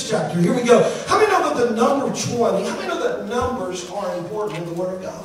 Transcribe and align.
26th 0.00 0.10
chapter. 0.10 0.40
Here 0.40 0.54
we 0.54 0.62
go. 0.62 0.82
How 1.06 1.18
many 1.18 1.30
know 1.30 1.54
that 1.54 1.68
the 1.68 1.74
number 1.74 2.06
20, 2.06 2.64
how 2.64 2.76
many 2.76 2.88
know 2.88 3.02
that 3.02 3.28
numbers 3.28 3.88
are 3.90 4.16
important 4.16 4.58
in 4.60 4.66
the 4.66 4.74
Word 4.74 4.94
of 4.96 5.02
God? 5.02 5.24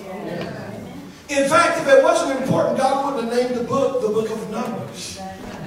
In 1.29 1.49
fact, 1.49 1.81
if 1.81 1.87
it 1.87 2.03
wasn't 2.03 2.39
important, 2.41 2.77
God 2.77 3.15
wouldn't 3.15 3.33
have 3.33 3.49
named 3.49 3.59
the 3.59 3.63
book 3.63 4.01
the 4.01 4.09
book 4.09 4.29
of 4.29 4.49
Numbers. 4.51 5.19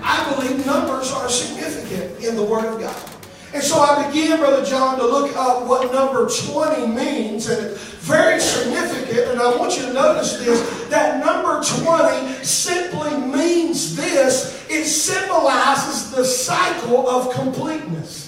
I 0.02 0.34
believe 0.34 0.64
numbers 0.64 1.12
are 1.12 1.28
significant 1.28 2.24
in 2.24 2.36
the 2.36 2.44
Word 2.44 2.64
of 2.64 2.80
God. 2.80 3.10
And 3.52 3.62
so 3.62 3.80
I 3.80 4.06
began, 4.06 4.38
Brother 4.38 4.64
John, 4.64 4.98
to 4.98 5.06
look 5.06 5.34
up 5.34 5.66
what 5.66 5.90
number 5.90 6.28
20 6.28 6.86
means, 6.86 7.48
and 7.48 7.66
it's 7.66 7.82
very 8.04 8.38
significant. 8.38 9.30
And 9.30 9.40
I 9.40 9.56
want 9.56 9.74
you 9.76 9.86
to 9.86 9.92
notice 9.92 10.36
this 10.36 10.88
that 10.88 11.24
number 11.24 11.62
20 11.64 12.44
simply 12.44 13.16
means 13.16 13.96
this 13.96 14.66
it 14.68 14.84
symbolizes 14.84 16.10
the 16.10 16.24
cycle 16.24 17.08
of 17.08 17.34
completeness. 17.34 18.27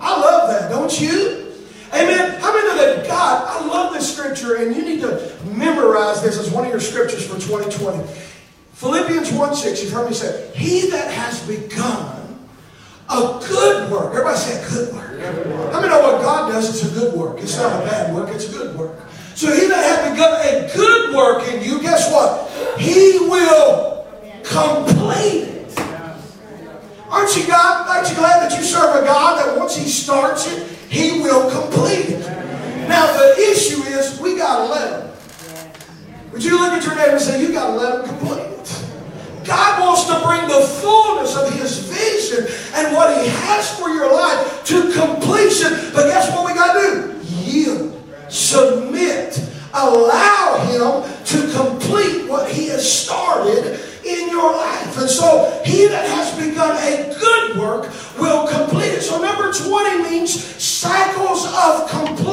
I 0.00 0.20
love 0.20 0.48
that, 0.50 0.70
don't 0.70 1.00
you? 1.00 1.52
Amen. 1.92 2.40
How 2.40 2.54
many 2.54 2.68
know 2.68 2.76
that 2.76 3.06
God, 3.06 3.46
I 3.48 3.66
love 3.66 3.92
this 3.92 4.16
scripture, 4.16 4.56
and 4.56 4.74
you 4.74 4.82
need 4.82 5.00
to 5.00 5.36
memorize 5.44 6.22
this 6.22 6.38
as 6.38 6.50
one 6.50 6.64
of 6.64 6.70
your 6.70 6.80
scriptures 6.80 7.26
for 7.26 7.34
2020. 7.34 8.08
Philippians 8.74 9.32
1 9.32 9.54
6, 9.54 9.82
you've 9.82 9.92
heard 9.92 10.08
me 10.08 10.14
say, 10.14 10.50
He 10.54 10.88
that 10.90 11.12
has 11.12 11.46
begun 11.46 12.48
a 13.10 13.44
good 13.46 13.90
work. 13.90 14.12
Everybody 14.12 14.38
say 14.38 14.64
a 14.64 14.68
good 14.70 14.94
work. 14.94 15.72
How 15.72 15.80
many 15.80 15.88
know 15.88 16.00
what 16.00 16.22
God 16.22 16.50
does? 16.50 16.68
It's 16.70 16.90
a 16.90 16.94
good 16.98 17.14
work. 17.14 17.38
It's 17.40 17.56
not 17.56 17.82
a 17.82 17.84
bad 17.84 18.14
work, 18.14 18.30
it's 18.30 18.48
a 18.48 18.52
good 18.52 18.76
work. 18.78 18.98
So 19.34 19.52
he 19.52 19.66
that 19.68 19.84
hath 19.84 20.12
begun 20.12 20.40
a 20.46 20.74
good 20.74 21.14
work 21.14 21.48
in 21.48 21.62
you, 21.62 21.80
guess 21.80 22.10
what? 22.12 22.50
He 22.78 23.18
will 23.20 24.06
complete 24.44 25.44
it. 25.44 25.59
Aren't 27.10 27.36
you 27.36 27.46
God? 27.46 27.88
Aren't 27.88 28.08
you 28.08 28.14
glad 28.14 28.48
that 28.48 28.56
you 28.56 28.64
serve 28.64 29.02
a 29.02 29.04
God 29.04 29.38
that 29.38 29.58
once 29.58 29.76
He 29.76 29.88
starts 29.88 30.46
it, 30.50 30.68
He 30.88 31.20
will 31.20 31.50
complete 31.50 32.08
it? 32.08 32.20
Now 32.88 33.06
the 33.18 33.34
issue 33.50 33.82
is 33.82 34.20
we 34.20 34.36
gotta 34.36 34.72
let 34.72 35.02
Him. 35.02 36.30
Would 36.32 36.44
you 36.44 36.58
look 36.58 36.72
at 36.72 36.84
your 36.84 36.94
neighbor 36.94 37.12
and 37.12 37.20
say, 37.20 37.42
you 37.42 37.52
gotta 37.52 37.76
let 37.76 38.00
Him 38.00 38.16
complete 38.16 38.46
it? 38.46 38.84
God 39.44 39.80
wants 39.80 40.04
to 40.04 40.24
bring 40.24 40.46
the 40.46 40.64
fullness 40.80 41.36
of 41.36 41.52
His 41.58 41.78
vision 41.80 42.46
and 42.74 42.94
what 42.94 43.20
He 43.20 43.28
has 43.28 43.76
for 43.76 43.88
your 43.88 44.12
life 44.12 44.64
to 44.66 44.92
completion. 44.92 45.72
But 45.92 46.06
guess 46.06 46.30
what 46.30 46.46
we 46.46 46.54
got 46.54 46.74
to 46.74 47.12
do? 47.12 47.20
Yield, 47.24 48.00
submit, 48.28 49.42
allow 49.74 50.64
Him 50.70 51.24
to 51.24 51.52
complete 51.52 52.28
what 52.28 52.48
He 52.48 52.68
has 52.68 52.90
started 52.90 53.80
in 54.04 54.30
your 54.30 54.52
life. 54.52 54.98
And 54.98 55.10
so 55.10 55.60
he 55.64 55.86
that 55.88 56.08
has 56.08 56.36
begun 56.38 56.76
a 56.76 57.14
good 57.18 57.58
work 57.58 57.92
will 58.18 58.46
complete 58.48 58.92
it. 58.92 59.02
So 59.02 59.20
number 59.20 59.52
20 59.52 60.02
means 60.02 60.44
cycles 60.62 61.46
of 61.46 61.88
completion 61.90 62.29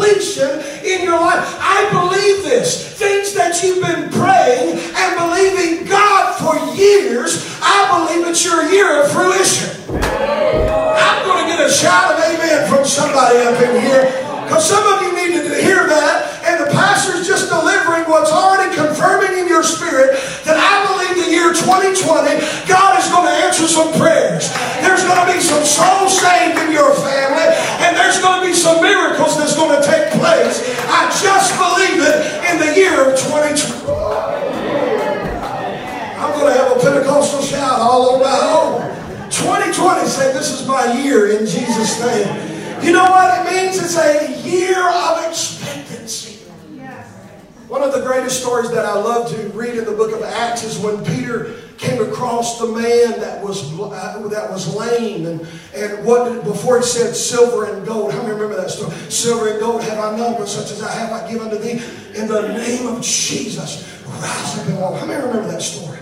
greatest 48.27 48.43
stories 48.43 48.69
that 48.71 48.85
I 48.85 48.93
love 48.95 49.29
to 49.31 49.38
read 49.57 49.77
in 49.77 49.85
the 49.85 49.93
book 49.93 50.13
of 50.13 50.21
Acts 50.21 50.61
is 50.65 50.77
when 50.79 51.01
Peter 51.05 51.55
came 51.77 52.01
across 52.01 52.59
the 52.59 52.65
man 52.65 53.17
that 53.21 53.41
was 53.41 53.71
uh, 53.79 54.27
that 54.27 54.51
was 54.51 54.75
lame 54.75 55.25
and 55.25 55.47
and 55.73 56.05
what 56.05 56.43
before 56.43 56.79
he 56.79 56.83
said 56.83 57.15
silver 57.15 57.73
and 57.73 57.88
gold. 57.88 58.11
How 58.11 58.21
many 58.23 58.33
remember 58.33 58.57
that 58.57 58.69
story? 58.69 58.93
Silver 59.09 59.51
and 59.51 59.61
gold 59.61 59.81
have 59.83 59.97
I 59.97 60.17
none, 60.17 60.33
but 60.33 60.49
such 60.49 60.71
as 60.71 60.83
I 60.83 60.91
have 60.91 61.13
I 61.13 61.31
give 61.31 61.41
unto 61.41 61.57
thee. 61.57 61.81
In 62.19 62.27
the 62.27 62.49
name 62.49 62.88
of 62.88 63.01
Jesus, 63.01 64.03
rise 64.05 64.59
up 64.59 64.67
and 64.67 64.81
walk. 64.81 64.99
How 64.99 65.05
many 65.05 65.25
remember 65.25 65.47
that 65.47 65.61
story? 65.61 65.97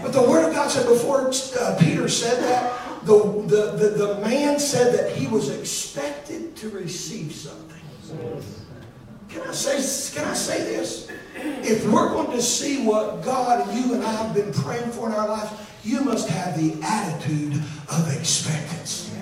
But 0.00 0.12
the 0.12 0.22
Word 0.22 0.46
of 0.48 0.54
God 0.54 0.70
said 0.70 0.86
before 0.86 1.28
uh, 1.28 1.76
Peter 1.80 2.08
said 2.08 2.40
that, 2.44 3.04
the, 3.04 3.18
the, 3.48 3.72
the, 3.72 3.88
the 4.06 4.20
man 4.20 4.60
said 4.60 4.94
that 4.96 5.16
he 5.16 5.26
was 5.26 5.48
expected 5.48 6.54
to 6.56 6.68
receive 6.68 7.32
something. 7.32 7.80
Can 9.28 9.42
I 9.42 9.52
say, 9.52 10.14
can 10.14 10.28
I 10.28 10.34
say 10.34 10.58
this? 10.58 11.10
If 11.36 11.84
we're 11.86 12.08
going 12.08 12.30
to 12.30 12.42
see 12.42 12.84
what 12.84 13.22
God, 13.24 13.74
you 13.74 13.94
and 13.94 14.04
I 14.04 14.12
have 14.12 14.34
been 14.34 14.52
praying 14.52 14.90
for 14.92 15.08
in 15.08 15.14
our 15.14 15.28
lives, 15.28 15.52
you 15.82 16.00
must 16.00 16.28
have 16.28 16.56
the 16.56 16.80
attitude 16.82 17.54
of 17.90 18.16
expectancy. 18.16 19.12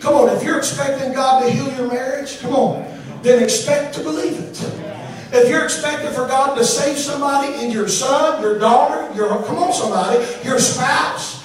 Come 0.00 0.14
on, 0.14 0.36
if 0.36 0.42
you're 0.42 0.58
expecting 0.58 1.12
God 1.12 1.44
to 1.44 1.50
heal 1.50 1.72
your 1.76 1.88
marriage, 1.88 2.40
come 2.40 2.54
on, 2.54 2.84
then 3.22 3.42
expect 3.42 3.94
to 3.94 4.02
believe 4.02 4.38
it. 4.38 4.62
If 5.32 5.48
you're 5.48 5.64
expecting 5.64 6.12
for 6.12 6.28
God 6.28 6.56
to 6.56 6.64
save 6.64 6.98
somebody 6.98 7.54
in 7.64 7.70
your 7.70 7.88
son, 7.88 8.40
your 8.42 8.58
daughter, 8.58 9.12
your 9.16 9.28
come 9.44 9.56
on 9.56 9.72
somebody, 9.72 10.24
your 10.44 10.58
spouse, 10.58 11.42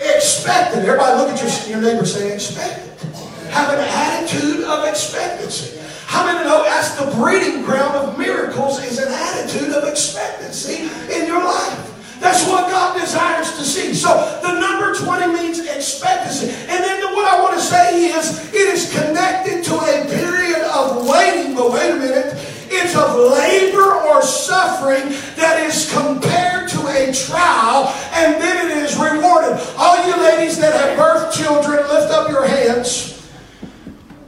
expect 0.00 0.76
it. 0.76 0.84
Everybody 0.84 1.18
look 1.18 1.30
at 1.30 1.68
your, 1.68 1.80
your 1.80 1.82
neighbor 1.82 2.06
say 2.06 2.32
expect 2.34 2.86
it. 2.86 3.02
Have 3.50 3.72
an 3.74 3.80
attitude 3.80 4.64
of 4.64 4.84
expectancy. 4.84 5.71
How 6.12 6.26
many 6.26 6.44
know 6.44 6.62
that's 6.62 6.92
the 7.00 7.10
breeding 7.16 7.62
ground 7.62 7.96
of 7.96 8.18
miracles 8.18 8.84
is 8.84 8.98
an 8.98 9.08
attitude 9.08 9.72
of 9.72 9.88
expectancy 9.88 10.84
in 11.08 11.26
your 11.26 11.42
life? 11.42 12.20
That's 12.20 12.46
what 12.46 12.68
God 12.68 13.00
desires 13.00 13.56
to 13.56 13.64
see. 13.64 13.94
So 13.94 14.12
the 14.42 14.60
number 14.60 14.94
20 14.94 15.32
means 15.32 15.58
expectancy. 15.60 16.50
And 16.68 16.84
then 16.84 17.02
what 17.14 17.24
I 17.32 17.40
want 17.40 17.54
to 17.54 17.64
say 17.64 18.12
is 18.12 18.52
it 18.52 18.68
is 18.68 18.92
connected 18.92 19.64
to 19.64 19.74
a 19.74 20.04
period 20.04 20.60
of 20.68 21.08
waiting. 21.08 21.56
But 21.56 21.72
wait 21.72 21.90
a 21.90 21.96
minute. 21.96 22.36
It's 22.68 22.94
of 22.94 23.16
labor 23.16 23.94
or 23.94 24.20
suffering 24.20 25.16
that 25.40 25.64
is 25.64 25.90
compared 25.94 26.68
to 26.68 26.86
a 26.88 27.10
trial 27.14 27.88
and 28.12 28.34
then 28.34 28.70
it 28.70 28.84
is 28.84 28.96
rewarded. 28.96 29.58
All 29.78 29.96
you 30.06 30.14
ladies 30.22 30.58
that 30.58 30.74
have 30.74 30.98
birthed 30.98 31.32
children, 31.32 31.88
lift 31.88 32.12
up 32.12 32.28
your 32.28 32.46
hands. 32.46 33.11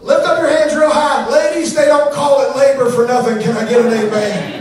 Lift 0.04 0.26
up 0.26 0.38
your 0.38 0.50
hands 0.50 0.76
real 0.76 0.92
high. 0.92 1.26
Ladies, 1.31 1.75
they 1.75 1.87
don't 1.87 2.12
call 2.12 2.42
it 2.42 2.54
labor 2.59 2.91
for 2.91 3.06
nothing. 3.06 3.41
Can 3.41 3.56
I 3.56 3.66
get 3.66 3.81
an 3.81 3.91
amen? 3.91 4.60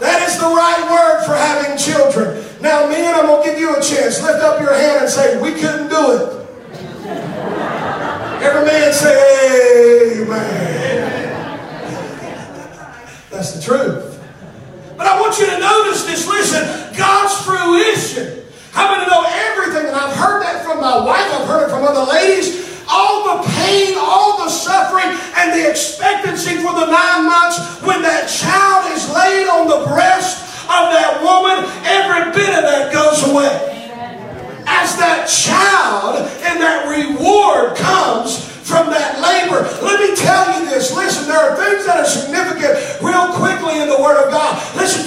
That 0.00 0.26
is 0.26 0.38
the 0.38 0.46
right 0.46 0.88
word 0.88 1.26
for 1.26 1.36
having 1.36 1.76
children. 1.76 2.42
Now, 2.62 2.88
men, 2.88 3.14
I'm 3.14 3.26
going 3.26 3.44
to 3.44 3.50
give 3.50 3.58
you 3.60 3.76
a 3.76 3.82
chance. 3.82 4.22
Lift 4.22 4.42
up 4.42 4.58
your 4.58 4.72
hand 4.72 5.02
and 5.02 5.10
say, 5.10 5.38
We 5.38 5.52
couldn't 5.52 5.90
do 5.90 6.12
it. 6.16 6.48
Every 8.40 8.64
man 8.64 8.90
say, 8.94 10.22
Amen. 10.22 11.28
That's 13.30 13.52
the 13.52 13.60
truth. 13.60 14.18
But 14.96 15.06
I 15.06 15.20
want 15.20 15.38
you 15.38 15.44
to 15.44 15.58
notice 15.58 16.06
this. 16.06 16.26
Listen, 16.26 16.96
God's 16.96 17.36
fruition. 17.44 18.44
How 18.72 18.96
many 18.96 19.10
know 19.10 19.26
everything? 19.28 19.88
And 19.88 19.94
I've 19.94 20.16
heard 20.16 20.42
that 20.42 20.64
from 20.64 20.80
my 20.80 21.04
wife, 21.04 21.30
I've 21.34 21.46
heard 21.46 21.66
it 21.66 21.70
from 21.70 21.84
other 21.84 22.10
ladies 22.10 22.71
all 22.88 23.36
the 23.36 23.48
pain, 23.62 23.94
all 23.98 24.38
the 24.38 24.50
suffering, 24.50 25.10
and 25.36 25.52
the 25.52 25.68
expectancy 25.68 26.56
for 26.56 26.72
the 26.72 26.86
nine 26.86 27.26
months 27.26 27.58
when 27.82 28.02
that 28.02 28.28
child 28.28 28.90
is 28.92 29.08
laid 29.10 29.48
on 29.48 29.68
the 29.68 29.86
breast 29.90 30.42
of 30.70 30.94
that 30.94 31.20
woman, 31.20 31.68
every 31.84 32.30
bit 32.32 32.50
of 32.54 32.64
that 32.64 32.92
goes 32.92 33.20
away. 33.28 33.52
As 34.64 34.96
that 34.96 35.26
child 35.28 36.22
and 36.46 36.60
that 36.62 36.86
reward 36.88 37.76
comes 37.76 38.52
from 38.62 38.88
that 38.88 39.20
labor. 39.20 39.68
Let 39.84 40.00
me 40.00 40.16
tell 40.16 40.48
you 40.54 40.70
this. 40.70 40.94
Listen, 40.94 41.28
there 41.28 41.36
are 41.36 41.52
things 41.58 41.84
that 41.84 41.98
are 41.98 42.08
significant 42.08 42.78
real 43.02 43.28
quickly 43.36 43.82
in 43.82 43.90
the 43.90 44.00
Word 44.00 44.16
of 44.22 44.32
God. 44.32 44.56
Listen 44.78 45.04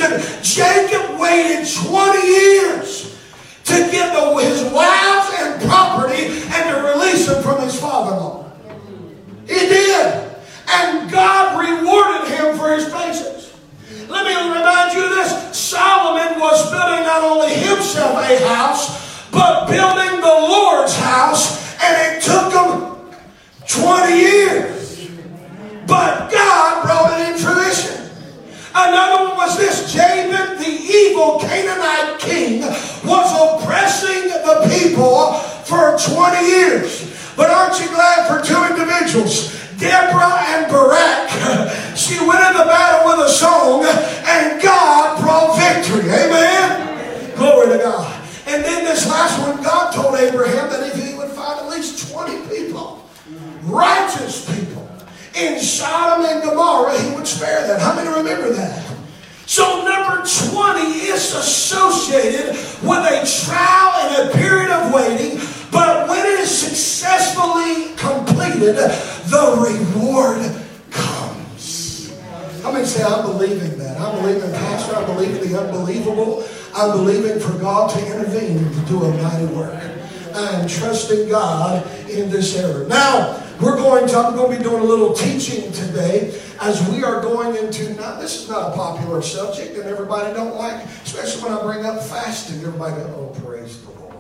go, 92.91 93.33
oh, 93.35 93.39
praise 93.41 93.81
the 93.83 93.91
Lord. 93.91 94.15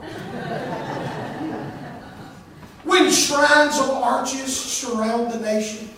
when 2.83 3.11
shrines 3.11 3.79
of 3.79 3.89
arches 3.89 4.55
surround 4.55 5.31
the 5.31 5.39
nation. 5.39 5.89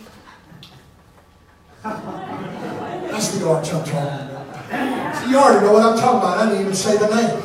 That's 1.84 3.30
the 3.38 3.48
arch 3.48 3.74
I'm 3.74 3.84
talking 3.84 4.02
about. 4.02 5.30
You 5.30 5.38
already 5.38 5.66
know 5.66 5.74
what 5.74 5.84
I'm 5.84 5.98
talking 5.98 6.20
about. 6.20 6.38
I 6.38 6.46
didn't 6.46 6.62
even 6.62 6.74
say 6.74 6.98
the 6.98 7.08
name. 7.08 7.44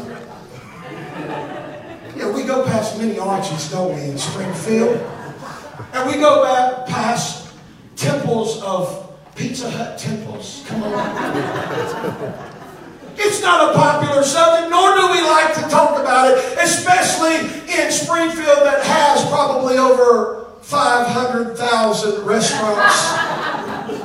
Yeah, 2.17 2.31
we 2.31 2.45
go 2.45 2.65
past 2.65 2.99
many 2.99 3.19
arches, 3.19 3.71
don't 3.71 3.95
we, 3.95 4.03
in 4.03 4.19
Springfield? 4.19 5.01
And 5.93 6.11
we 6.11 6.19
go 6.21 6.43
back 6.45 6.87
past 6.87 7.53
temples 7.97 8.63
of 8.63 9.13
Pizza 9.35 9.71
Hut 9.71 9.99
temples. 9.99 10.65
Come 10.67 10.83
on. 10.85 12.62
It's 13.17 13.41
not 13.43 13.71
a 13.71 13.75
popular 13.75 14.23
subject, 14.23 14.71
nor 14.71 14.95
do 14.97 15.11
we 15.11 15.23
like 15.23 15.55
to 15.55 15.63
talk 15.69 16.01
about 16.01 16.31
it, 16.31 16.59
especially 16.59 17.37
in 17.73 17.91
Springfield 17.91 18.65
that 18.65 18.83
has 18.85 19.25
probably 19.29 19.79
over 19.79 20.47
500,000 20.63 22.25
restaurants 22.25 23.13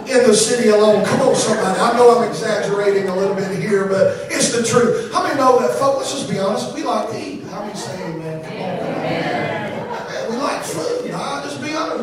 in 0.09 0.27
the 0.27 0.33
city 0.33 0.69
alone. 0.69 1.06
Come 1.06 1.21
on, 1.21 1.36
somebody. 1.36 1.80
I 1.80 1.94
know 1.95 2.18
I'm 2.18 2.27
exaggerating 2.27 3.09
a 3.09 3.15
little 3.15 3.36
bit 3.36 3.57
here, 3.59 3.86
but 3.86 4.27
it's 4.31 4.51
the 4.51 4.63
truth. 4.63 5.12
How 5.12 5.24
many 5.24 5.36
know 5.36 5.60
that, 5.60 5.77
folks? 5.77 5.98
Let's 6.00 6.13
just 6.13 6.30
be 6.30 6.39
honest. 6.39 6.74
We 6.74 6.83
like 6.83 7.10
to 7.10 7.18
eat. 7.19 7.44
How 7.45 7.62
many 7.62 7.75
say 7.75 8.03
amen? 8.03 8.44
Come 8.44 8.57
on, 8.62 8.80
come 8.80 8.88
on. 8.88 10.31
We 10.31 10.38
like 10.38 10.63
food. 10.63 10.97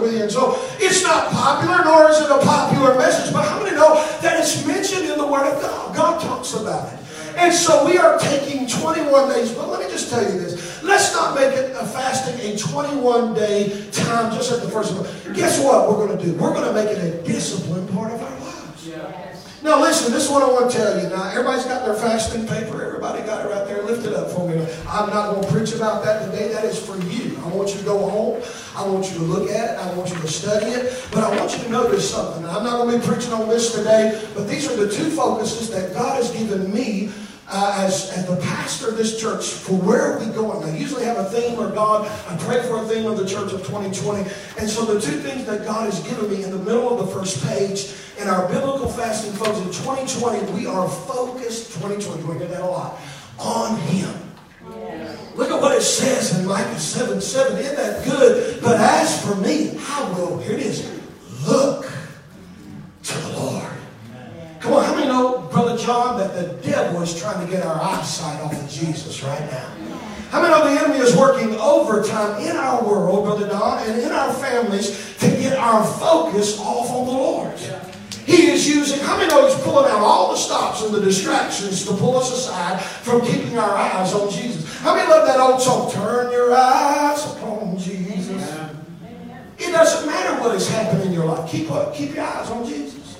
With 0.04 0.14
you. 0.14 0.22
And 0.22 0.30
so 0.30 0.60
it's 0.78 1.02
not 1.02 1.32
popular, 1.32 1.84
nor 1.84 2.10
is 2.10 2.20
it 2.20 2.30
a 2.30 2.38
popular 2.38 2.94
message, 2.96 3.32
but 3.32 3.44
how 3.48 3.62
many 3.62 3.74
know 3.74 3.94
that 4.20 4.38
it's 4.38 4.64
mentioned 4.66 5.06
in 5.06 5.18
the 5.18 5.26
Word 5.26 5.50
of 5.50 5.60
God? 5.60 5.96
God 5.96 6.20
talks 6.20 6.54
about 6.54 6.92
it. 6.92 7.00
And 7.36 7.52
so 7.52 7.84
we 7.84 7.98
are 7.98 8.18
taking 8.18 8.68
21 8.68 9.28
days. 9.30 9.52
But 9.52 9.68
let 9.68 9.80
me 9.80 9.90
just 9.90 10.08
tell 10.08 10.22
you 10.22 10.38
this. 10.38 10.82
Let's 10.82 11.12
not 11.12 11.34
make 11.34 11.52
it 11.52 11.72
a 11.72 11.84
fasting 11.84 12.38
a 12.40 12.56
21 12.56 13.34
day 13.34 13.90
time 13.90 14.32
just 14.32 14.52
at 14.52 14.62
the 14.62 14.68
first 14.68 14.92
of 14.92 15.34
Guess 15.34 15.62
what 15.64 15.88
we're 15.88 16.06
going 16.06 16.16
to 16.16 16.24
do? 16.24 16.32
We're 16.34 16.54
going 16.54 16.66
to 16.66 16.72
make 16.72 16.96
it 16.96 17.02
a 17.02 17.22
disciplined 17.24 17.90
part 17.90 18.12
of 18.12 18.22
our 18.22 18.40
lives. 18.40 18.86
Yeah. 18.86 19.24
Now 19.64 19.80
listen, 19.80 20.12
this 20.12 20.26
is 20.26 20.30
what 20.30 20.42
I 20.42 20.52
want 20.52 20.70
to 20.70 20.76
tell 20.76 21.02
you. 21.02 21.08
Now 21.08 21.30
everybody's 21.30 21.64
got 21.64 21.86
their 21.86 21.94
fasting 21.94 22.46
paper. 22.46 22.84
Everybody 22.84 23.22
got 23.22 23.46
it 23.46 23.48
right 23.48 23.66
there. 23.66 23.82
Lift 23.82 24.06
it 24.06 24.12
up 24.12 24.30
for 24.30 24.46
me. 24.46 24.60
I'm 24.86 25.08
not 25.08 25.32
going 25.32 25.42
to 25.42 25.50
preach 25.50 25.72
about 25.72 26.04
that 26.04 26.30
today. 26.30 26.52
That 26.52 26.66
is 26.66 26.78
for 26.78 26.96
you. 26.98 27.33
I 27.54 27.56
want 27.56 27.70
you 27.70 27.78
to 27.78 27.84
go 27.84 27.98
home. 28.10 28.42
I 28.74 28.84
want 28.84 29.06
you 29.12 29.18
to 29.18 29.22
look 29.22 29.48
at 29.48 29.74
it. 29.74 29.78
I 29.78 29.94
want 29.94 30.10
you 30.10 30.16
to 30.16 30.26
study 30.26 30.66
it. 30.66 31.06
But 31.12 31.22
I 31.22 31.38
want 31.38 31.56
you 31.56 31.62
to 31.62 31.70
notice 31.70 32.10
something. 32.10 32.44
I'm 32.44 32.64
not 32.64 32.82
going 32.82 33.00
to 33.00 33.06
be 33.06 33.14
preaching 33.14 33.32
on 33.32 33.48
this 33.48 33.72
today, 33.72 34.20
but 34.34 34.48
these 34.48 34.68
are 34.68 34.76
the 34.76 34.92
two 34.92 35.08
focuses 35.10 35.70
that 35.70 35.94
God 35.94 36.16
has 36.16 36.32
given 36.32 36.74
me 36.74 37.12
uh, 37.46 37.76
as, 37.78 38.10
as 38.10 38.26
the 38.26 38.36
pastor 38.38 38.88
of 38.88 38.96
this 38.96 39.20
church 39.20 39.46
for 39.46 39.74
where 39.74 40.14
are 40.14 40.18
we 40.18 40.26
going. 40.32 40.68
I 40.68 40.76
usually 40.76 41.04
have 41.04 41.16
a 41.16 41.26
theme 41.26 41.56
or 41.56 41.70
God, 41.70 42.10
I 42.28 42.36
pray 42.38 42.60
for 42.66 42.82
a 42.82 42.88
theme 42.88 43.06
of 43.06 43.18
the 43.18 43.26
church 43.26 43.52
of 43.52 43.60
2020. 43.64 44.28
And 44.58 44.68
so 44.68 44.84
the 44.84 45.00
two 45.00 45.18
things 45.20 45.44
that 45.46 45.64
God 45.64 45.84
has 45.84 46.00
given 46.00 46.28
me 46.28 46.42
in 46.42 46.50
the 46.50 46.58
middle 46.58 46.98
of 46.98 47.06
the 47.06 47.12
first 47.12 47.46
page 47.46 47.94
in 48.18 48.28
our 48.28 48.48
biblical 48.48 48.88
fasting 48.88 49.32
folks 49.34 49.58
in 49.58 49.66
2020, 49.66 50.52
we 50.52 50.66
are 50.66 50.88
focused, 50.88 51.72
2020, 51.74 52.24
we 52.24 52.38
hear 52.38 52.48
that 52.48 52.62
a 52.62 52.66
lot, 52.66 52.98
on 53.38 53.78
Him. 53.78 54.23
Look 55.34 55.50
at 55.50 55.60
what 55.60 55.76
it 55.76 55.82
says 55.82 56.38
in 56.38 56.46
Micah 56.46 56.78
7 56.78 57.20
7. 57.20 57.58
Isn't 57.58 57.76
that 57.76 58.04
good? 58.04 58.62
But 58.62 58.78
as 58.78 59.24
for 59.24 59.34
me, 59.36 59.76
I 59.80 60.12
will, 60.12 60.38
here 60.38 60.54
it 60.54 60.60
is, 60.60 60.88
look 61.46 61.90
to 63.02 63.18
the 63.18 63.28
Lord. 63.36 63.68
Come 64.60 64.72
on, 64.74 64.84
how 64.84 64.94
many 64.94 65.08
know, 65.08 65.48
Brother 65.52 65.76
John, 65.76 66.18
that 66.18 66.34
the 66.34 66.54
devil 66.66 67.02
is 67.02 67.20
trying 67.20 67.44
to 67.44 67.50
get 67.50 67.66
our 67.66 67.80
eyesight 67.82 68.40
off 68.42 68.52
of 68.52 68.70
Jesus 68.70 69.22
right 69.22 69.40
now? 69.50 69.74
How 70.30 70.40
many 70.40 70.54
know 70.54 70.64
the 70.64 70.80
enemy 70.80 70.98
is 70.98 71.16
working 71.16 71.54
overtime 71.56 72.42
in 72.42 72.56
our 72.56 72.82
world, 72.82 73.24
Brother 73.24 73.48
Don, 73.48 73.88
and 73.88 74.00
in 74.00 74.10
our 74.10 74.32
families 74.32 75.16
to 75.18 75.28
get 75.28 75.56
our 75.58 75.84
focus 75.84 76.58
off 76.58 76.90
on 76.90 77.06
the 77.06 77.12
Lord? 77.12 77.52
He 78.26 78.50
is 78.50 78.66
using, 78.66 79.00
how 79.00 79.18
many 79.18 79.28
know 79.28 79.46
he's 79.46 79.58
pulling 79.62 79.90
out 79.90 80.00
all 80.00 80.32
the 80.32 80.38
stops 80.38 80.82
and 80.82 80.94
the 80.94 81.00
distractions 81.00 81.84
to 81.86 81.94
pull 81.94 82.16
us 82.16 82.32
aside 82.32 82.80
from 82.80 83.20
keeping 83.20 83.58
our 83.58 83.74
eyes 83.74 84.14
on 84.14 84.30
Jesus? 84.30 84.78
How 84.78 84.94
many 84.94 85.08
love 85.08 85.26
that 85.26 85.38
old 85.40 85.60
song, 85.60 85.90
Turn 85.92 86.32
Your 86.32 86.54
Eyes 86.54 87.24
Upon 87.32 87.76
Jesus? 87.78 88.64
It 89.58 89.72
doesn't 89.72 90.06
matter 90.06 90.40
what 90.40 90.52
has 90.52 90.68
happened 90.68 91.02
in 91.02 91.12
your 91.12 91.26
life. 91.26 91.50
Keep, 91.50 91.70
up, 91.70 91.94
keep 91.94 92.14
your 92.14 92.24
eyes 92.24 92.50
on 92.50 92.66
Jesus. 92.66 93.18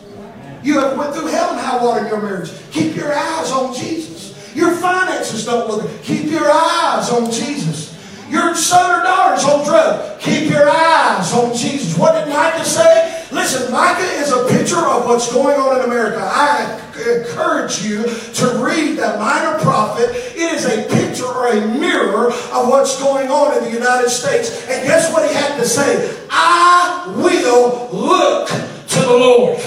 You 0.63 0.81
have 0.81 0.97
went 0.97 1.15
through 1.15 1.27
hell 1.27 1.51
and 1.51 1.61
high 1.61 1.85
water 1.85 2.01
in 2.01 2.07
your 2.07 2.23
marriage. 2.23 2.51
Keep 2.71 2.97
your 2.97 3.13
eyes 3.13 3.51
on 3.53 3.75
Jesus. 3.75 4.55
Your 4.57 4.75
finances 4.77 5.45
don't 5.45 5.69
look 5.69 5.83
good. 5.83 6.03
Keep 6.03 6.31
your 6.31 6.51
eyes 6.51 7.11
on 7.11 7.31
Jesus. 7.31 7.93
Your 8.31 8.55
son 8.55 9.01
or 9.01 9.03
daughter's 9.05 9.45
on 9.45 9.65
drugs. 9.65 10.25
Keep 10.25 10.51
your 10.51 10.69
eyes 10.69 11.33
on 11.35 11.55
Jesus. 11.55 11.99
What 11.99 12.13
did 12.15 12.33
Micah 12.33 12.65
say? 12.65 13.14
Listen, 13.35 13.73
Micah 13.73 14.01
is 14.23 14.31
a 14.31 14.47
picture 14.47 14.79
of 14.79 15.07
what's 15.07 15.33
going 15.33 15.59
on 15.59 15.79
in 15.79 15.85
America. 15.85 16.21
I 16.23 16.81
encourage 16.95 17.83
you 17.83 18.05
to 18.05 18.65
read 18.65 18.97
that 18.99 19.19
minor 19.19 19.59
prophet. 19.59 20.11
It 20.15 20.53
is 20.55 20.65
a 20.67 20.87
picture 20.89 21.27
or 21.27 21.49
a 21.49 21.67
mirror 21.79 22.29
of 22.31 22.69
what's 22.69 22.97
going 23.03 23.29
on 23.29 23.59
in 23.59 23.65
the 23.65 23.73
United 23.73 24.09
States. 24.09 24.63
And 24.69 24.87
guess 24.87 25.13
what 25.13 25.29
he 25.29 25.35
had 25.35 25.59
to 25.59 25.67
say? 25.67 26.17
I 26.31 27.13
will 27.17 27.91
look 27.93 28.49
to 28.49 29.01
the 29.01 29.17
Lord. 29.17 29.59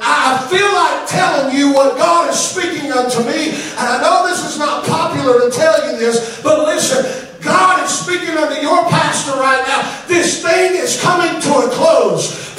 I 0.00 0.46
feel 0.50 0.72
like 0.72 1.08
telling 1.08 1.56
you 1.56 1.72
what 1.72 1.96
God 1.96 2.30
is 2.30 2.38
speaking 2.38 2.92
unto 2.92 3.26
me. 3.26 3.50
And 3.50 3.86
I 3.86 4.00
know 4.02 4.26
this 4.28 4.48
is 4.48 4.58
not 4.58 4.84
popular 4.84 5.40
to 5.40 5.50
tell 5.50 5.90
you 5.90 5.98
this, 5.98 6.40
but 6.42 6.64
listen, 6.66 7.28
God 7.42 7.82
is 7.84 7.90
speaking 7.90 8.36
unto 8.36 8.60
your 8.60 8.82
pastor 8.88 9.32
right 9.32 9.62
now. 9.66 10.06
This 10.06 10.42
thing 10.42 10.74
is 10.74 11.00
coming 11.00 11.40
to 11.42 11.50
a 11.66 11.70
close. 11.70 12.51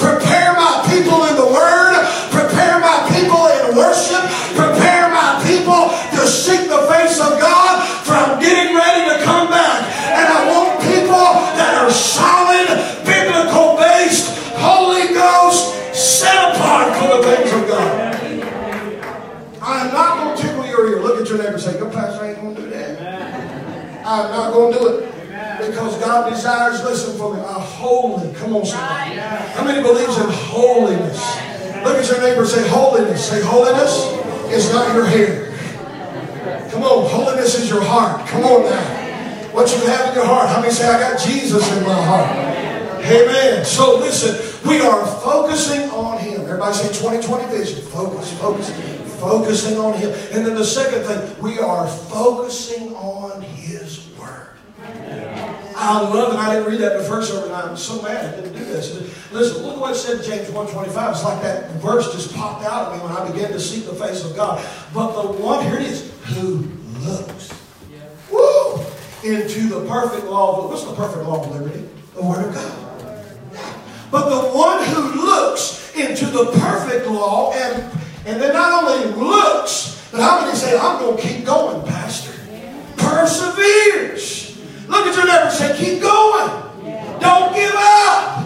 I'm 24.13 24.31
not 24.31 24.53
going 24.53 24.73
to 24.73 24.79
do 24.79 24.87
it. 24.87 25.09
Because 25.57 25.97
God 25.97 26.29
desires, 26.29 26.83
listen 26.83 27.17
for 27.17 27.33
me, 27.33 27.39
a 27.39 27.45
holy. 27.45 28.33
Come 28.35 28.55
on, 28.55 28.65
somebody. 28.65 29.15
How 29.15 29.63
many 29.65 29.81
believes 29.81 30.17
in 30.17 30.29
holiness? 30.29 31.17
Look 31.83 31.97
at 31.97 32.07
your 32.09 32.21
neighbor 32.21 32.45
say, 32.45 32.67
Holiness. 32.69 33.29
Say, 33.29 33.41
Holiness 33.41 34.13
is 34.53 34.71
not 34.71 34.93
your 34.95 35.05
hair. 35.05 35.49
Come 36.69 36.83
on, 36.83 37.09
holiness 37.09 37.59
is 37.59 37.69
your 37.69 37.83
heart. 37.83 38.27
Come 38.27 38.43
on 38.43 38.63
now. 38.63 39.51
What 39.53 39.69
you 39.69 39.85
have 39.87 40.09
in 40.09 40.15
your 40.15 40.25
heart. 40.25 40.49
How 40.49 40.61
many 40.61 40.71
say, 40.71 40.87
I 40.87 40.99
got 40.99 41.19
Jesus 41.19 41.65
in 41.77 41.83
my 41.83 41.93
heart? 41.93 42.29
Amen. 43.05 43.65
So 43.65 43.99
listen, 43.99 44.33
we 44.67 44.79
are 44.79 45.05
focusing 45.21 45.89
on 45.91 46.19
Him. 46.19 46.41
Everybody 46.41 46.73
say 46.73 46.87
2020 46.87 47.51
vision. 47.51 47.81
Focus, 47.87 48.31
focus, 48.39 48.69
focusing 49.23 49.77
on 49.77 49.93
Him. 49.93 50.11
And 50.31 50.45
then 50.45 50.55
the 50.55 50.65
second 50.65 51.03
thing, 51.03 51.41
we 51.41 51.59
are 51.59 51.87
focusing 51.87 52.93
on 52.95 53.41
His 53.41 54.09
Word. 54.19 54.49
I 55.75 56.01
love 56.01 56.33
it. 56.33 56.37
I 56.37 56.53
didn't 56.53 56.69
read 56.69 56.81
that 56.81 56.93
in 56.93 56.97
the 56.99 57.03
first 57.07 57.31
service. 57.31 57.49
I'm 57.51 57.77
so 57.77 58.01
mad 58.01 58.33
I 58.33 58.35
didn't 58.35 58.53
do 58.53 58.65
this. 58.65 59.31
Listen, 59.31 59.63
look 59.63 59.79
what 59.79 59.91
it 59.91 59.95
said 59.95 60.19
in 60.19 60.23
James 60.23 60.49
1.25. 60.49 61.11
It's 61.11 61.23
like 61.23 61.41
that 61.41 61.71
verse 61.81 62.11
just 62.13 62.35
popped 62.35 62.63
out 62.65 62.91
at 62.91 62.97
me 62.97 63.03
when 63.03 63.11
I 63.11 63.31
began 63.31 63.51
to 63.51 63.59
seek 63.59 63.85
the 63.85 63.95
face 63.95 64.23
of 64.23 64.35
God. 64.35 64.63
But 64.93 65.21
the 65.21 65.31
one, 65.41 65.65
here 65.65 65.75
it 65.75 65.83
is, 65.83 66.13
who 66.35 66.67
looks. 66.99 67.51
Woo! 68.31 68.79
Into 69.23 69.67
the 69.67 69.85
perfect 69.87 70.27
law 70.27 70.63
of, 70.63 70.69
what's 70.69 70.83
the 70.83 70.93
perfect 70.93 71.25
law 71.25 71.43
of 71.43 71.51
liberty? 71.51 71.87
The 72.13 72.23
Word 72.23 72.45
of 72.47 72.53
God. 72.53 72.79
But 74.11 74.29
the 74.29 74.49
one 74.55 74.83
who 74.85 75.25
looks 75.25 75.95
into 75.95 76.27
the 76.27 76.45
perfect 76.59 77.07
law 77.07 77.51
and, 77.53 77.91
and 78.25 78.41
then 78.41 78.53
not 78.53 78.83
only 78.83 79.11
looks, 79.15 80.07
but 80.11 80.21
how 80.21 80.41
many 80.41 80.55
say, 80.55 80.77
I'm 80.77 80.99
going 80.99 81.17
to 81.17 81.23
keep 81.23 81.45
going, 81.45 81.85
Pastor? 81.87 82.31
Perseveres 82.97 84.43
Look 84.87 85.07
at 85.07 85.15
your 85.15 85.25
neighbor 85.25 85.49
say, 85.49 85.77
keep 85.77 86.01
going. 86.01 86.51
Don't 87.19 87.55
give 87.55 87.73
up. 87.73 88.45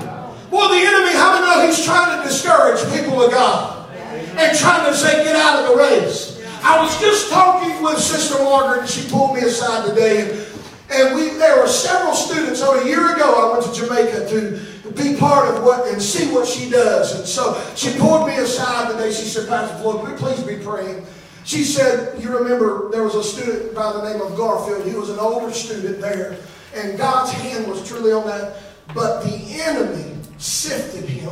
Well, 0.50 0.69
the 0.69 0.79
enemy, 0.79 1.12
how 1.13 1.34
many 1.34 1.46
know 1.46 1.67
he's 1.67 1.84
trying 1.84 2.22
to 2.22 2.27
discourage 2.27 2.79
people 2.93 3.22
of 3.22 3.31
God 3.31 3.89
and 4.00 4.57
trying 4.57 4.89
to 4.89 4.96
say, 4.96 5.24
get 5.24 5.36
out 5.36 5.63
of 5.63 5.72
the 5.72 5.75
race. 5.75 6.41
I 6.63 6.81
was 6.81 7.00
just 7.01 7.29
talking 7.29 7.84
with 7.84 7.98
Sister 7.98 8.41
Margaret, 8.43 8.81
and 8.81 8.89
she 8.89 9.10
pulled 9.10 9.36
me 9.36 9.41
aside 9.41 9.89
today, 9.89 10.22
and, 10.22 10.48
and 10.91 11.15
we 11.15 11.29
there 11.38 11.60
were 11.60 11.67
several 11.67 12.13
students. 12.13 12.60
So 12.60 12.79
a 12.79 12.86
year 12.86 13.13
ago, 13.13 13.34
I 13.34 13.57
went 13.57 13.74
to 13.74 13.79
Jamaica 13.79 14.29
to 14.29 14.60
be 14.96 15.15
part 15.17 15.53
of 15.53 15.63
what 15.63 15.88
and 15.88 16.01
see 16.01 16.32
what 16.32 16.48
she 16.48 16.70
does. 16.70 17.17
And 17.17 17.27
so 17.27 17.62
she 17.75 17.98
pulled 17.98 18.27
me 18.27 18.36
aside 18.36 18.91
today. 18.91 19.12
She 19.12 19.25
said, 19.25 19.48
Pastor 19.48 19.77
Floyd, 19.79 20.17
please 20.17 20.44
be 20.44 20.63
praying 20.63 21.06
she 21.48 21.63
said, 21.63 22.22
You 22.22 22.38
remember 22.38 22.89
there 22.91 23.03
was 23.03 23.15
a 23.15 23.24
student 23.24 23.74
by 23.74 23.94
the 23.94 24.12
name 24.12 24.22
of 24.22 24.36
Garfield. 24.36 24.86
He 24.86 24.94
was 24.94 25.10
an 25.10 25.17
older 25.17 25.53
student 25.53 26.01
there, 26.01 26.36
and 26.75 26.98
God's 26.98 27.32
hand 27.32 27.67
was 27.67 27.88
truly 27.88 28.12
on 28.12 28.27
that. 28.27 28.58
But 28.94 29.24
the 29.24 29.62
enemy 29.62 30.17
sifted 30.38 31.06
him, 31.06 31.32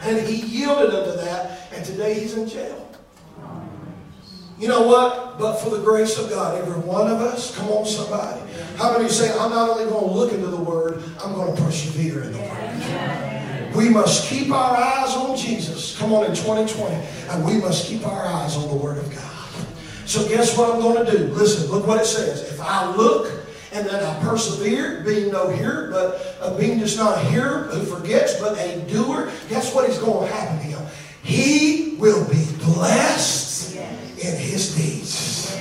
and 0.00 0.26
he 0.26 0.44
yielded 0.44 0.92
unto 0.92 1.16
that, 1.18 1.72
and 1.72 1.84
today 1.84 2.14
he's 2.14 2.36
in 2.36 2.48
jail. 2.48 2.85
You 4.58 4.68
know 4.68 4.86
what? 4.86 5.38
But 5.38 5.56
for 5.58 5.70
the 5.70 5.82
grace 5.82 6.18
of 6.18 6.30
God, 6.30 6.58
every 6.58 6.80
one 6.80 7.10
of 7.10 7.20
us, 7.20 7.54
come 7.54 7.68
on, 7.68 7.84
somebody. 7.84 8.40
How 8.76 8.96
many 8.96 9.08
say, 9.10 9.30
I'm 9.38 9.50
not 9.50 9.68
only 9.68 9.84
going 9.84 10.08
to 10.08 10.12
look 10.12 10.32
into 10.32 10.46
the 10.46 10.56
Word, 10.56 11.02
I'm 11.22 11.34
going 11.34 11.54
to 11.54 11.62
persevere 11.62 12.22
in 12.22 12.32
the 12.32 12.38
Word? 12.38 13.74
We 13.76 13.90
must 13.90 14.28
keep 14.30 14.50
our 14.50 14.76
eyes 14.76 15.14
on 15.14 15.36
Jesus. 15.36 15.98
Come 15.98 16.14
on 16.14 16.24
in 16.24 16.34
2020. 16.34 16.94
And 17.28 17.44
we 17.44 17.58
must 17.58 17.86
keep 17.86 18.06
our 18.06 18.24
eyes 18.24 18.56
on 18.56 18.68
the 18.68 18.74
Word 18.74 18.96
of 18.96 19.10
God. 19.14 19.22
So 20.06 20.26
guess 20.26 20.56
what 20.56 20.74
I'm 20.74 20.80
going 20.80 21.04
to 21.04 21.10
do? 21.10 21.24
Listen, 21.34 21.70
look 21.70 21.86
what 21.86 22.00
it 22.00 22.06
says. 22.06 22.42
If 22.50 22.60
I 22.60 22.94
look 22.94 23.30
and 23.72 23.86
then 23.86 24.02
I 24.02 24.18
persevere, 24.20 25.02
being 25.02 25.32
no 25.32 25.50
hearer, 25.50 25.90
but 25.90 26.36
uh, 26.40 26.56
being 26.56 26.78
just 26.78 26.96
not 26.96 27.18
a 27.18 27.20
hearer 27.28 27.64
who 27.64 27.84
forgets, 27.84 28.40
but 28.40 28.56
a 28.58 28.80
doer, 28.88 29.30
guess 29.50 29.74
what 29.74 29.90
is 29.90 29.98
going 29.98 30.26
to 30.26 30.34
happen 30.34 30.58
to 30.58 30.78
him? 30.78 30.86
He 31.22 31.96
will 31.98 32.26
be 32.30 32.46
blessed 32.64 33.45
in 34.26 34.36
his 34.36 34.74
deeds. 34.74 35.60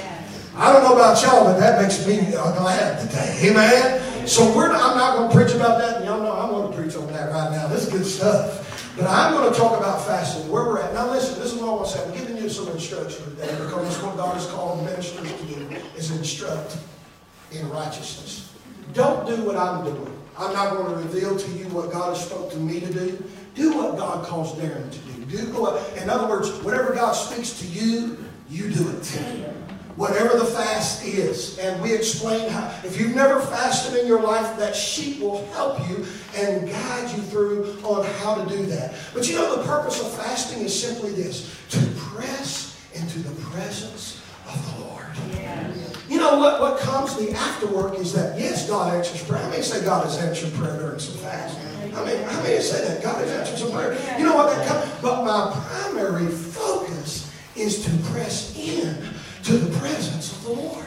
I 0.56 0.72
don't 0.72 0.84
know 0.84 0.94
about 0.94 1.22
y'all, 1.22 1.44
but 1.44 1.60
that 1.60 1.82
makes 1.82 2.06
me 2.08 2.18
glad 2.32 3.00
today. 3.00 3.50
Amen. 3.50 4.28
So 4.28 4.56
we're 4.56 4.70
not, 4.70 4.82
I'm 4.82 4.98
not 4.98 5.18
going 5.18 5.30
to 5.30 5.36
preach 5.36 5.54
about 5.56 5.78
that, 5.80 5.98
and 5.98 6.06
y'all 6.06 6.22
know 6.22 6.32
I'm 6.32 6.50
going 6.50 6.72
to 6.72 6.78
preach 6.78 6.96
on 6.96 7.08
that 7.14 7.32
right 7.32 7.52
now. 7.52 7.68
This 7.68 7.88
is 7.88 7.94
good 7.94 8.06
stuff. 8.06 8.62
But 8.98 9.08
I'm 9.08 9.34
going 9.34 9.52
to 9.52 9.60
talk 9.60 9.78
about 9.78 10.06
fasting, 10.06 10.50
where 10.50 10.64
we're 10.64 10.80
at. 10.80 10.94
Now 10.94 11.12
listen, 11.12 11.38
this 11.38 11.54
is 11.54 11.60
what 11.60 11.70
I 11.70 11.74
want 11.74 11.88
to 11.88 11.92
say. 11.98 12.06
I'm 12.06 12.14
giving 12.18 12.38
you 12.38 12.50
some 12.50 12.70
instruction 12.70 13.26
today 13.32 13.54
because 13.60 13.84
that's 13.84 14.02
what 14.02 14.16
God 14.16 14.34
has 14.36 14.48
called 14.48 14.84
ministers 14.86 15.30
to 15.30 15.46
do, 15.46 15.76
is 15.98 16.12
instruct 16.12 16.78
in 17.52 17.70
righteousness. 17.70 18.54
Don't 18.94 19.28
do 19.28 19.36
what 19.44 19.58
I'm 19.58 19.84
doing. 19.84 20.18
I'm 20.38 20.54
not 20.54 20.74
going 20.74 20.88
to 20.92 20.96
reveal 20.96 21.38
to 21.38 21.52
you 21.52 21.66
what 21.66 21.92
God 21.92 22.16
has 22.16 22.26
spoke 22.26 22.52
to 22.52 22.58
me 22.58 22.80
to 22.80 22.94
do. 22.94 23.24
Do 23.56 23.76
what 23.78 23.98
God 23.98 24.26
calls 24.26 24.54
Darren 24.54 24.92
to 24.92 24.98
do. 24.98 25.38
Do 25.38 25.62
what, 25.62 25.98
in 25.98 26.10
other 26.10 26.28
words, 26.28 26.52
whatever 26.64 26.94
God 26.94 27.14
speaks 27.14 27.60
to 27.60 27.68
you, 27.68 28.18
you 28.50 28.70
do 28.70 28.90
it 28.90 29.04
whatever 29.96 30.38
the 30.38 30.46
fast 30.46 31.06
is. 31.06 31.58
And 31.60 31.82
we 31.82 31.94
explain 31.94 32.50
how, 32.50 32.74
if 32.84 33.00
you've 33.00 33.16
never 33.16 33.40
fasted 33.40 34.00
in 34.00 34.08
your 34.08 34.22
life, 34.22 34.58
that 34.58 34.76
sheet 34.76 35.22
will 35.22 35.46
help 35.48 35.80
you 35.90 36.06
and 36.36 36.70
guide 36.70 37.16
you 37.16 37.24
through 37.24 37.78
on 37.84 38.06
how 38.20 38.36
to 38.36 38.50
do 38.50 38.66
that. 38.68 38.96
But 39.14 39.30
you 39.30 39.36
know, 39.36 39.56
the 39.56 39.64
purpose 39.64 40.02
of 40.02 40.12
fasting 40.12 40.64
is 40.64 40.80
simply 40.80 41.12
this 41.12 41.58
to 41.70 41.80
press 41.98 42.80
into 42.94 43.20
the 43.20 43.34
presence 43.42 44.22
of 44.48 44.76
the 44.76 44.86
Lord. 44.86 45.06
You 46.08 46.20
know 46.20 46.38
what, 46.38 46.62
what 46.62 46.80
comes 46.80 47.16
the 47.16 47.28
afterwork 47.28 48.00
is 48.00 48.14
that, 48.14 48.40
yes, 48.40 48.70
God 48.70 48.94
answers 48.94 49.24
prayer. 49.24 49.42
How 49.42 49.50
many 49.50 49.64
say 49.64 49.84
God 49.84 50.06
has 50.06 50.18
answered 50.18 50.54
prayer 50.54 50.78
during 50.78 51.00
some 51.00 51.18
fast? 51.18 51.58
I 51.96 52.06
mean, 52.06 52.24
how 52.24 52.42
many 52.44 52.62
say 52.62 52.88
that 52.88 53.02
God 53.02 53.22
has 53.22 53.32
answered 53.32 53.58
some 53.58 53.72
prayer? 53.72 53.98
You 54.20 54.26
know 54.26 54.36
what 54.36 54.56
that 54.56 54.68
comes? 54.68 54.92
But 55.02 55.24
my 55.24 55.52
primary 55.70 56.28
focus 56.28 57.32
is 57.56 57.86
to 57.86 58.12
press 58.12 58.56
in 58.58 58.98
to 59.44 59.54
the 59.54 59.78
presence 59.80 60.32
of 60.34 60.44
the 60.44 60.52
Lord. 60.52 60.86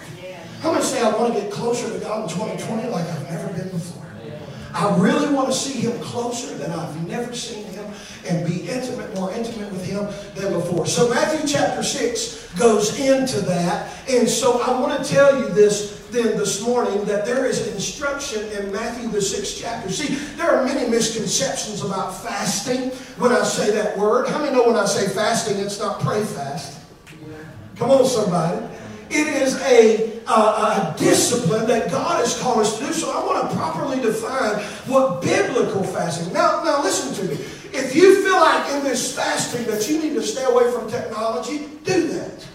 How 0.60 0.72
many 0.72 0.84
say 0.84 1.00
I 1.00 1.16
want 1.16 1.34
to 1.34 1.40
get 1.40 1.50
closer 1.52 1.90
to 1.92 1.98
God 1.98 2.24
in 2.24 2.36
2020 2.36 2.88
like 2.88 3.06
I've 3.06 3.30
never 3.30 3.48
been 3.54 3.68
before? 3.70 4.04
I 4.74 4.96
really 4.98 5.32
want 5.32 5.48
to 5.48 5.54
see 5.54 5.80
him 5.80 5.98
closer 6.00 6.54
than 6.56 6.70
I've 6.70 7.08
never 7.08 7.34
seen 7.34 7.64
him 7.64 7.86
and 8.28 8.46
be 8.46 8.68
intimate, 8.68 9.14
more 9.14 9.32
intimate 9.32 9.72
with 9.72 9.84
him 9.84 10.06
than 10.34 10.52
before. 10.52 10.86
So 10.86 11.08
Matthew 11.08 11.48
chapter 11.48 11.82
6 11.82 12.54
goes 12.58 12.98
into 13.00 13.40
that. 13.42 13.90
And 14.08 14.28
so 14.28 14.60
I 14.60 14.78
want 14.78 15.02
to 15.02 15.10
tell 15.10 15.40
you 15.40 15.48
this 15.48 15.97
then 16.10 16.38
this 16.38 16.62
morning 16.62 17.04
that 17.04 17.24
there 17.24 17.46
is 17.46 17.66
instruction 17.74 18.44
in 18.52 18.72
Matthew 18.72 19.08
the 19.08 19.20
sixth 19.20 19.58
chapter. 19.60 19.90
See, 19.90 20.14
there 20.36 20.50
are 20.50 20.64
many 20.64 20.88
misconceptions 20.88 21.82
about 21.82 22.22
fasting 22.22 22.90
when 23.18 23.32
I 23.32 23.42
say 23.42 23.70
that 23.72 23.96
word. 23.96 24.28
How 24.28 24.38
many 24.38 24.54
know 24.54 24.66
when 24.66 24.76
I 24.76 24.86
say 24.86 25.08
fasting, 25.08 25.58
it's 25.58 25.78
not 25.78 26.00
pray 26.00 26.22
fast? 26.24 26.80
Come 27.76 27.90
on, 27.90 28.06
somebody. 28.06 28.66
It 29.10 29.26
is 29.26 29.60
a, 29.62 30.20
a, 30.26 30.94
discipline 30.98 31.66
that 31.68 31.90
God 31.90 32.18
has 32.18 32.38
called 32.40 32.58
us 32.58 32.78
to 32.78 32.86
do. 32.86 32.92
So 32.92 33.10
I 33.10 33.24
want 33.24 33.48
to 33.48 33.56
properly 33.56 34.00
define 34.02 34.62
what 34.86 35.22
biblical 35.22 35.82
fasting. 35.82 36.32
Now, 36.32 36.62
now 36.62 36.82
listen 36.82 37.14
to 37.14 37.32
me. 37.32 37.40
If 37.72 37.94
you 37.94 38.22
feel 38.22 38.40
like 38.40 38.70
in 38.72 38.84
this 38.84 39.14
fasting 39.14 39.66
that 39.66 39.88
you 39.88 40.02
need 40.02 40.14
to 40.14 40.22
stay 40.22 40.44
away 40.44 40.70
from 40.72 40.90
technology, 40.90 41.68
do 41.84 42.08
that. 42.08 42.46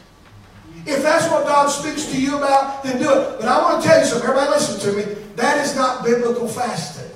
If 0.86 1.02
that's 1.02 1.30
what 1.32 1.46
God 1.46 1.68
speaks 1.68 2.06
to 2.12 2.22
you 2.22 2.38
about, 2.38 2.84
then 2.84 3.02
do 3.02 3.10
it. 3.10 3.40
But 3.40 3.48
I 3.48 3.62
want 3.62 3.82
to 3.82 3.88
tell 3.88 4.00
you 4.00 4.06
something. 4.06 4.30
Everybody 4.30 4.52
listen 4.52 4.92
to 4.92 4.98
me. 4.98 5.16
That 5.36 5.64
is 5.66 5.76
not 5.76 6.04
biblical 6.04 6.48
fasting. 6.48 7.10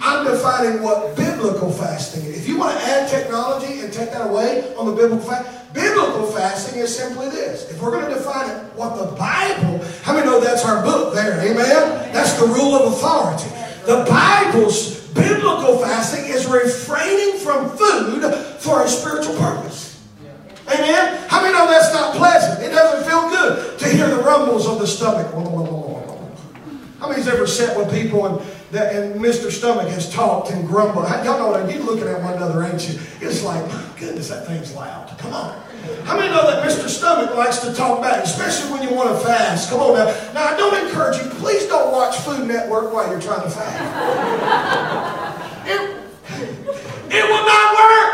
I'm 0.00 0.24
defining 0.24 0.82
what 0.82 1.16
biblical 1.16 1.72
fasting 1.72 2.24
is. 2.26 2.38
If 2.38 2.48
you 2.48 2.58
want 2.58 2.78
to 2.78 2.84
add 2.84 3.08
technology 3.08 3.80
and 3.80 3.92
take 3.92 4.12
that 4.12 4.28
away 4.28 4.74
on 4.76 4.86
the 4.86 4.92
biblical 4.92 5.26
fast, 5.26 5.72
biblical 5.74 6.26
fasting 6.26 6.80
is 6.80 6.96
simply 6.96 7.28
this. 7.28 7.70
If 7.70 7.82
we're 7.82 7.90
going 7.90 8.08
to 8.08 8.14
define 8.14 8.48
it, 8.50 8.56
what 8.74 8.96
the 8.96 9.16
Bible, 9.16 9.84
how 10.02 10.14
many 10.14 10.26
know 10.26 10.40
that's 10.40 10.64
our 10.64 10.82
book 10.84 11.14
there? 11.14 11.40
Amen? 11.40 12.12
That's 12.12 12.38
the 12.38 12.46
rule 12.46 12.74
of 12.74 12.92
authority. 12.92 13.48
The 13.84 14.04
Bible's 14.08 15.08
biblical 15.08 15.78
fasting 15.78 16.26
is 16.26 16.46
refraining 16.46 17.38
from 17.40 17.70
food 17.76 18.22
for 18.60 18.84
a 18.84 18.88
spiritual 18.88 19.36
purpose. 19.38 19.85
Amen? 20.68 21.28
How 21.28 21.42
many 21.42 21.52
know 21.52 21.66
that's 21.66 21.92
not 21.92 22.16
pleasant? 22.16 22.62
It 22.62 22.70
doesn't 22.70 23.08
feel 23.08 23.28
good 23.30 23.78
to 23.78 23.88
hear 23.88 24.08
the 24.08 24.22
rumbles 24.22 24.66
of 24.66 24.78
the 24.78 24.86
stomach. 24.86 25.32
How 26.98 27.08
many's 27.08 27.28
ever 27.28 27.46
sat 27.46 27.76
with 27.76 27.92
people 27.92 28.26
and 28.26 28.40
and 28.74 29.20
Mr. 29.20 29.50
Stomach 29.50 29.88
has 29.88 30.12
talked 30.12 30.50
and 30.50 30.66
grumbled. 30.66 31.06
Y'all 31.24 31.38
know 31.38 31.48
what 31.48 31.70
you're 31.70 31.82
looking 31.82 32.08
at 32.08 32.20
one 32.20 32.34
another, 32.34 32.64
ain't 32.64 32.88
you? 32.88 32.98
It's 33.20 33.42
like, 33.42 33.64
my 33.68 33.84
goodness, 33.98 34.28
that 34.28 34.46
thing's 34.46 34.74
loud. 34.74 35.16
Come 35.18 35.32
on. 35.32 35.62
How 36.04 36.18
many 36.18 36.28
know 36.28 36.50
that 36.50 36.66
Mr. 36.66 36.88
Stomach 36.88 37.34
likes 37.36 37.58
to 37.60 37.72
talk 37.72 38.02
back, 38.02 38.24
especially 38.24 38.72
when 38.72 38.82
you 38.82 38.94
want 38.94 39.10
to 39.10 39.24
fast? 39.24 39.70
Come 39.70 39.80
on 39.80 39.94
now. 39.94 40.06
Now, 40.34 40.46
I 40.46 40.56
don't 40.56 40.86
encourage 40.86 41.16
you. 41.18 41.30
Please 41.38 41.66
don't 41.66 41.92
watch 41.92 42.16
Food 42.18 42.48
Network 42.48 42.92
while 42.92 43.08
you're 43.08 43.20
trying 43.20 43.42
to 43.42 43.50
fast. 43.50 43.78
it, 45.66 45.80
it 47.10 47.24
will 47.24 47.46
not 47.46 47.74
work. 47.74 48.05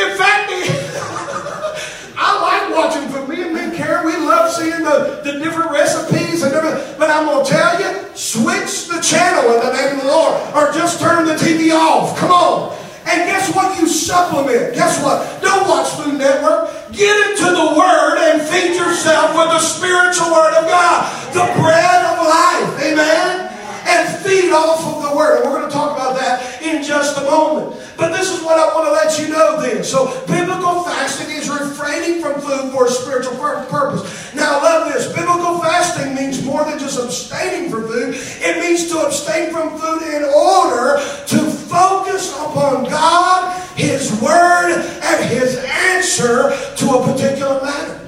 In 0.00 0.16
fact, 0.16 0.48
I 2.16 2.40
like 2.40 2.76
watching 2.76 3.08
for 3.12 3.26
me 3.28 3.42
and 3.42 3.52
me, 3.52 3.76
Karen. 3.76 4.06
We 4.06 4.16
love 4.16 4.50
seeing 4.50 4.80
the, 4.80 5.20
the 5.24 5.38
different 5.38 5.70
recipes 5.70 6.42
and 6.42 6.54
everything. 6.54 6.96
But 6.98 7.10
I'm 7.10 7.28
to 7.28 7.44
tell 7.44 7.76
you, 7.76 8.08
switch 8.16 8.88
the 8.88 9.00
channel 9.02 9.52
in 9.52 9.60
the 9.60 9.72
name 9.76 10.00
of 10.00 10.04
the 10.04 10.08
Lord 10.08 10.40
or 10.56 10.72
just 10.72 11.00
turn 11.00 11.26
the 11.26 11.34
TV 11.34 11.76
off. 11.76 12.16
Come 12.16 12.30
on. 12.30 12.76
And 13.04 13.28
guess 13.28 13.54
what? 13.54 13.78
You 13.78 13.86
supplement. 13.88 14.74
Guess 14.74 15.04
what? 15.04 15.20
Don't 15.42 15.68
watch 15.68 15.88
Food 16.00 16.16
Network. 16.16 16.72
Get 16.92 17.12
into 17.30 17.52
the 17.52 17.76
Word 17.76 18.16
and 18.24 18.40
feed 18.40 18.76
yourself 18.76 19.36
with 19.36 19.52
the 19.52 19.60
spiritual 19.60 20.32
Word 20.32 20.56
of 20.56 20.64
God, 20.64 21.04
the 21.32 21.44
bread 21.60 22.00
of 22.08 22.24
life. 22.24 22.72
Amen? 22.88 23.49
And 23.90 24.06
feed 24.22 24.52
off 24.52 24.86
of 24.86 25.02
the 25.10 25.16
Word. 25.16 25.42
And 25.42 25.50
we're 25.50 25.58
going 25.58 25.68
to 25.68 25.74
talk 25.74 25.96
about 25.96 26.14
that 26.16 26.62
in 26.62 26.82
just 26.82 27.18
a 27.18 27.22
moment. 27.22 27.76
But 27.96 28.16
this 28.16 28.30
is 28.30 28.42
what 28.42 28.56
I 28.58 28.72
want 28.72 28.86
to 28.86 28.92
let 28.92 29.18
you 29.18 29.28
know 29.28 29.60
then. 29.60 29.82
So, 29.84 30.06
biblical 30.26 30.84
fasting 30.84 31.34
is 31.36 31.50
refraining 31.50 32.22
from 32.22 32.40
food 32.40 32.72
for 32.72 32.86
a 32.86 32.88
spiritual 32.88 33.36
purpose. 33.36 34.34
Now, 34.34 34.58
I 34.58 34.62
love 34.62 34.92
this. 34.92 35.08
Biblical 35.08 35.58
fasting 35.58 36.14
means 36.14 36.42
more 36.44 36.64
than 36.64 36.78
just 36.78 36.98
abstaining 36.98 37.70
from 37.70 37.88
food. 37.88 38.14
It 38.14 38.60
means 38.60 38.88
to 38.90 39.00
abstain 39.00 39.52
from 39.52 39.76
food 39.78 40.02
in 40.02 40.24
order 40.24 41.02
to 41.26 41.38
focus 41.68 42.32
upon 42.32 42.84
God, 42.84 43.60
His 43.76 44.10
Word, 44.22 44.80
and 45.02 45.24
His 45.26 45.56
answer 45.56 46.56
to 46.76 46.90
a 46.94 47.12
particular 47.12 47.60
matter. 47.60 48.00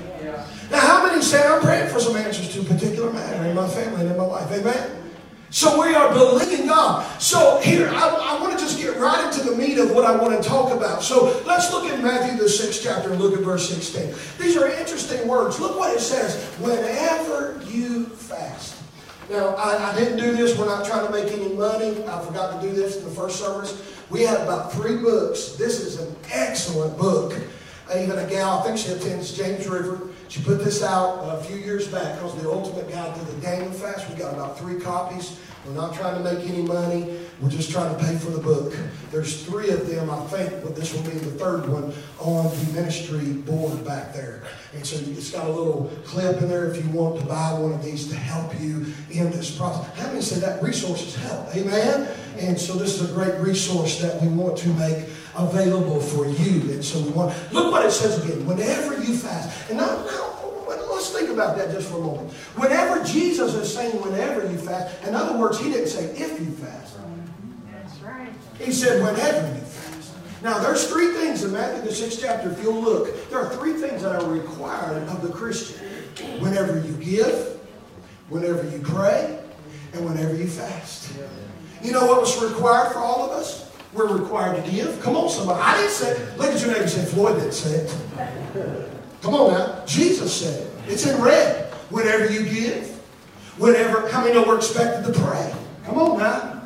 Now, 0.71 0.81
how 0.81 1.07
many 1.07 1.21
say 1.21 1.47
I'm 1.47 1.61
praying 1.61 1.91
for 1.91 2.01
some 2.01 2.17
answers 2.17 2.53
to 2.55 2.61
a 2.63 2.65
particular 2.65 3.13
matter 3.13 3.45
in 3.45 3.55
my 3.55 3.69
family 3.69 4.01
and 4.03 4.11
in 4.11 4.17
my 4.17 4.25
life? 4.25 4.51
Amen? 4.51 5.02
So 5.53 5.79
we 5.83 5.95
are 5.95 6.11
believing 6.15 6.67
God. 6.67 7.21
So 7.21 7.61
here, 7.61 7.91
I, 7.91 8.09
I, 8.09 8.41
want 8.41 8.55
to 8.55 8.59
just 8.59 8.81
get 8.81 8.97
right 8.97 9.27
into 9.27 9.47
the 9.47 9.55
meat 9.55 9.77
of 9.77 9.91
what 9.91 10.07
I 10.07 10.17
want 10.17 10.43
to 10.43 10.49
talk 10.49 10.73
about. 10.73 11.03
So 11.03 11.43
let's 11.47 11.71
look 11.71 11.85
at 11.85 12.03
Matthew 12.03 12.41
the 12.41 12.49
sixth 12.49 12.83
chapter 12.83 13.13
and 13.13 13.21
look 13.21 13.35
at 13.35 13.41
verse 13.41 13.69
16. 13.69 14.15
These 14.43 14.57
are 14.57 14.67
interesting 14.67 15.29
words. 15.29 15.61
Look 15.61 15.79
what 15.79 15.95
it 15.95 16.01
says. 16.01 16.43
Whenever 16.59 17.61
you 17.67 18.07
fast. 18.07 18.83
Now, 19.29 19.55
I, 19.57 19.93
I 19.93 19.95
didn't 19.95 20.17
do 20.17 20.35
this. 20.35 20.59
We're 20.59 20.65
not 20.65 20.87
trying 20.87 21.07
to 21.07 21.13
make 21.13 21.31
any 21.31 21.55
money. 21.55 22.03
I 22.07 22.25
forgot 22.25 22.59
to 22.59 22.67
do 22.67 22.75
this 22.75 22.97
in 22.97 23.05
the 23.05 23.11
first 23.11 23.39
service. 23.39 23.79
We 24.09 24.23
have 24.23 24.41
about 24.41 24.73
three 24.73 24.97
books. 24.97 25.53
This 25.53 25.81
is 25.81 26.01
an 26.01 26.17
excellent 26.33 26.97
book. 26.97 27.39
Even 27.95 28.19
a 28.19 28.27
gal, 28.27 28.61
I 28.61 28.63
think 28.63 28.79
she 28.79 28.91
attends 28.91 29.37
James 29.37 29.69
River. 29.69 30.09
She 30.33 30.41
put 30.41 30.65
this 30.65 30.83
out 30.83 31.19
a 31.29 31.45
few 31.45 31.57
years 31.57 31.87
back. 31.89 32.23
Was 32.23 32.35
the 32.37 32.51
ultimate 32.51 32.91
guide 32.91 33.15
to 33.17 33.21
the 33.27 33.39
Daniel 33.43 33.71
fast. 33.71 34.09
We 34.09 34.15
got 34.15 34.33
about 34.33 34.59
three 34.59 34.81
copies. 34.81 35.39
We're 35.67 35.75
not 35.75 35.95
trying 35.95 36.15
to 36.15 36.25
make 36.25 36.49
any 36.49 36.63
money. 36.63 37.19
We're 37.39 37.51
just 37.51 37.71
trying 37.71 37.95
to 37.95 38.03
pay 38.03 38.17
for 38.17 38.31
the 38.31 38.39
book. 38.39 38.75
There's 39.11 39.45
three 39.45 39.69
of 39.69 39.87
them, 39.87 40.09
I 40.09 40.19
think, 40.29 40.65
but 40.65 40.75
this 40.75 40.95
will 40.95 41.03
be 41.03 41.19
the 41.19 41.33
third 41.33 41.69
one 41.69 41.93
on 42.19 42.45
the 42.45 42.73
ministry 42.73 43.35
board 43.35 43.85
back 43.85 44.15
there. 44.15 44.45
And 44.73 44.87
so 44.87 44.97
it's 44.97 45.31
got 45.31 45.49
a 45.49 45.53
little 45.53 45.93
clip 46.07 46.41
in 46.41 46.49
there 46.49 46.65
if 46.73 46.83
you 46.83 46.91
want 46.93 47.21
to 47.21 47.27
buy 47.27 47.53
one 47.53 47.73
of 47.73 47.85
these 47.85 48.09
to 48.09 48.17
help 48.17 48.59
you 48.59 48.87
in 49.11 49.31
this 49.33 49.55
process. 49.55 49.95
Many 49.99 50.23
say 50.23 50.41
that 50.41 50.63
resources 50.63 51.15
help? 51.15 51.55
Amen? 51.55 52.09
And 52.39 52.59
so 52.59 52.73
this 52.73 52.99
is 52.99 53.11
a 53.11 53.13
great 53.13 53.39
resource 53.39 54.01
that 54.01 54.19
we 54.23 54.29
want 54.29 54.57
to 54.57 54.69
make 54.71 55.05
available 55.37 56.01
for 56.01 56.27
you. 56.27 56.73
And 56.73 56.85
so 56.85 57.01
we 57.01 57.11
want, 57.11 57.35
look 57.53 57.73
what 57.73 57.85
it 57.87 57.91
says 57.91 58.25
again. 58.25 58.47
Whenever 58.47 58.95
you 59.03 59.17
fast. 59.17 59.71
And 59.71 59.79
now, 59.79 60.05
now 60.05 60.33
let's 60.91 61.11
think 61.11 61.31
about 61.31 61.57
that 61.57 61.71
just 61.71 61.91
for 61.91 61.97
a 61.97 62.01
moment. 62.01 62.33
Whenever 62.57 63.03
Jesus 63.05 63.55
is 63.55 63.73
saying 63.73 64.01
whenever 64.01 64.51
you 64.51 64.59
fast, 64.59 65.03
in 65.05 65.15
other 65.15 65.39
words, 65.39 65.59
he 65.59 65.71
didn't 65.71 65.89
say 65.89 66.05
if 66.17 66.39
you 66.41 66.51
fast. 66.53 66.97
That's 67.73 67.99
right. 68.01 68.33
He 68.59 68.73
said 68.73 69.03
whenever 69.03 69.49
you 69.49 69.61
fast. 69.61 70.13
Now, 70.43 70.59
there's 70.59 70.89
three 70.89 71.13
things 71.13 71.45
in 71.45 71.53
Matthew 71.53 71.83
the 71.83 71.95
sixth 71.95 72.21
chapter, 72.21 72.51
if 72.51 72.63
you'll 72.63 72.81
look, 72.81 73.31
there 73.31 73.39
are 73.39 73.55
three 73.57 73.75
things 73.75 74.03
that 74.03 74.15
are 74.15 74.29
required 74.29 75.09
of 75.09 75.23
the 75.23 75.29
Christian. 75.29 75.87
Whenever 76.41 76.79
you 76.81 76.93
give, 76.95 77.59
whenever 78.29 78.69
you 78.69 78.81
pray, 78.81 79.39
and 79.95 80.05
whenever 80.05 80.35
you 80.35 80.47
fast. 80.47 81.13
You 81.83 81.93
know 81.93 82.07
what 82.07 82.21
was 82.21 82.43
required 82.43 82.93
for 82.93 82.99
all 82.99 83.25
of 83.25 83.31
us? 83.33 83.71
We're 83.93 84.17
required 84.17 84.65
to 84.65 84.71
give. 84.71 85.01
Come 85.03 85.17
on, 85.17 85.29
somebody. 85.29 85.61
I 85.61 85.77
didn't 85.77 85.93
say 85.93 86.13
it. 86.13 86.39
Look 86.39 86.53
at 86.53 86.61
your 86.61 86.71
neighbor 86.71 86.83
and 86.83 86.91
say, 86.91 87.05
Floyd 87.05 87.37
didn't 87.37 87.53
say 87.53 87.71
it. 87.71 88.91
Come 89.21 89.35
on 89.35 89.53
now. 89.53 89.85
Jesus 89.87 90.35
said 90.35 90.67
it. 90.67 90.73
It's 90.89 91.07
in 91.07 91.21
red. 91.21 91.71
Whenever 91.91 92.33
you 92.33 92.45
give, 92.45 92.89
whenever, 93.59 94.09
how 94.09 94.23
many 94.23 94.35
know 94.35 94.45
we're 94.47 94.57
expected 94.57 95.13
to 95.13 95.21
pray? 95.21 95.55
Come 95.85 95.99
on 95.99 96.19
now. 96.19 96.63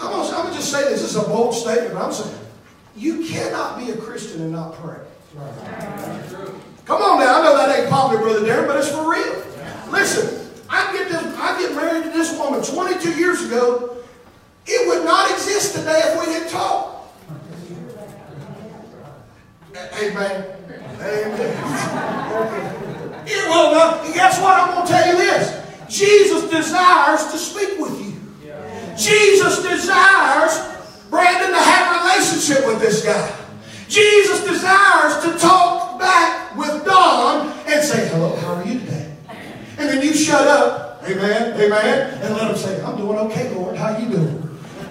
I'm 0.00 0.10
gonna, 0.10 0.54
just 0.54 0.72
say 0.72 0.84
this. 0.84 1.02
This 1.02 1.10
is 1.10 1.16
a 1.16 1.28
bold 1.28 1.54
statement, 1.54 1.94
I'm 1.96 2.12
saying 2.12 2.34
you 2.96 3.26
cannot 3.26 3.78
be 3.78 3.90
a 3.90 3.96
Christian 3.96 4.42
and 4.42 4.52
not 4.52 4.74
pray. 4.74 4.98
Come 6.84 7.02
on 7.02 7.20
now. 7.20 7.40
I 7.40 7.44
know 7.44 7.56
that 7.56 7.78
ain't 7.78 7.90
popular, 7.90 8.22
Brother 8.22 8.46
Darren, 8.46 8.66
but 8.66 8.76
it's 8.76 8.90
for 8.90 9.10
real. 9.10 9.44
Listen, 9.90 10.50
I 10.68 10.92
get 10.92 11.08
this, 11.08 11.22
I 11.36 11.60
get 11.60 11.74
married 11.74 12.04
to 12.04 12.10
this 12.10 12.36
woman 12.38 12.62
22 12.62 13.14
years 13.14 13.44
ago. 13.44 13.96
It 14.66 14.86
would 14.88 15.04
not 15.04 15.30
exist 15.30 15.74
today 15.76 16.00
if 16.04 16.20
we 16.20 16.26
didn't 16.32 16.50
talk. 16.50 17.12
Amen. 19.74 20.44
Amen. 21.00 21.40
It 23.26 23.48
will 23.48 23.72
not. 23.72 24.14
Guess 24.14 24.40
what? 24.40 24.58
I'm 24.58 24.74
going 24.74 24.86
to 24.86 24.92
tell 24.92 25.06
you 25.08 25.16
this. 25.16 25.60
Jesus 25.88 26.48
desires 26.50 27.30
to 27.32 27.38
speak 27.38 27.78
with 27.78 28.00
you. 28.00 28.10
Jesus 28.96 29.62
desires 29.62 30.70
Brandon 31.10 31.50
to 31.50 31.58
have 31.58 31.96
a 31.96 31.98
relationship 32.04 32.66
with 32.66 32.80
this 32.80 33.04
guy. 33.04 33.36
Jesus 33.88 34.44
desires 34.44 35.24
to 35.24 35.38
talk 35.38 35.98
back 35.98 36.56
with 36.56 36.84
Don 36.84 37.48
and 37.66 37.82
say, 37.82 38.08
hello, 38.08 38.36
how 38.36 38.54
are 38.54 38.64
you 38.64 38.78
today? 38.78 39.16
And 39.78 39.88
then 39.88 40.02
you 40.02 40.14
shut 40.14 40.46
up, 40.46 41.02
amen, 41.04 41.60
amen, 41.60 42.22
and 42.22 42.34
let 42.34 42.50
him 42.50 42.56
say, 42.56 42.80
I'm 42.82 42.96
doing 42.96 43.18
okay, 43.18 43.52
Lord. 43.54 43.76
How 43.76 43.96
you 43.98 44.08
doing? 44.10 44.39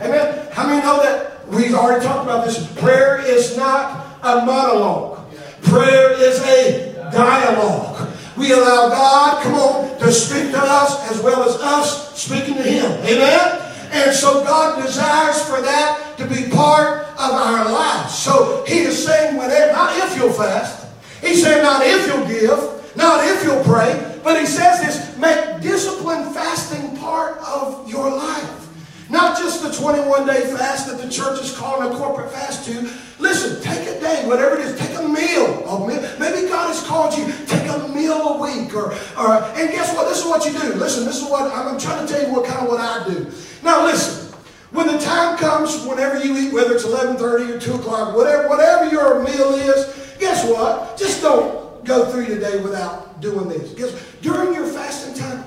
Amen. 0.02 0.48
How 0.52 0.66
many 0.66 0.82
know 0.82 1.02
that 1.04 1.46
we've 1.48 1.74
already 1.74 2.06
talked 2.06 2.24
about 2.24 2.46
this? 2.46 2.72
Prayer 2.76 3.20
is 3.20 3.58
not 3.58 4.18
a 4.24 4.46
monologue. 4.46 5.30
Prayer 5.64 6.14
is 6.14 6.42
a 6.42 6.94
dialogue. 7.12 8.10
We 8.38 8.54
allow 8.54 8.88
God, 8.90 9.44
come 9.44 9.56
on, 9.56 10.00
to 10.00 10.12
speak 10.14 10.52
to 10.52 10.58
us 10.58 11.12
as 11.12 11.22
well 11.22 11.44
as 11.44 11.56
us 11.62 12.18
speaking 12.18 12.56
to 12.56 12.64
Him. 12.64 12.90
Amen? 13.04 13.62
And 13.92 14.16
so 14.16 14.44
God 14.46 14.82
desires 14.82 15.42
for 15.44 15.62
that 15.62 16.18
to 16.18 16.26
be 16.26 16.50
part 16.50 17.06
of 17.18 17.32
our 17.32 17.70
lives. 17.70 18.18
So 18.18 18.64
He 18.66 18.80
is 18.80 19.04
saying, 19.06 19.36
whenever, 19.36 19.74
not 19.74 19.98
if 19.98 20.16
you'll 20.16 20.32
fast. 20.32 20.88
He's 21.22 21.44
saying, 21.44 21.62
not 21.62 21.82
if 21.86 22.08
you'll 22.08 22.26
give, 22.26 22.96
not 22.96 23.26
if 23.26 23.44
you'll 23.44 23.64
pray, 23.64 24.20
but 24.24 24.40
He 24.40 24.46
says 24.46 24.80
this 24.80 25.18
make 25.18 25.62
disciplined 25.62 26.34
fasting 26.34 26.96
part 26.98 27.38
of 27.40 27.90
your 27.90 28.10
life. 28.10 28.69
Not 29.10 29.38
just 29.38 29.64
the 29.64 29.72
21 29.72 30.28
day 30.28 30.42
fast 30.56 30.88
that 30.88 31.02
the 31.02 31.10
church 31.10 31.42
is 31.42 31.58
calling 31.58 31.92
a 31.92 31.96
corporate 31.98 32.32
fast 32.32 32.66
to. 32.66 32.90
Listen, 33.18 33.62
take 33.62 33.88
a 33.88 34.00
day, 34.00 34.28
whatever 34.28 34.56
it 34.56 34.62
is, 34.62 34.80
take 34.80 34.96
a 34.98 35.02
meal. 35.02 35.64
Oh, 35.66 35.86
maybe 35.88 36.48
God 36.48 36.68
has 36.68 36.86
called 36.86 37.18
you, 37.18 37.26
take 37.48 37.68
a 37.70 37.88
meal 37.90 38.16
a 38.16 38.42
week. 38.42 38.74
Or, 38.76 38.94
or, 39.18 39.44
and 39.58 39.72
guess 39.72 39.96
what? 39.96 40.08
This 40.08 40.20
is 40.20 40.26
what 40.26 40.46
you 40.46 40.52
do. 40.52 40.76
Listen, 40.76 41.06
this 41.06 41.22
is 41.22 41.30
what 41.30 41.52
I'm 41.52 41.80
trying 41.80 42.06
to 42.06 42.14
tell 42.14 42.28
you 42.28 42.34
what 42.34 42.46
kind 42.46 42.62
of 42.62 42.70
what 42.70 42.80
I 42.80 43.04
do. 43.08 43.32
Now 43.64 43.84
listen, 43.84 44.30
when 44.72 44.86
the 44.86 45.00
time 45.00 45.38
comes, 45.38 45.84
whenever 45.86 46.24
you 46.24 46.38
eat, 46.38 46.54
whether 46.54 46.76
it's 46.76 46.86
11.30 46.86 47.56
or 47.56 47.60
2 47.60 47.74
o'clock, 47.74 48.16
whatever, 48.16 48.48
whatever 48.48 48.86
your 48.90 49.24
meal 49.24 49.56
is, 49.56 50.16
guess 50.20 50.46
what? 50.46 50.98
Just 50.98 51.24
don't 51.24 51.84
go 51.84 52.06
through 52.12 52.26
your 52.26 52.40
day 52.40 52.62
without 52.62 53.20
doing 53.20 53.50
this. 53.50 53.74
Guess, 53.74 54.00
during 54.22 54.54
your 54.54 54.68
fasting 54.68 55.16
time, 55.16 55.39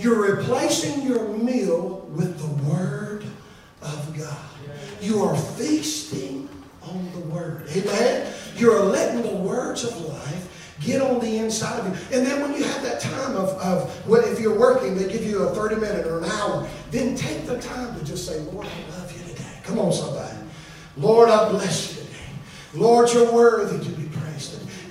You're 0.00 0.36
replacing 0.36 1.02
your 1.02 1.28
meal 1.28 2.08
with 2.10 2.38
the 2.38 2.70
Word 2.70 3.22
of 3.82 4.18
God. 4.18 4.36
You 5.02 5.22
are 5.24 5.36
feasting 5.36 6.48
on 6.82 7.12
the 7.12 7.20
Word. 7.20 7.68
Amen? 7.76 8.32
You're 8.56 8.82
letting 8.82 9.20
the 9.20 9.36
words 9.36 9.84
of 9.84 9.94
life 10.06 10.76
get 10.80 11.02
on 11.02 11.20
the 11.20 11.36
inside 11.36 11.80
of 11.80 11.86
you. 11.86 12.16
And 12.16 12.26
then 12.26 12.40
when 12.40 12.54
you 12.54 12.64
have 12.64 12.82
that 12.82 13.00
time 13.00 13.36
of, 13.36 13.50
of 13.58 14.08
if 14.24 14.40
you're 14.40 14.58
working, 14.58 14.96
they 14.96 15.12
give 15.12 15.22
you 15.22 15.42
a 15.42 15.54
30 15.54 15.76
minute 15.76 16.06
or 16.06 16.18
an 16.18 16.24
hour, 16.24 16.66
then 16.90 17.14
take 17.14 17.46
the 17.46 17.58
time 17.60 17.98
to 17.98 18.04
just 18.04 18.26
say, 18.26 18.40
Lord, 18.40 18.66
I 18.66 18.90
love 18.96 19.12
you 19.12 19.34
today. 19.34 19.60
Come 19.64 19.78
on, 19.78 19.92
somebody. 19.92 20.34
Lord, 20.96 21.28
I 21.28 21.50
bless 21.50 21.94
you 21.94 22.04
today. 22.04 22.18
Lord, 22.72 23.12
you're 23.12 23.30
worthy 23.30 23.84
to 23.84 23.90
be 23.90 24.08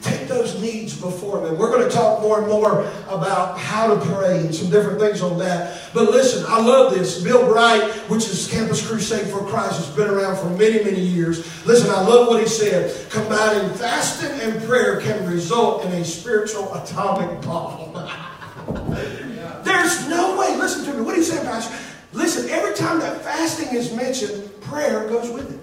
take 0.01 0.27
those 0.27 0.61
needs 0.61 0.99
before 0.99 1.45
Him. 1.45 1.57
We're 1.57 1.71
going 1.71 1.87
to 1.87 1.95
talk 1.95 2.21
more 2.21 2.39
and 2.39 2.47
more 2.47 2.81
about 3.07 3.57
how 3.57 3.93
to 3.93 4.05
pray 4.13 4.39
and 4.39 4.53
some 4.53 4.69
different 4.69 4.99
things 4.99 5.21
on 5.21 5.37
that. 5.39 5.81
But 5.93 6.11
listen, 6.11 6.45
I 6.47 6.61
love 6.61 6.93
this. 6.93 7.23
Bill 7.23 7.45
Bright, 7.45 7.83
which 8.09 8.27
is 8.27 8.47
Campus 8.49 8.85
Crusade 8.85 9.27
for 9.27 9.45
Christ, 9.45 9.77
has 9.77 9.95
been 9.95 10.09
around 10.09 10.37
for 10.37 10.49
many, 10.51 10.83
many 10.83 11.01
years. 11.01 11.65
Listen, 11.65 11.89
I 11.89 12.01
love 12.01 12.27
what 12.27 12.41
he 12.41 12.47
said. 12.47 13.09
Combining 13.09 13.69
fasting 13.75 14.39
and 14.41 14.61
prayer 14.63 15.01
can 15.01 15.25
result 15.29 15.85
in 15.85 15.91
a 15.93 16.05
spiritual 16.05 16.73
atomic 16.73 17.41
bomb. 17.41 17.93
There's 19.63 20.07
no 20.07 20.39
way. 20.39 20.55
Listen 20.57 20.85
to 20.85 20.93
me. 20.93 21.01
What 21.01 21.13
do 21.13 21.21
you 21.21 21.25
saying, 21.25 21.45
Pastor? 21.45 21.75
Listen, 22.13 22.49
every 22.49 22.73
time 22.73 22.99
that 22.99 23.21
fasting 23.21 23.75
is 23.75 23.93
mentioned, 23.93 24.49
prayer 24.61 25.07
goes 25.07 25.29
with 25.29 25.53
it. 25.53 25.59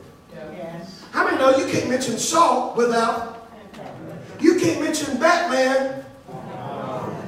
Yes. 0.53 1.03
How 1.11 1.25
many 1.25 1.39
know 1.39 1.57
you 1.57 1.71
can't 1.73 1.89
mention 1.89 2.19
salt 2.19 2.77
without 2.77 3.36
you 4.41 4.59
can't 4.61 4.81
mention 4.81 5.19
Batman. 5.19 6.05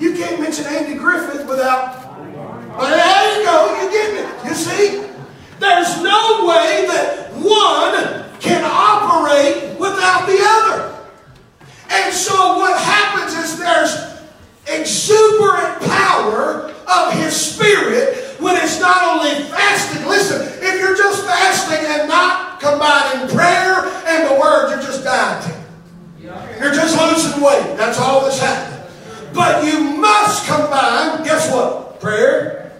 You 0.00 0.14
can't 0.14 0.40
mention 0.40 0.66
Andy 0.66 0.94
Griffith 0.94 1.46
without. 1.48 2.16
But 2.76 2.90
there 2.90 3.38
you 3.38 3.44
go. 3.44 3.82
You 3.82 3.90
get 3.90 4.14
me. 4.14 4.48
You 4.48 4.54
see? 4.54 5.08
There's 5.58 6.02
no 6.02 6.46
way 6.46 6.86
that 6.86 7.32
one 7.34 8.24
can 8.40 8.62
operate 8.64 9.78
without 9.78 10.26
the 10.26 10.38
other. 10.40 10.94
And 11.90 12.14
so 12.14 12.58
what 12.58 12.80
happens 12.80 13.34
is 13.34 13.58
there's 13.58 13.96
exuberant 14.68 15.80
power 15.90 16.72
of 16.86 17.12
his 17.14 17.34
spirit 17.34 18.36
when 18.38 18.56
it's 18.56 18.78
not 18.80 19.02
only 19.02 19.42
fasting. 19.50 20.06
Listen, 20.06 20.46
if 20.62 20.80
you're 20.80 20.96
just 20.96 21.24
fasting 21.24 21.84
and 21.86 22.08
not 22.08 22.60
combining 22.60 23.28
prayer 23.34 23.86
and 24.06 24.17
That's 27.42 27.98
all 27.98 28.22
that's 28.22 28.40
happening. 28.40 28.84
But 29.32 29.64
you 29.64 29.80
must 29.80 30.46
combine, 30.46 31.24
guess 31.24 31.52
what? 31.52 32.00
Prayer 32.00 32.72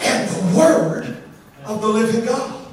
and 0.00 0.28
the 0.28 0.58
word 0.58 1.16
of 1.64 1.80
the 1.80 1.88
living 1.88 2.24
God. 2.24 2.66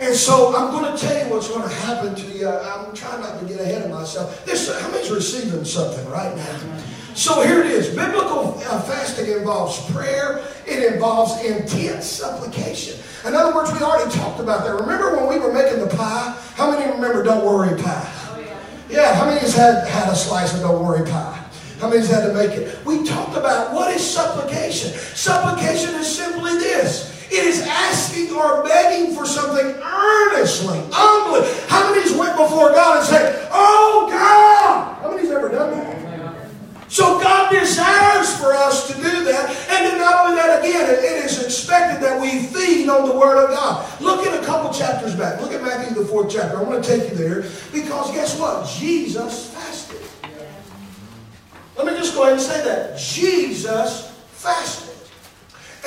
And 0.00 0.14
so 0.14 0.56
I'm 0.56 0.70
going 0.70 0.96
to 0.96 0.98
tell 1.00 1.26
you 1.26 1.32
what's 1.32 1.48
going 1.48 1.68
to 1.68 1.74
happen 1.74 2.14
to 2.14 2.26
you. 2.26 2.48
I'm 2.48 2.94
trying 2.94 3.20
not 3.20 3.38
to 3.40 3.46
get 3.46 3.60
ahead 3.60 3.82
of 3.82 3.90
myself. 3.90 4.44
This, 4.46 4.72
how 4.80 4.90
many's 4.90 5.10
receiving 5.10 5.64
something 5.64 6.08
right 6.08 6.34
now? 6.36 6.60
So 7.14 7.42
here 7.42 7.60
it 7.60 7.66
is. 7.66 7.94
Biblical 7.94 8.58
uh, 8.58 8.80
fasting 8.82 9.30
involves 9.30 9.90
prayer. 9.90 10.46
It 10.66 10.94
involves 10.94 11.44
intense 11.44 12.06
supplication. 12.06 12.98
In 13.26 13.34
other 13.34 13.54
words, 13.54 13.72
we 13.72 13.80
already 13.80 14.10
talked 14.10 14.40
about 14.40 14.64
that. 14.64 14.80
Remember 14.80 15.16
when 15.16 15.28
we 15.28 15.38
were 15.38 15.52
making 15.52 15.80
the 15.80 15.94
pie? 15.94 16.34
How 16.54 16.70
many 16.70 16.90
remember 16.90 17.22
don't 17.22 17.44
worry 17.44 17.80
pie? 17.82 18.09
Yeah, 18.90 19.14
how 19.14 19.26
many 19.26 19.38
has 19.38 19.54
had, 19.54 19.86
had 19.86 20.12
a 20.12 20.16
slice 20.16 20.52
of 20.52 20.62
Don't 20.62 20.84
Worry 20.84 21.08
Pie? 21.08 21.46
How 21.78 21.88
many 21.88 22.00
many's 22.00 22.10
had 22.10 22.26
to 22.26 22.34
make 22.34 22.50
it? 22.50 22.84
We 22.84 23.06
talked 23.06 23.36
about 23.36 23.72
what 23.72 23.94
is 23.94 24.04
supplication. 24.04 24.90
Supplication 24.90 25.94
is 25.94 26.14
simply 26.14 26.54
this. 26.54 27.08
It 27.30 27.44
is 27.44 27.62
asking 27.62 28.34
or 28.34 28.64
begging 28.64 29.14
for 29.14 29.24
something 29.24 29.64
earnestly, 29.64 30.82
humbly. 30.90 31.48
How 31.68 31.94
many's 31.94 32.12
went 32.16 32.36
before 32.36 32.70
God 32.72 32.98
and 32.98 33.06
said, 33.06 33.48
Oh 33.52 34.08
God? 34.10 35.00
How 35.00 35.14
many's 35.14 35.30
ever 35.30 35.48
done 35.48 35.70
that? 35.70 35.99
So 36.90 37.20
God 37.20 37.52
desires 37.52 38.36
for 38.36 38.52
us 38.52 38.88
to 38.88 38.94
do 38.94 39.24
that. 39.24 39.48
And 39.70 39.86
then 39.86 39.98
not 39.98 40.26
only 40.26 40.36
that, 40.36 40.58
again, 40.58 40.90
it 40.90 41.24
is 41.24 41.40
expected 41.44 42.02
that 42.02 42.20
we 42.20 42.42
feed 42.42 42.88
on 42.88 43.08
the 43.08 43.14
Word 43.16 43.44
of 43.44 43.50
God. 43.50 44.00
Look 44.00 44.26
at 44.26 44.42
a 44.42 44.44
couple 44.44 44.72
chapters 44.72 45.14
back. 45.14 45.40
Look 45.40 45.52
at 45.52 45.62
Matthew, 45.62 45.94
the 45.94 46.04
fourth 46.04 46.32
chapter. 46.32 46.58
I 46.58 46.62
want 46.64 46.84
to 46.84 46.98
take 46.98 47.08
you 47.12 47.16
there 47.16 47.42
because 47.72 48.10
guess 48.10 48.38
what? 48.40 48.68
Jesus 48.68 49.54
fasted. 49.54 50.00
Let 51.76 51.86
me 51.86 51.92
just 51.96 52.12
go 52.16 52.22
ahead 52.24 52.34
and 52.34 52.42
say 52.42 52.64
that. 52.64 52.98
Jesus 52.98 54.10
fasted. 54.32 54.88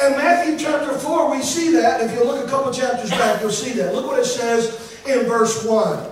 In 0.06 0.14
Matthew 0.14 0.58
chapter 0.58 0.98
4, 0.98 1.32
we 1.32 1.42
see 1.42 1.74
that. 1.74 2.00
If 2.00 2.14
you 2.14 2.24
look 2.24 2.48
a 2.48 2.50
couple 2.50 2.72
chapters 2.72 3.10
back, 3.12 3.42
you'll 3.42 3.52
see 3.52 3.74
that. 3.74 3.94
Look 3.94 4.08
what 4.08 4.20
it 4.20 4.26
says 4.26 4.98
in 5.06 5.26
verse 5.26 5.66
1. 5.66 6.12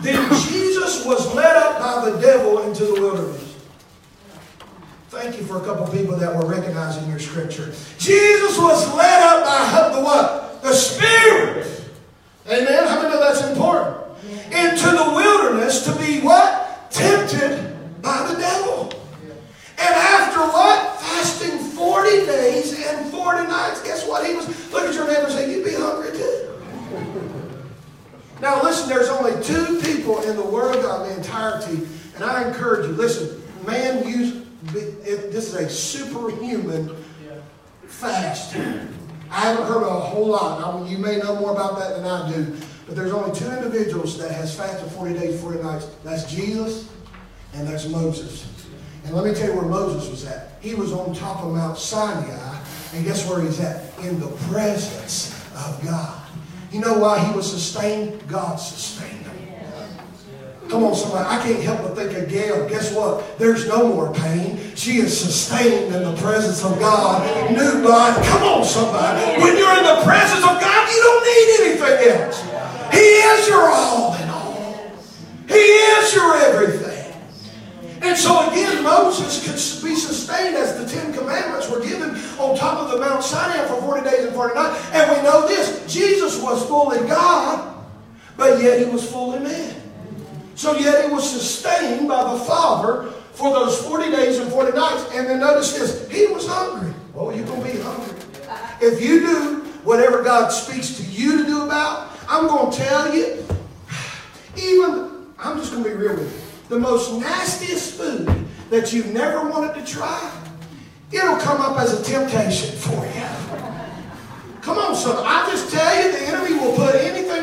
then 0.00 0.28
Jesus 0.48 1.04
was 1.04 1.32
led 1.34 1.56
up 1.56 1.78
by 1.78 2.10
the 2.10 2.18
devil 2.22 2.62
into 2.62 2.86
the 2.86 2.94
wilderness. 2.94 3.49
Thank 5.10 5.38
you 5.38 5.42
for 5.42 5.60
a 5.60 5.64
couple 5.64 5.88
people 5.88 6.14
that 6.18 6.32
were 6.32 6.46
recognizing 6.46 7.10
your 7.10 7.18
scripture. 7.18 7.74
Jesus 7.98 8.56
was 8.56 8.94
led 8.94 9.22
up 9.24 9.44
by 9.44 9.96
the 9.96 10.04
what? 10.04 10.62
The 10.62 10.72
Spirit. 10.72 11.66
Amen. 12.46 12.86
How 12.86 13.02
many 13.02 13.12
know 13.12 13.18
that's 13.18 13.42
important? 13.42 14.06
Into 14.52 14.86
the 14.86 15.12
wilderness 15.12 15.84
to 15.86 15.98
be 15.98 16.20
what? 16.20 16.92
Tempted 16.92 18.00
by 18.00 18.24
the 18.32 18.38
devil. 18.38 18.92
And 19.78 19.88
after 19.88 20.42
what? 20.42 21.00
Fasting 21.00 21.58
40 21.58 22.08
days 22.26 22.86
and 22.86 23.10
40 23.10 23.48
nights. 23.48 23.82
Guess 23.82 24.06
what? 24.06 24.24
He 24.24 24.36
was, 24.36 24.46
look 24.72 24.84
at 24.84 24.94
your 24.94 25.08
neighbor 25.08 25.24
and 25.24 25.32
say, 25.32 25.52
you'd 25.52 25.64
be 25.64 25.74
hungry 25.74 26.12
too. 26.12 26.50
Now 28.40 28.62
listen, 28.62 28.88
there's 28.88 29.08
only 29.08 29.32
two 29.42 29.80
people 29.80 30.22
in 30.22 30.36
the 30.36 30.46
Word 30.46 30.76
of 30.76 30.82
God, 30.84 31.08
the 31.08 31.16
entirety, 31.16 31.88
and 32.14 32.22
I 32.22 32.46
encourage 32.46 32.86
you, 32.86 32.92
listen, 32.92 33.42
man 33.66 34.08
use 34.08 34.39
this 34.62 35.52
is 35.52 35.54
a 35.54 35.68
superhuman 35.68 36.94
fast. 37.86 38.54
I 39.30 39.40
haven't 39.40 39.66
heard 39.66 39.82
a 39.82 39.90
whole 39.90 40.28
lot. 40.28 40.62
I 40.62 40.80
mean, 40.80 40.90
you 40.90 40.98
may 40.98 41.18
know 41.18 41.36
more 41.36 41.52
about 41.52 41.78
that 41.78 41.96
than 41.96 42.04
I 42.04 42.32
do. 42.32 42.56
But 42.86 42.96
there's 42.96 43.12
only 43.12 43.32
two 43.38 43.48
individuals 43.48 44.18
that 44.18 44.32
has 44.32 44.54
fasted 44.56 44.90
40 44.92 45.14
days, 45.14 45.40
40 45.40 45.62
nights. 45.62 45.88
That's 46.02 46.30
Jesus 46.30 46.90
and 47.54 47.66
that's 47.66 47.86
Moses. 47.88 48.46
And 49.04 49.14
let 49.14 49.24
me 49.24 49.34
tell 49.34 49.48
you 49.48 49.56
where 49.56 49.68
Moses 49.68 50.10
was 50.10 50.26
at. 50.26 50.58
He 50.60 50.74
was 50.74 50.92
on 50.92 51.14
top 51.14 51.42
of 51.42 51.54
Mount 51.54 51.78
Sinai. 51.78 52.58
And 52.92 53.04
guess 53.04 53.28
where 53.28 53.40
he's 53.40 53.60
at? 53.60 53.96
In 54.00 54.20
the 54.20 54.28
presence 54.48 55.32
of 55.54 55.80
God. 55.84 56.20
You 56.72 56.80
know 56.80 56.98
why 56.98 57.18
he 57.24 57.34
was 57.34 57.50
sustained? 57.50 58.26
God 58.28 58.56
sustained 58.56 59.24
him. 59.24 59.29
Come 60.70 60.84
on, 60.84 60.94
somebody. 60.94 61.26
I 61.28 61.42
can't 61.42 61.60
help 61.64 61.82
but 61.82 61.96
think 61.96 62.16
of 62.16 62.28
Gail. 62.28 62.68
Guess 62.68 62.94
what? 62.94 63.36
There's 63.40 63.66
no 63.66 63.88
more 63.88 64.14
pain. 64.14 64.56
She 64.76 64.98
is 64.98 65.18
sustained 65.18 65.92
in 65.92 66.04
the 66.04 66.14
presence 66.22 66.64
of 66.64 66.78
God. 66.78 67.26
New 67.50 67.82
blood. 67.82 68.24
Come 68.26 68.44
on, 68.44 68.64
somebody. 68.64 69.42
When 69.42 69.58
you're 69.58 69.76
in 69.78 69.82
the 69.82 70.00
presence 70.04 70.44
of 70.44 70.60
God, 70.60 70.88
you 70.88 71.02
don't 71.02 71.24
need 71.26 71.48
anything 71.60 72.10
else. 72.12 72.40
He 72.94 73.00
is 73.00 73.48
your 73.48 73.68
all 73.68 74.14
in 74.14 74.28
all. 74.28 74.92
He 75.48 75.54
is 75.54 76.14
your 76.14 76.36
everything. 76.36 77.14
And 78.02 78.16
so 78.16 78.48
again, 78.48 78.84
Moses 78.84 79.42
could 79.42 79.84
be 79.84 79.96
sustained 79.96 80.54
as 80.54 80.78
the 80.78 80.88
Ten 80.88 81.12
Commandments 81.12 81.68
were 81.68 81.80
given 81.80 82.10
on 82.38 82.56
top 82.56 82.78
of 82.78 82.92
the 82.92 82.98
Mount 82.98 83.24
Sinai 83.24 83.66
for 83.66 83.80
40 83.82 84.08
days 84.08 84.24
and 84.24 84.34
40 84.34 84.54
nights. 84.54 84.90
And 84.92 85.16
we 85.16 85.22
know 85.24 85.48
this 85.48 85.92
Jesus 85.92 86.40
was 86.40 86.64
fully 86.66 86.98
God, 87.08 87.84
but 88.36 88.62
yet 88.62 88.78
he 88.78 88.84
was 88.84 89.10
fully 89.10 89.40
man. 89.40 89.80
So 90.60 90.76
yet 90.76 91.06
he 91.06 91.10
was 91.10 91.26
sustained 91.26 92.06
by 92.06 92.34
the 92.34 92.38
Father 92.40 93.12
for 93.32 93.50
those 93.50 93.80
40 93.80 94.10
days 94.10 94.38
and 94.38 94.52
40 94.52 94.76
nights. 94.76 95.10
And 95.14 95.26
then 95.26 95.40
notice 95.40 95.72
this, 95.72 96.06
he 96.10 96.26
was 96.26 96.46
hungry. 96.46 96.92
Oh, 97.14 97.30
you're 97.30 97.46
going 97.46 97.62
to 97.62 97.72
be 97.72 97.78
hungry. 97.80 98.14
If 98.82 99.00
you 99.00 99.20
do 99.20 99.54
whatever 99.84 100.22
God 100.22 100.50
speaks 100.50 100.98
to 100.98 101.02
you 101.04 101.38
to 101.38 101.44
do 101.46 101.64
about, 101.64 102.10
I'm 102.28 102.46
going 102.46 102.70
to 102.72 102.76
tell 102.76 103.14
you, 103.14 103.42
even, 104.54 105.32
I'm 105.38 105.56
just 105.56 105.72
going 105.72 105.82
to 105.82 105.88
be 105.88 105.96
real 105.96 106.16
with 106.16 106.30
you, 106.30 106.76
the 106.76 106.78
most 106.78 107.18
nastiest 107.18 107.94
food 107.94 108.28
that 108.68 108.92
you've 108.92 109.14
never 109.14 109.48
wanted 109.48 109.74
to 109.76 109.90
try, 109.90 110.30
it'll 111.10 111.38
come 111.38 111.62
up 111.62 111.80
as 111.80 111.98
a 111.98 112.04
temptation 112.04 112.76
for 112.76 113.06
you. 113.06 113.50
Come 114.60 114.76
on, 114.76 114.94
son. 114.94 115.24
I 115.26 115.48
just 115.50 115.72
tell 115.72 116.04
you, 116.04 116.12
the 116.12 116.20
enemy 116.20 116.60
will 116.60 116.76
put 116.76 116.94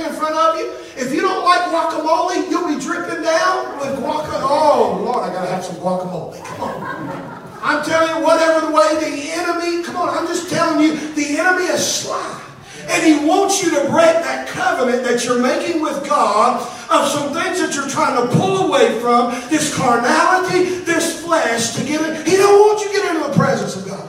in 0.01 0.13
front 0.13 0.35
of 0.35 0.57
you. 0.57 0.71
If 0.95 1.13
you 1.13 1.21
don't 1.21 1.43
like 1.43 1.61
guacamole, 1.69 2.49
you'll 2.49 2.67
be 2.67 2.79
dripping 2.79 3.23
down 3.23 3.79
with 3.79 3.99
guacamole. 3.99 4.47
Oh, 4.49 5.01
Lord, 5.03 5.29
I 5.29 5.33
got 5.33 5.45
to 5.45 5.51
have 5.51 5.63
some 5.63 5.75
guacamole. 5.77 6.43
Come 6.43 6.61
on. 6.61 7.37
I'm 7.61 7.83
telling 7.83 8.17
you, 8.17 8.25
whatever 8.25 8.67
the 8.67 8.71
way 8.71 8.95
the 8.95 9.31
enemy, 9.33 9.83
come 9.83 9.97
on, 9.97 10.09
I'm 10.09 10.27
just 10.27 10.49
telling 10.49 10.81
you, 10.81 10.95
the 11.13 11.39
enemy 11.39 11.65
is 11.65 11.85
sly. 11.85 12.43
And 12.89 13.03
he 13.03 13.27
wants 13.27 13.61
you 13.61 13.69
to 13.71 13.81
break 13.89 14.15
that 14.23 14.47
covenant 14.47 15.03
that 15.03 15.25
you're 15.25 15.41
making 15.41 15.81
with 15.81 16.07
God 16.07 16.61
of 16.89 17.09
some 17.09 17.33
things 17.33 17.59
that 17.59 17.75
you're 17.75 17.89
trying 17.89 18.15
to 18.15 18.33
pull 18.37 18.67
away 18.67 18.99
from, 19.01 19.31
this 19.49 19.75
carnality, 19.75 20.79
this 20.85 21.21
flesh, 21.21 21.75
to 21.75 21.83
get 21.83 22.01
it. 22.01 22.25
He 22.25 22.37
don't 22.37 22.59
want 22.59 22.79
you 22.79 22.87
to 22.87 22.93
get 22.93 23.15
into 23.15 23.27
the 23.27 23.35
presence 23.35 23.75
of 23.75 23.85
God. 23.85 24.07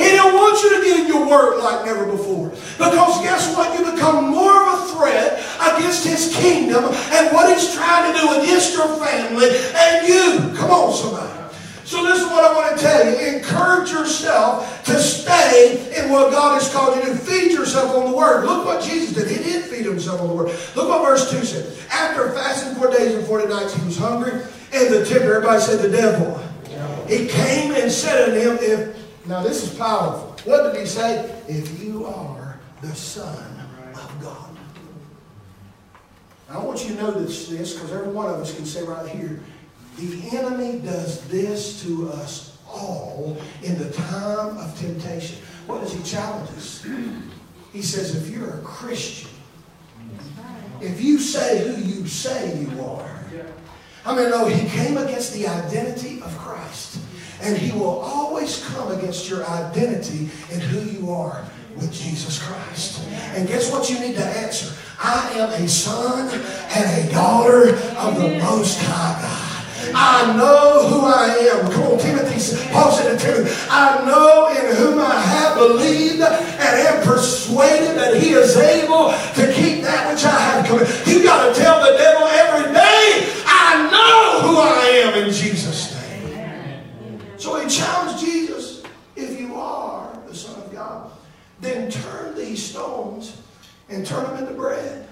He 0.00 0.16
don't 0.16 0.34
want 0.34 0.62
you 0.62 0.76
to 0.76 0.82
get 0.82 1.00
in 1.00 1.06
your 1.06 1.28
word 1.28 1.58
like 1.58 1.84
never 1.84 2.06
before. 2.06 2.48
Because 2.48 3.20
guess 3.22 3.54
what? 3.54 3.78
You 3.78 3.92
become 3.92 4.30
more 4.30 4.56
of 4.68 4.80
a 4.80 4.94
threat 4.94 5.44
against 5.60 6.06
his 6.06 6.34
kingdom 6.36 6.84
and 6.84 7.32
what 7.32 7.52
he's 7.52 7.74
trying 7.74 8.12
to 8.12 8.18
do 8.18 8.40
against 8.40 8.74
your 8.74 8.88
family 8.96 9.48
and 9.76 10.08
you. 10.08 10.56
Come 10.56 10.70
on, 10.70 10.94
somebody. 10.94 11.40
So 11.84 12.04
this 12.04 12.20
is 12.20 12.26
what 12.26 12.44
I 12.44 12.54
want 12.54 12.78
to 12.78 12.82
tell 12.82 13.04
you. 13.04 13.36
Encourage 13.36 13.90
yourself 13.90 14.84
to 14.84 14.96
stay 14.98 15.92
in 15.98 16.08
what 16.08 16.30
God 16.30 16.54
has 16.54 16.72
called 16.72 16.96
you 16.96 17.02
to. 17.02 17.18
Feed 17.18 17.50
yourself 17.50 17.96
on 17.96 18.12
the 18.12 18.16
Word. 18.16 18.44
Look 18.44 18.64
what 18.64 18.80
Jesus 18.82 19.12
did. 19.12 19.28
He 19.28 19.42
did 19.42 19.64
feed 19.64 19.86
himself 19.86 20.20
on 20.20 20.28
the 20.28 20.34
Word. 20.34 20.56
Look 20.76 20.88
what 20.88 21.04
verse 21.04 21.30
2 21.32 21.44
said. 21.44 21.66
After 21.90 22.30
fasting 22.30 22.76
four 22.76 22.92
days 22.92 23.16
and 23.16 23.26
40 23.26 23.48
nights, 23.48 23.74
he 23.74 23.84
was 23.84 23.98
hungry. 23.98 24.40
And 24.72 24.94
the 24.94 25.04
tempter, 25.04 25.34
everybody 25.34 25.60
said 25.60 25.82
the 25.82 25.90
devil. 25.90 26.40
He 27.08 27.26
came 27.26 27.72
and 27.74 27.90
said 27.90 28.28
unto 28.28 28.40
him, 28.40 28.58
if 28.60 28.96
now, 29.30 29.44
this 29.44 29.62
is 29.62 29.78
powerful. 29.78 30.36
What 30.44 30.72
did 30.72 30.80
he 30.80 30.86
say? 30.86 31.40
If 31.46 31.80
you 31.80 32.04
are 32.04 32.58
the 32.82 32.92
Son 32.94 33.60
of 33.94 34.20
God. 34.20 34.56
Now, 36.48 36.60
I 36.60 36.64
want 36.64 36.82
you 36.82 36.96
to 36.96 37.00
know 37.00 37.10
this 37.12 37.48
because 37.48 37.92
every 37.92 38.12
one 38.12 38.28
of 38.28 38.40
us 38.40 38.52
can 38.52 38.66
say 38.66 38.82
right 38.82 39.08
here 39.08 39.40
the 39.96 40.36
enemy 40.36 40.80
does 40.80 41.28
this 41.28 41.80
to 41.84 42.10
us 42.10 42.58
all 42.66 43.36
in 43.62 43.78
the 43.78 43.92
time 43.92 44.58
of 44.58 44.76
temptation. 44.80 45.38
What 45.68 45.82
does 45.82 45.92
he 45.92 46.02
challenge 46.02 46.50
us? 46.50 46.84
He 47.72 47.82
says, 47.82 48.16
if 48.16 48.34
you're 48.34 48.54
a 48.54 48.62
Christian, 48.62 49.30
if 50.80 51.00
you 51.00 51.20
say 51.20 51.68
who 51.68 51.80
you 51.80 52.04
say 52.08 52.62
you 52.62 52.82
are, 52.82 53.24
I 54.04 54.16
mean, 54.16 54.30
no, 54.30 54.46
he 54.46 54.68
came 54.70 54.96
against 54.96 55.34
the 55.34 55.46
identity 55.46 56.20
of 56.20 56.36
Christ. 56.36 56.98
And 57.40 57.56
he 57.56 57.72
will 57.72 58.00
always 58.00 58.64
come 58.66 58.92
against 58.92 59.28
your 59.28 59.44
identity 59.46 60.28
and 60.52 60.62
who 60.62 60.80
you 60.90 61.10
are 61.10 61.44
with 61.76 61.92
Jesus 61.92 62.42
Christ. 62.42 63.02
And 63.34 63.48
guess 63.48 63.72
what 63.72 63.88
you 63.88 63.98
need 64.00 64.16
to 64.16 64.24
answer? 64.24 64.74
I 65.02 65.30
am 65.32 65.50
a 65.50 65.68
son 65.68 66.28
and 66.28 67.08
a 67.08 67.12
daughter 67.12 67.74
of 67.96 68.16
the 68.16 68.38
Most 68.38 68.78
High 68.80 69.22
God. 69.22 69.50
I 69.94 70.36
know 70.36 70.86
who 70.88 71.06
I 71.06 71.26
am. 71.52 71.72
Come 71.72 71.82
on, 71.84 71.98
Timothy, 71.98 72.70
Paul 72.70 72.92
said 72.92 73.18
to 73.18 73.24
Timothy, 73.24 73.50
I 73.70 74.04
know 74.04 74.48
in 74.50 74.76
whom 74.76 74.98
I 74.98 75.18
have 75.18 75.56
believed 75.56 76.20
and 76.20 76.60
am 76.60 77.02
persuaded 77.02 77.96
that 77.96 78.20
he 78.20 78.30
is 78.30 78.56
able 78.56 79.10
to 79.10 79.52
keep 79.52 79.82
that 79.82 80.12
which 80.12 80.24
I 80.24 80.38
have 80.38 80.66
committed. 80.66 81.06
You 81.06 81.22
got 81.22 81.54
to 81.54 81.60
tell 81.60 81.80
the 81.80 81.96
devil 81.96 82.26
every 82.26 82.72
day, 82.72 83.32
I 83.46 83.88
know 83.90 84.48
who 84.48 84.56
I 84.58 84.84
am 85.04 85.24
in 85.24 85.32
Jesus'. 85.32 85.49
So 87.50 87.58
he 87.58 87.68
challenged 87.68 88.24
Jesus, 88.24 88.84
if 89.16 89.40
you 89.40 89.56
are 89.56 90.16
the 90.28 90.34
Son 90.36 90.62
of 90.62 90.72
God, 90.72 91.10
then 91.60 91.90
turn 91.90 92.36
these 92.36 92.62
stones 92.62 93.42
and 93.88 94.06
turn 94.06 94.22
them 94.22 94.36
into 94.36 94.54
bread. 94.54 95.08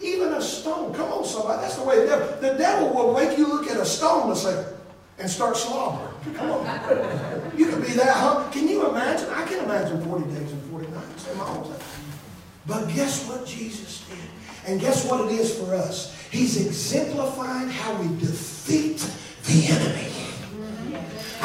Even 0.00 0.32
a 0.34 0.40
stone. 0.40 0.94
Come 0.94 1.10
on, 1.10 1.24
somebody. 1.24 1.62
That's 1.62 1.74
the 1.74 1.82
way 1.82 2.02
the 2.02 2.06
devil, 2.06 2.40
the 2.40 2.56
devil 2.56 2.94
will 2.94 3.14
make 3.14 3.36
you 3.36 3.48
look 3.48 3.68
at 3.68 3.78
a 3.78 3.84
stone 3.84 4.30
and 4.30 4.38
say, 4.38 4.64
and 5.18 5.28
start 5.28 5.56
slobbering. 5.56 6.14
Come 6.36 6.52
on. 6.52 7.58
You 7.58 7.66
can 7.66 7.80
be 7.80 7.88
that, 7.94 8.16
huh? 8.16 8.48
Can 8.52 8.68
you 8.68 8.88
imagine? 8.88 9.28
I 9.30 9.44
can 9.44 9.64
imagine 9.64 10.04
40 10.04 10.30
days 10.30 10.52
and 10.52 10.62
40 10.70 10.86
nights 10.86 11.32
in 11.32 11.36
my 11.36 11.48
own 11.48 11.64
time. 11.64 11.80
But 12.64 12.86
guess 12.94 13.28
what 13.28 13.44
Jesus 13.44 14.04
did? 14.08 14.70
And 14.70 14.80
guess 14.80 15.04
what 15.10 15.32
it 15.32 15.34
is 15.40 15.58
for 15.58 15.74
us? 15.74 16.16
He's 16.30 16.64
exemplifying 16.64 17.70
how 17.70 17.92
we 18.00 18.06
defeat 18.20 19.04
the 19.46 19.66
enemy. 19.74 20.23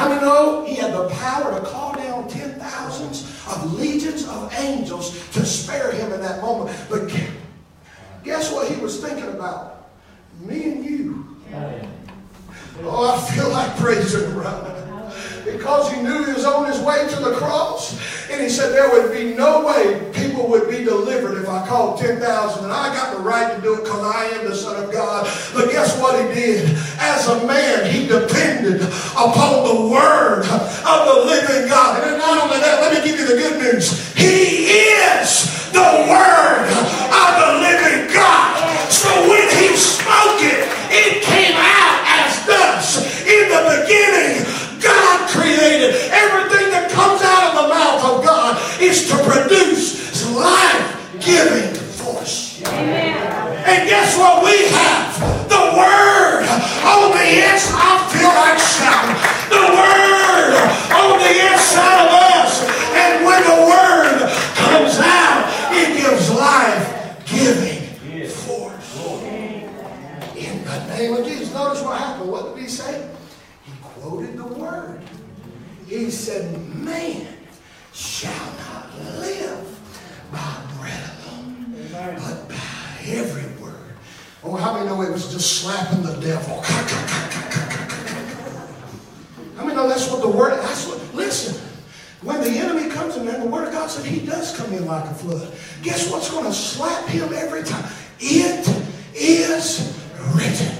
How 0.00 0.08
many 0.08 0.22
know 0.22 0.64
he 0.64 0.76
had 0.76 0.94
the 0.94 1.10
power 1.10 1.60
to 1.60 1.66
call 1.66 1.94
down 1.94 2.26
ten 2.26 2.58
thousands 2.58 3.20
of 3.46 3.78
legions 3.78 4.26
of 4.26 4.50
angels 4.54 5.10
to 5.32 5.44
spare 5.44 5.92
him 5.92 6.10
in 6.14 6.22
that 6.22 6.40
moment? 6.40 6.74
But 6.88 7.12
guess 8.24 8.50
what 8.50 8.72
he 8.72 8.80
was 8.80 8.98
thinking 8.98 9.28
about? 9.28 9.90
Me 10.40 10.72
and 10.72 10.82
you. 10.82 11.36
Oh, 12.82 13.14
I 13.14 13.30
feel 13.30 13.50
like 13.50 13.76
praising 13.76 14.30
him 14.30 14.38
right 14.38 14.62
now 14.62 14.79
because 15.44 15.90
he 15.92 16.00
knew 16.02 16.24
he 16.24 16.32
was 16.32 16.44
on 16.44 16.66
his 16.66 16.80
way 16.80 17.08
to 17.08 17.16
the 17.16 17.34
cross. 17.36 17.98
And 18.30 18.40
he 18.40 18.48
said 18.48 18.72
there 18.72 18.90
would 18.90 19.12
be 19.12 19.34
no 19.34 19.66
way 19.66 20.10
people 20.12 20.48
would 20.48 20.68
be 20.68 20.84
delivered 20.84 21.38
if 21.38 21.48
I 21.48 21.66
called 21.66 21.98
10,000. 22.00 22.64
And 22.64 22.72
I 22.72 22.94
got 22.94 23.16
the 23.16 23.22
right 23.22 23.54
to 23.54 23.62
do 23.62 23.74
it 23.74 23.84
because 23.84 24.02
I 24.02 24.24
am 24.26 24.48
the 24.48 24.54
Son 24.54 24.82
of 24.82 24.92
God. 24.92 25.24
But 25.54 25.70
guess 25.70 26.00
what 26.00 26.20
he 26.20 26.34
did? 26.34 26.76
As 26.98 27.28
a 27.28 27.46
man, 27.46 27.90
he 27.90 28.06
depended 28.06 28.82
upon 28.82 29.64
the 29.66 29.88
word 29.90 30.44
of 30.44 31.06
the 31.06 31.24
living 31.26 31.68
God. 31.68 32.02
And 32.06 32.18
not 32.18 32.42
only 32.42 32.58
that, 32.58 32.80
let 32.80 32.94
me 32.94 33.08
give 33.08 33.18
you 33.18 33.26
the 33.26 33.34
good 33.34 33.60
news. 33.60 34.14
He 34.14 34.66
is 34.66 35.70
the 35.72 36.06
word 36.08 36.69
inside. 58.48 58.48
I 58.48 58.48
feel 58.48 58.48
like 58.48 58.58
shouting. 58.58 59.16
The 59.50 59.64
Word 59.76 60.52
on 60.96 61.18
the 61.20 61.32
inside 61.52 61.98
of 62.06 62.10
us. 62.10 62.52
And 62.96 63.12
when 63.24 63.42
the 63.44 63.58
Word 63.68 64.18
comes 64.56 64.96
out, 64.98 65.40
it 65.72 65.88
gives 66.00 66.30
life-giving 66.30 67.80
force. 68.28 68.90
In 70.36 70.64
the 70.64 70.78
name 70.88 71.14
of 71.14 71.22
Jesus. 71.26 71.52
Notice 71.54 71.82
what 71.82 71.98
happened. 71.98 72.30
What 72.30 72.54
did 72.54 72.62
he 72.62 72.68
say? 72.68 73.08
He 73.64 73.72
quoted 73.82 74.36
the 74.36 74.44
word. 74.44 75.02
He 75.86 76.10
said, 76.10 76.56
Man 76.74 77.26
shall 77.92 78.52
not 78.56 78.86
live 79.18 79.66
by 80.32 80.62
bread 80.78 81.10
alone, 81.26 81.88
but 81.92 82.48
by 82.48 83.04
every 83.06 83.46
word. 83.62 83.94
Oh, 84.42 84.56
how 84.56 84.72
many 84.74 84.86
know 84.86 85.02
it 85.02 85.10
was 85.10 85.32
just 85.32 85.60
slapping 85.60 86.02
the 86.02 86.14
devil? 86.20 86.62
How 89.56 89.64
many 89.64 89.74
know 89.76 89.88
that's 89.88 90.08
what 90.10 90.22
the 90.22 90.28
word, 90.28 90.58
that's 90.62 90.86
what, 90.86 91.14
listen. 91.14 91.60
When 92.30 92.42
the 92.42 92.50
enemy 92.60 92.88
comes 92.88 93.16
in 93.16 93.26
there, 93.26 93.40
the 93.40 93.48
word 93.48 93.66
of 93.66 93.72
God 93.72 93.90
said 93.90 94.06
he 94.06 94.24
does 94.24 94.56
come 94.56 94.72
in 94.72 94.86
like 94.86 95.04
a 95.04 95.14
flood. 95.14 95.52
Guess 95.82 96.12
what's 96.12 96.30
going 96.30 96.44
to 96.44 96.52
slap 96.52 97.08
him 97.08 97.32
every 97.32 97.64
time? 97.64 97.90
It 98.20 98.68
is 99.16 100.00
written. 100.32 100.72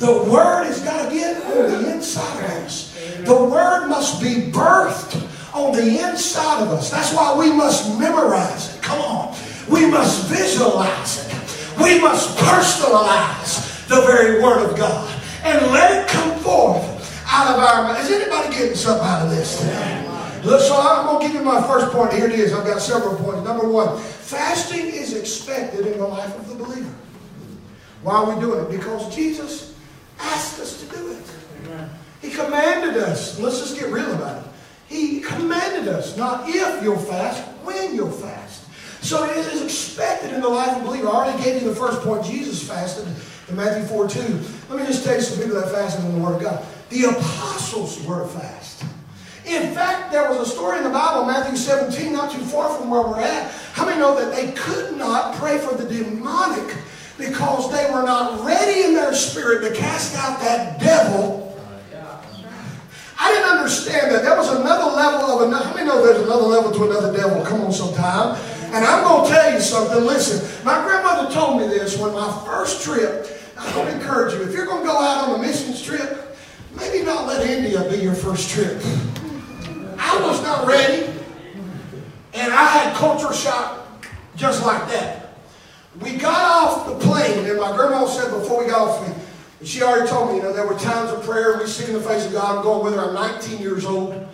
The 0.00 0.12
word 0.30 0.64
has 0.64 0.82
got 0.82 1.08
to 1.08 1.14
get 1.14 1.42
on 1.46 1.82
the 1.82 1.94
inside 1.94 2.44
of 2.44 2.50
us. 2.64 2.94
The 3.24 3.32
word 3.32 3.88
must 3.88 4.20
be 4.20 4.52
birthed 4.52 5.16
on 5.54 5.72
the 5.72 5.98
inside 6.06 6.62
of 6.62 6.68
us. 6.68 6.90
That's 6.90 7.14
why 7.14 7.38
we 7.38 7.50
must 7.50 7.98
memorize 7.98 8.76
it. 8.76 8.82
Come 8.82 9.00
on. 9.00 9.34
We 9.70 9.86
must 9.86 10.28
visualize 10.28 11.26
it. 11.26 11.82
We 11.82 12.02
must 12.02 12.36
personalize 12.36 13.88
the 13.88 14.02
very 14.02 14.42
word 14.42 14.70
of 14.70 14.76
God 14.76 15.10
and 15.42 15.72
let 15.72 16.04
it 16.04 16.08
come 16.10 16.38
forth 16.40 16.84
out 17.26 17.56
of 17.56 17.64
our 17.64 17.84
mind. 17.84 18.06
Is 18.06 18.10
anybody 18.10 18.54
getting 18.54 18.76
something 18.76 19.06
out 19.06 19.22
of 19.22 19.30
this 19.30 19.58
today? 19.58 20.01
So 20.42 20.76
I'm 20.76 21.06
going 21.06 21.20
to 21.20 21.26
give 21.26 21.36
you 21.36 21.44
my 21.44 21.62
first 21.62 21.92
point. 21.92 22.12
Here 22.12 22.26
it 22.26 22.32
is. 22.32 22.52
I've 22.52 22.66
got 22.66 22.82
several 22.82 23.16
points. 23.16 23.46
Number 23.46 23.68
one, 23.68 23.98
fasting 23.98 24.86
is 24.86 25.14
expected 25.14 25.86
in 25.86 25.98
the 25.98 26.06
life 26.06 26.36
of 26.36 26.48
the 26.48 26.56
believer. 26.56 26.92
Why 28.02 28.14
are 28.14 28.34
we 28.34 28.40
doing 28.40 28.64
it? 28.64 28.70
Because 28.70 29.14
Jesus 29.14 29.78
asked 30.18 30.58
us 30.58 30.80
to 30.80 30.96
do 30.96 31.12
it. 31.12 31.22
Amen. 31.64 31.90
He 32.20 32.30
commanded 32.30 32.96
us. 33.02 33.38
Let's 33.38 33.60
just 33.60 33.78
get 33.78 33.90
real 33.90 34.12
about 34.12 34.44
it. 34.44 34.50
He 34.88 35.20
commanded 35.20 35.88
us, 35.88 36.16
not 36.16 36.48
if 36.48 36.82
you'll 36.82 36.98
fast, 36.98 37.42
when 37.64 37.94
you'll 37.94 38.10
fast. 38.10 38.66
So 39.00 39.24
it 39.24 39.36
is 39.36 39.62
expected 39.62 40.32
in 40.32 40.40
the 40.40 40.48
life 40.48 40.76
of 40.76 40.82
a 40.82 40.86
believer. 40.86 41.08
I 41.08 41.10
already 41.12 41.42
gave 41.42 41.62
you 41.62 41.68
the 41.68 41.74
first 41.74 42.00
point. 42.02 42.24
Jesus 42.24 42.66
fasted 42.66 43.06
in 43.48 43.56
Matthew 43.56 43.84
4 43.84 44.08
2. 44.08 44.20
Let 44.68 44.80
me 44.80 44.86
just 44.86 45.04
tell 45.04 45.14
you 45.14 45.20
some 45.22 45.38
people 45.38 45.60
that 45.60 45.70
fasted 45.70 46.04
in 46.04 46.14
the 46.14 46.20
Word 46.20 46.36
of 46.36 46.42
God. 46.42 46.66
The 46.90 47.04
apostles 47.04 48.04
were 48.04 48.26
fast. 48.26 48.84
In 49.52 49.74
fact, 49.74 50.10
there 50.10 50.28
was 50.30 50.38
a 50.38 50.50
story 50.50 50.78
in 50.78 50.84
the 50.84 50.90
Bible, 50.90 51.26
Matthew 51.26 51.56
17, 51.56 52.12
not 52.12 52.32
too 52.32 52.40
far 52.40 52.74
from 52.76 52.88
where 52.90 53.02
we're 53.02 53.20
at. 53.20 53.50
How 53.74 53.84
many 53.84 53.98
know 53.98 54.18
that 54.18 54.34
they 54.34 54.52
could 54.52 54.96
not 54.96 55.34
pray 55.36 55.58
for 55.58 55.74
the 55.74 55.84
demonic 55.84 56.74
because 57.18 57.70
they 57.70 57.90
were 57.92 58.02
not 58.02 58.44
ready 58.44 58.84
in 58.84 58.94
their 58.94 59.14
spirit 59.14 59.68
to 59.68 59.74
cast 59.78 60.16
out 60.16 60.40
that 60.40 60.80
devil. 60.80 61.40
I 63.18 63.30
didn't 63.30 63.50
understand 63.50 64.12
that. 64.12 64.22
There 64.22 64.36
was 64.36 64.48
another 64.48 64.96
level 64.96 65.30
of 65.30 65.48
another. 65.48 65.64
How 65.64 65.74
many 65.74 65.86
know 65.86 66.04
there's 66.04 66.22
another 66.22 66.42
level 66.42 66.72
to 66.72 66.90
another 66.90 67.16
devil? 67.16 67.44
Come 67.44 67.60
on, 67.60 67.72
sometime. 67.72 68.36
And 68.74 68.84
I'm 68.84 69.04
going 69.04 69.28
to 69.28 69.30
tell 69.30 69.52
you 69.52 69.60
something. 69.60 70.04
Listen, 70.04 70.64
my 70.64 70.82
grandmother 70.82 71.32
told 71.32 71.60
me 71.60 71.68
this 71.68 71.98
when 71.98 72.12
my 72.12 72.42
first 72.44 72.82
trip. 72.82 73.28
I 73.56 73.78
would 73.78 73.94
encourage 73.94 74.34
you, 74.34 74.42
if 74.42 74.52
you're 74.52 74.66
going 74.66 74.80
to 74.80 74.88
go 74.88 74.98
out 74.98 75.28
on 75.28 75.38
a 75.38 75.42
missions 75.42 75.80
trip, 75.80 76.36
maybe 76.74 77.04
not 77.04 77.28
let 77.28 77.46
India 77.48 77.88
be 77.88 77.98
your 77.98 78.14
first 78.14 78.50
trip. 78.50 78.82
I 80.12 80.20
was 80.26 80.42
not 80.42 80.66
ready. 80.66 81.06
And 82.34 82.52
I 82.52 82.66
had 82.66 82.94
culture 82.96 83.32
shock 83.32 84.06
just 84.36 84.64
like 84.64 84.86
that. 84.88 85.36
We 86.00 86.16
got 86.16 86.34
off 86.34 86.86
the 86.86 87.06
plane, 87.06 87.46
and 87.48 87.58
my 87.58 87.74
grandma 87.74 88.06
said 88.06 88.30
before 88.30 88.64
we 88.64 88.70
got 88.70 88.88
off, 88.88 89.24
she 89.64 89.82
already 89.82 90.08
told 90.08 90.30
me, 90.30 90.36
you 90.36 90.42
know, 90.42 90.52
there 90.52 90.66
were 90.66 90.78
times 90.78 91.10
of 91.12 91.22
prayer, 91.24 91.58
we 91.58 91.66
seek 91.66 91.88
in 91.88 91.94
the 91.94 92.00
face 92.00 92.26
of 92.26 92.32
God. 92.32 92.56
I'm 92.56 92.62
going 92.62 92.84
with 92.84 92.94
her. 92.94 93.08
I'm 93.08 93.14
19 93.14 93.58
years 93.58 93.84
old. 93.84 94.26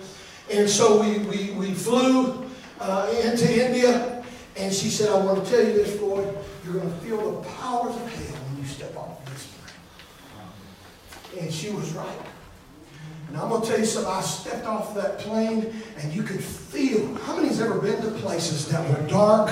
And 0.51 0.69
so 0.69 1.01
we, 1.01 1.19
we, 1.19 1.51
we 1.53 1.75
flew 1.75 2.49
uh, 2.81 3.13
into 3.23 3.67
India, 3.67 4.25
and 4.57 4.73
she 4.73 4.89
said, 4.89 5.11
I 5.11 5.25
want 5.25 5.45
to 5.45 5.51
tell 5.51 5.61
you 5.61 5.73
this, 5.73 5.97
Floyd. 5.99 6.37
You're 6.65 6.75
going 6.75 6.91
to 6.91 6.99
feel 6.99 7.41
the 7.41 7.49
powers 7.49 7.95
of 7.95 8.13
hell 8.13 8.43
when 8.45 8.63
you 8.63 8.69
step 8.69 8.97
off 8.97 9.25
this 9.27 9.47
plane. 11.33 11.45
And 11.45 11.53
she 11.53 11.71
was 11.71 11.93
right. 11.93 12.19
And 13.29 13.37
I'm 13.37 13.51
going 13.51 13.61
to 13.61 13.69
tell 13.69 13.79
you 13.79 13.85
something. 13.85 14.11
I 14.11 14.21
stepped 14.23 14.67
off 14.67 14.95
that 14.95 15.19
plane 15.19 15.73
and 15.99 16.13
you 16.15 16.23
could 16.23 16.43
feel. 16.43 17.15
How 17.17 17.37
many's 17.37 17.61
ever 17.61 17.79
been 17.79 18.01
to 18.01 18.11
places 18.13 18.69
that 18.69 18.89
were 18.89 19.07
dark? 19.07 19.51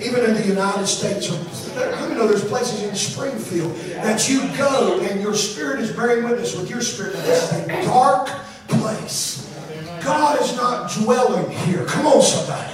Even 0.00 0.24
in 0.24 0.34
the 0.34 0.46
United 0.46 0.86
States. 0.86 1.28
How 1.74 2.06
many 2.06 2.14
know 2.14 2.28
there's 2.28 2.44
places 2.44 2.84
in 2.84 2.94
Springfield 2.94 3.74
that 3.94 4.28
you 4.28 4.40
go 4.56 5.00
and 5.00 5.20
your 5.20 5.34
spirit 5.34 5.80
is 5.80 5.90
bearing 5.92 6.24
witness 6.24 6.56
with 6.56 6.70
your 6.70 6.80
spirit 6.80 7.14
is 7.16 7.52
a 7.52 7.66
dark 7.84 8.28
place. 8.68 9.42
God 10.02 10.40
is 10.40 10.54
not 10.54 10.92
dwelling 10.92 11.50
here. 11.50 11.84
Come 11.86 12.06
on, 12.06 12.22
somebody. 12.22 12.72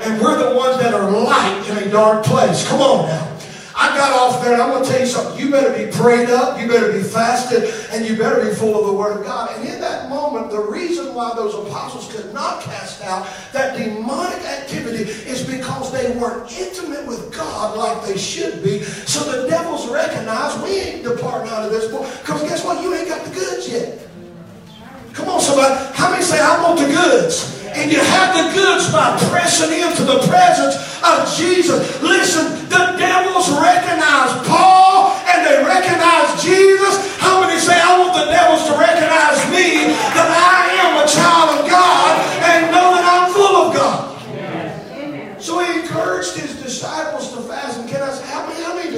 And 0.00 0.20
we're 0.20 0.50
the 0.50 0.56
ones 0.56 0.78
that 0.82 0.92
are 0.92 1.10
light 1.10 1.66
in 1.70 1.88
a 1.88 1.90
dark 1.90 2.24
place. 2.24 2.68
Come 2.68 2.80
on 2.80 3.08
now. 3.08 3.35
I 3.78 3.94
got 3.94 4.10
off 4.12 4.42
there 4.42 4.54
and 4.54 4.62
I'm 4.62 4.70
going 4.70 4.84
to 4.84 4.90
tell 4.90 5.00
you 5.00 5.06
something. 5.06 5.38
You 5.38 5.50
better 5.50 5.70
be 5.70 5.92
prayed 5.92 6.30
up, 6.30 6.58
you 6.58 6.66
better 6.66 6.90
be 6.90 7.02
fasted, 7.02 7.64
and 7.92 8.06
you 8.06 8.16
better 8.16 8.42
be 8.42 8.54
full 8.54 8.80
of 8.80 8.86
the 8.86 8.92
Word 8.92 9.18
of 9.18 9.24
God. 9.26 9.54
And 9.54 9.68
in 9.68 9.80
that 9.82 10.08
moment, 10.08 10.50
the 10.50 10.60
reason 10.60 11.14
why 11.14 11.34
those 11.34 11.54
apostles 11.54 12.10
could 12.10 12.32
not 12.32 12.62
cast 12.62 13.04
out 13.04 13.28
that 13.52 13.76
demonic 13.76 14.42
activity 14.44 15.02
is 15.28 15.46
because 15.46 15.92
they 15.92 16.16
weren't 16.16 16.50
intimate 16.58 17.06
with 17.06 17.30
God 17.36 17.76
like 17.76 18.06
they 18.06 18.16
should 18.16 18.64
be. 18.64 18.82
So 18.82 19.20
the 19.30 19.46
devils 19.46 19.86
recognize 19.90 20.58
we 20.62 20.80
ain't 20.80 21.02
departing 21.04 21.52
out 21.52 21.66
of 21.66 21.70
this 21.70 21.90
book. 21.90 22.10
Because 22.22 22.42
guess 22.44 22.64
what? 22.64 22.82
You 22.82 22.94
ain't 22.94 23.08
got 23.08 23.26
the 23.26 23.34
goods 23.34 23.68
yet. 23.70 24.08
Come 25.12 25.28
on, 25.28 25.40
somebody. 25.40 25.74
How 25.94 26.10
many 26.10 26.22
say, 26.22 26.40
I 26.40 26.62
want 26.62 26.78
the 26.78 26.86
goods? 26.86 27.55
And 27.76 27.92
you 27.92 28.00
have 28.00 28.32
the 28.32 28.46
goods 28.56 28.88
by 28.90 29.12
pressing 29.28 29.68
into 29.68 30.02
the 30.02 30.24
presence 30.24 30.80
of 31.04 31.28
Jesus. 31.36 31.76
Listen, 32.00 32.48
the 32.72 32.96
devils 32.96 33.52
recognize 33.52 34.32
Paul 34.48 35.12
and 35.28 35.44
they 35.44 35.60
recognize 35.60 36.42
Jesus. 36.42 36.96
How 37.20 37.44
many 37.44 37.60
say, 37.60 37.76
I 37.76 38.00
want 38.00 38.16
the 38.16 38.32
devils 38.32 38.64
to 38.68 38.74
recognize 38.80 39.44
me, 39.52 39.92
that 40.16 40.28
I 40.32 40.72
am 40.88 41.04
a 41.04 41.06
child 41.06 41.48
of 41.60 41.68
God 41.68 42.12
and 42.48 42.72
know 42.72 42.96
that 42.96 43.04
I'm 43.04 43.28
full 43.32 43.56
of 43.68 43.74
God? 43.76 44.16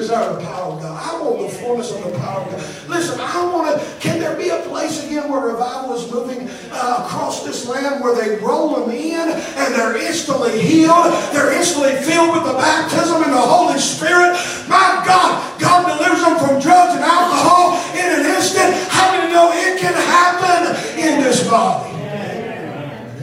Desire 0.08 0.32
the 0.32 0.40
power 0.40 0.72
of 0.72 0.80
God. 0.80 0.96
I 0.96 1.20
want 1.20 1.42
the 1.42 1.54
fullness 1.58 1.92
of 1.92 2.02
the 2.02 2.18
power 2.18 2.40
of 2.40 2.50
God. 2.50 2.88
Listen, 2.88 3.20
I 3.20 3.44
want 3.44 3.68
to, 3.68 4.00
can 4.00 4.18
there 4.18 4.36
be 4.36 4.48
a 4.48 4.60
place 4.62 5.04
again 5.04 5.30
where 5.30 5.40
revival 5.40 5.94
is 5.94 6.10
moving 6.10 6.48
uh, 6.72 7.04
across 7.04 7.44
this 7.44 7.68
land 7.68 8.02
where 8.02 8.16
they 8.16 8.42
roll 8.42 8.80
them 8.80 8.90
in 8.90 9.28
and 9.28 9.74
they're 9.74 9.98
instantly 9.98 10.58
healed? 10.62 11.12
They're 11.34 11.52
instantly 11.52 11.96
filled 12.08 12.32
with 12.32 12.44
the 12.46 12.56
baptism 12.56 13.22
and 13.22 13.32
the 13.32 13.36
Holy 13.36 13.78
Spirit. 13.78 14.32
My 14.64 15.04
God, 15.04 15.60
God 15.60 15.84
delivers 15.84 16.24
them 16.24 16.38
from 16.40 16.56
drugs 16.56 16.96
and 16.96 17.04
alcohol 17.04 17.76
in 17.92 18.08
an 18.20 18.24
instant. 18.32 18.72
How 18.88 19.12
many 19.12 19.32
know 19.32 19.52
it 19.52 19.78
can 19.78 19.92
happen 19.92 20.72
in 20.96 21.20
this 21.20 21.46
body? 21.46 21.92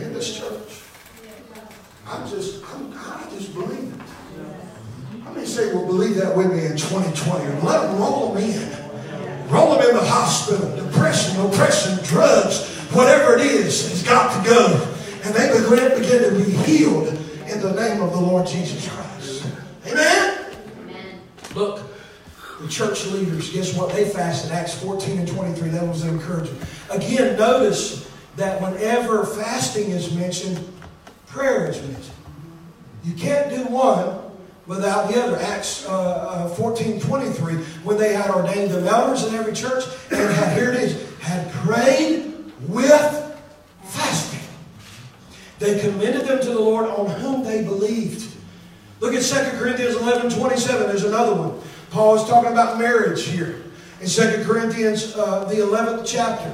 In 0.06 0.14
this 0.14 0.38
church. 0.38 0.84
I'm 2.06 2.30
just, 2.30 2.64
I'm, 2.70 2.94
I 2.94 3.26
just 3.34 3.54
believe 3.56 3.92
it. 3.92 3.96
Many 5.46 5.58
say 5.58 5.74
will 5.76 5.86
believe 5.86 6.16
that 6.16 6.36
with 6.36 6.52
me 6.52 6.66
in 6.66 6.76
2020? 6.76 7.62
Let 7.62 7.84
them 7.84 8.00
roll 8.00 8.34
them 8.34 8.44
in. 8.44 9.48
Roll 9.48 9.76
them 9.76 9.90
in 9.90 9.96
the 9.96 10.04
hospital. 10.04 10.76
Depression, 10.76 11.40
oppression, 11.40 12.04
drugs, 12.04 12.68
whatever 12.92 13.38
it 13.38 13.42
is, 13.46 13.88
has 13.92 14.02
got 14.02 14.44
to 14.44 14.50
go. 14.50 14.96
And 15.24 15.36
they 15.36 15.50
begin, 15.50 16.02
begin 16.02 16.34
to 16.34 16.44
be 16.44 16.52
healed 16.64 17.10
in 17.48 17.62
the 17.62 17.74
name 17.74 18.02
of 18.02 18.12
the 18.12 18.20
Lord 18.20 18.48
Jesus 18.48 18.90
Christ. 18.90 19.46
Amen? 19.86 20.46
Amen. 20.82 21.20
Look, 21.54 21.80
the 22.60 22.68
church 22.68 23.06
leaders, 23.06 23.52
guess 23.52 23.78
what? 23.78 23.94
They 23.94 24.10
fasted. 24.10 24.52
Acts 24.52 24.74
14 24.82 25.20
and 25.20 25.28
23. 25.28 25.70
That 25.70 25.88
was 25.88 26.06
encouraging. 26.06 26.58
Again, 26.90 27.38
notice 27.38 28.12
that 28.36 28.60
whenever 28.60 29.24
fasting 29.24 29.92
is 29.92 30.12
mentioned, 30.12 30.58
prayer 31.28 31.68
is 31.68 31.80
mentioned. 31.84 32.10
You 33.04 33.14
can't 33.14 33.52
do 33.52 33.64
one 33.72 34.25
without 34.68 35.12
the 35.12 35.22
other. 35.22 35.38
Acts 35.38 35.88
uh, 35.88 35.92
uh, 35.92 36.50
14 36.50 37.00
23, 37.00 37.56
when 37.84 37.98
they 37.98 38.14
had 38.14 38.30
ordained 38.32 38.72
the 38.72 38.82
elders 38.90 39.26
in 39.26 39.36
every 39.36 39.54
church, 39.54 39.84
and 40.12 40.34
had, 40.34 40.58
here 40.58 40.72
it 40.72 40.76
is, 40.76 41.20
had 41.20 41.52
prayed 41.52 42.34
with 42.68 43.38
fasting. 43.84 44.40
They 45.60 45.80
commended 45.80 46.28
them 46.28 46.40
to 46.42 46.50
the 46.50 46.60
Lord 46.60 46.86
on 46.86 47.10
whom 47.20 47.44
they 47.44 47.64
believed. 47.64 48.36
Look 49.00 49.14
at 49.14 49.24
2 49.24 49.58
Corinthians 49.58 49.96
11 49.96 50.32
27. 50.32 50.88
There's 50.88 51.04
another 51.04 51.36
one. 51.36 51.60
Paul 51.92 52.16
is 52.16 52.28
talking 52.28 52.52
about 52.52 52.80
marriage 52.80 53.26
here 53.26 53.64
in 54.02 54.08
2 54.08 54.44
Corinthians, 54.46 55.16
uh, 55.16 55.46
the 55.46 55.56
11th 55.56 56.04
chapter. 56.06 56.52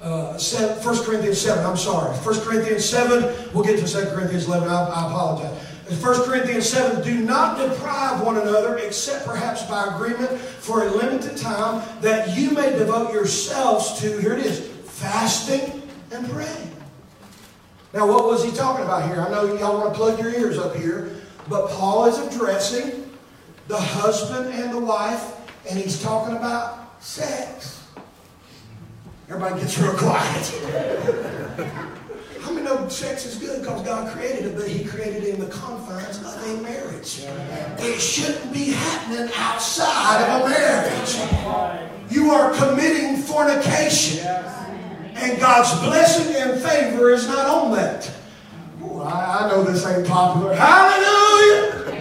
Uh, 0.00 0.38
1 0.38 1.04
Corinthians 1.04 1.40
7, 1.40 1.64
I'm 1.64 1.76
sorry. 1.76 2.16
1 2.16 2.40
Corinthians 2.40 2.84
7, 2.84 3.52
we'll 3.52 3.64
get 3.64 3.84
to 3.84 3.92
2 3.92 4.10
Corinthians 4.14 4.46
11, 4.46 4.68
I, 4.68 4.84
I 4.84 5.06
apologize. 5.08 5.67
1 5.88 6.24
Corinthians 6.24 6.68
7, 6.68 7.02
do 7.02 7.20
not 7.20 7.56
deprive 7.56 8.20
one 8.20 8.36
another, 8.36 8.76
except 8.76 9.24
perhaps 9.24 9.64
by 9.64 9.86
agreement 9.94 10.38
for 10.38 10.86
a 10.86 10.90
limited 10.90 11.36
time, 11.38 11.82
that 12.02 12.36
you 12.36 12.50
may 12.50 12.70
devote 12.78 13.10
yourselves 13.12 13.98
to, 14.00 14.20
here 14.20 14.34
it 14.34 14.44
is, 14.44 14.60
fasting 14.84 15.82
and 16.12 16.28
praying. 16.30 16.76
Now, 17.94 18.06
what 18.06 18.24
was 18.24 18.44
he 18.44 18.50
talking 18.50 18.84
about 18.84 19.08
here? 19.08 19.22
I 19.22 19.30
know 19.30 19.56
y'all 19.56 19.78
want 19.80 19.94
to 19.94 19.98
plug 19.98 20.18
your 20.18 20.34
ears 20.34 20.58
up 20.58 20.76
here, 20.76 21.16
but 21.48 21.70
Paul 21.70 22.04
is 22.04 22.18
addressing 22.18 23.10
the 23.66 23.80
husband 23.80 24.52
and 24.52 24.70
the 24.70 24.78
wife, 24.78 25.36
and 25.70 25.78
he's 25.78 26.02
talking 26.02 26.36
about 26.36 27.02
sex. 27.02 27.82
Everybody 29.30 29.62
gets 29.62 29.78
real 29.78 29.94
quiet. 29.94 30.52
How 32.48 32.54
many 32.54 32.64
know 32.64 32.88
sex 32.88 33.26
is 33.26 33.36
good 33.36 33.60
because 33.60 33.82
God 33.82 34.10
created 34.10 34.46
it, 34.46 34.56
but 34.56 34.66
He 34.66 34.82
created 34.82 35.22
it 35.22 35.34
in 35.34 35.40
the 35.40 35.48
confines 35.48 36.16
of 36.20 36.42
a 36.42 36.62
marriage? 36.62 37.26
It 37.78 38.00
shouldn't 38.00 38.54
be 38.54 38.70
happening 38.70 39.30
outside 39.36 40.22
of 40.22 40.46
a 40.46 40.48
marriage. 40.48 41.14
You 42.10 42.30
are 42.30 42.54
committing 42.54 43.18
fornication. 43.18 44.26
And 44.26 45.38
God's 45.38 45.78
blessing 45.80 46.34
and 46.36 46.58
favor 46.62 47.10
is 47.10 47.28
not 47.28 47.48
on 47.48 47.72
that. 47.76 48.10
Ooh, 48.82 49.02
I, 49.02 49.44
I 49.44 49.48
know 49.50 49.62
this 49.62 49.84
ain't 49.84 50.06
popular. 50.06 50.54
Hallelujah! 50.54 51.92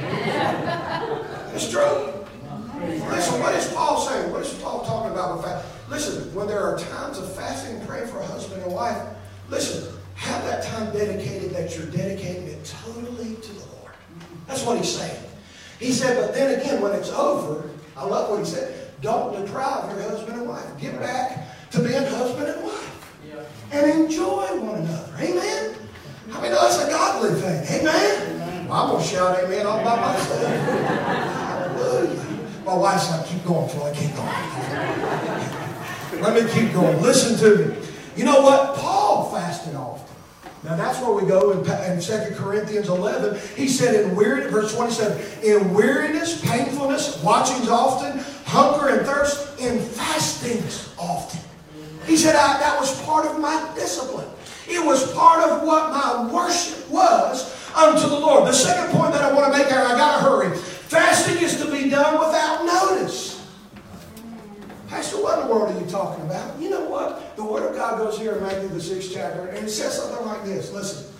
It's 1.55 1.69
true. 1.69 2.13
Listen, 3.09 3.41
what 3.41 3.53
is 3.53 3.67
Paul 3.73 3.99
saying? 3.99 4.31
What 4.31 4.43
is 4.43 4.53
Paul 4.53 4.85
talking 4.85 5.11
about? 5.11 5.65
Listen, 5.89 6.33
when 6.33 6.47
there 6.47 6.63
are 6.63 6.79
times 6.79 7.17
of 7.17 7.35
fasting 7.35 7.85
praying 7.85 8.07
for 8.07 8.19
a 8.19 8.25
husband 8.25 8.63
and 8.63 8.71
wife, 8.71 9.01
listen, 9.49 9.86
dedicated 10.85 11.51
that 11.51 11.75
you're 11.75 11.87
dedicating 11.87 12.47
it 12.47 12.63
totally 12.85 13.35
to 13.35 13.53
the 13.53 13.65
Lord. 13.75 13.91
That's 14.47 14.63
what 14.65 14.77
he's 14.77 14.95
saying. 14.95 15.23
He 15.79 15.91
said, 15.91 16.19
but 16.19 16.33
then 16.33 16.59
again, 16.59 16.81
when 16.81 16.93
it's 16.93 17.11
over, 17.11 17.69
I 17.95 18.05
love 18.05 18.29
what 18.29 18.39
he 18.39 18.45
said, 18.45 18.91
don't 19.01 19.33
deprive 19.39 19.91
your 19.95 20.09
husband 20.09 20.39
and 20.39 20.49
wife. 20.49 20.65
Get 20.79 20.99
back 20.99 21.69
to 21.71 21.79
being 21.79 22.03
husband 22.03 22.47
and 22.47 22.63
wife. 22.63 22.93
And 23.71 23.91
enjoy 23.91 24.45
one 24.61 24.81
another. 24.81 25.13
Amen? 25.19 25.75
I 26.31 26.41
mean, 26.41 26.51
that's 26.51 26.83
a 26.83 26.87
godly 26.89 27.39
thing. 27.39 27.81
Amen? 27.81 28.67
Well, 28.67 28.81
I'm 28.81 28.89
going 28.91 29.03
to 29.03 29.09
shout 29.09 29.43
amen 29.43 29.65
all 29.65 29.83
by 29.83 29.95
myself. 29.95 31.45
My 32.65 32.75
wife's 32.75 33.09
like, 33.11 33.25
keep 33.27 33.45
going, 33.45 33.69
Troy, 33.69 33.93
keep 33.93 34.13
going. 34.15 34.27
Let 36.21 36.33
me 36.33 36.51
keep 36.51 36.73
going. 36.73 37.01
Listen 37.01 37.37
to 37.39 37.65
me. 37.65 37.75
You 38.17 38.25
know 38.25 38.41
what? 38.41 38.75
Paul 38.75 39.31
fasted 39.31 39.75
often. 39.75 40.16
Now 40.63 40.75
that's 40.75 40.99
where 41.01 41.11
we 41.11 41.27
go 41.27 41.51
in, 41.51 41.59
in 41.59 42.01
2 42.01 42.35
Corinthians 42.35 42.89
11. 42.89 43.39
He 43.55 43.67
said 43.67 43.95
in 43.95 44.15
weariness, 44.15 44.51
verse 44.51 44.75
27, 44.75 45.43
in 45.43 45.73
weariness, 45.73 46.43
painfulness, 46.45 47.21
watchings 47.23 47.69
often, 47.69 48.19
hunger 48.45 48.89
and 48.89 49.05
thirst, 49.05 49.59
in 49.59 49.79
fastings 49.79 50.93
often. 50.97 51.39
He 52.05 52.17
said 52.17 52.33
that 52.33 52.79
was 52.79 52.99
part 53.03 53.25
of 53.25 53.39
my 53.39 53.71
discipline. 53.75 54.27
It 54.67 54.83
was 54.83 55.11
part 55.13 55.43
of 55.43 55.63
what 55.63 55.91
my 55.91 56.31
worship 56.31 56.89
was 56.89 57.53
unto 57.75 58.07
the 58.09 58.19
Lord. 58.19 58.47
The 58.47 58.53
second 58.53 58.97
point 58.97 59.13
that 59.13 59.21
I 59.21 59.33
want 59.33 59.51
to 59.51 59.57
make 59.57 59.67
I 59.67 59.97
got 59.97 60.17
to 60.17 60.23
hurry. 60.23 60.57
Fasting 60.57 61.43
is 61.43 61.57
to 61.61 61.71
be 61.71 61.89
done 61.89 62.17
without 62.17 62.65
notice. 62.65 63.36
Pastor, 64.87 65.21
what 65.21 65.39
in 65.39 65.47
the 65.47 65.53
world 65.53 65.75
are 65.75 65.79
you 65.79 65.85
talking 65.87 66.23
about? 66.25 66.59
You 66.59 66.69
know 66.69 66.85
what? 66.85 67.35
The 67.35 67.43
Word 67.43 67.69
of 67.69 67.75
God 67.75 67.97
goes 67.97 68.17
here 68.17 68.33
in 68.33 68.43
Matthew, 68.43 68.69
the 68.69 68.81
sixth 68.81 69.11
chapter, 69.13 69.47
and 69.47 69.67
it 69.67 69.69
says 69.69 70.01
something 70.01 70.25
like 70.25 70.43
this. 70.45 70.71
Listen. 70.71 71.13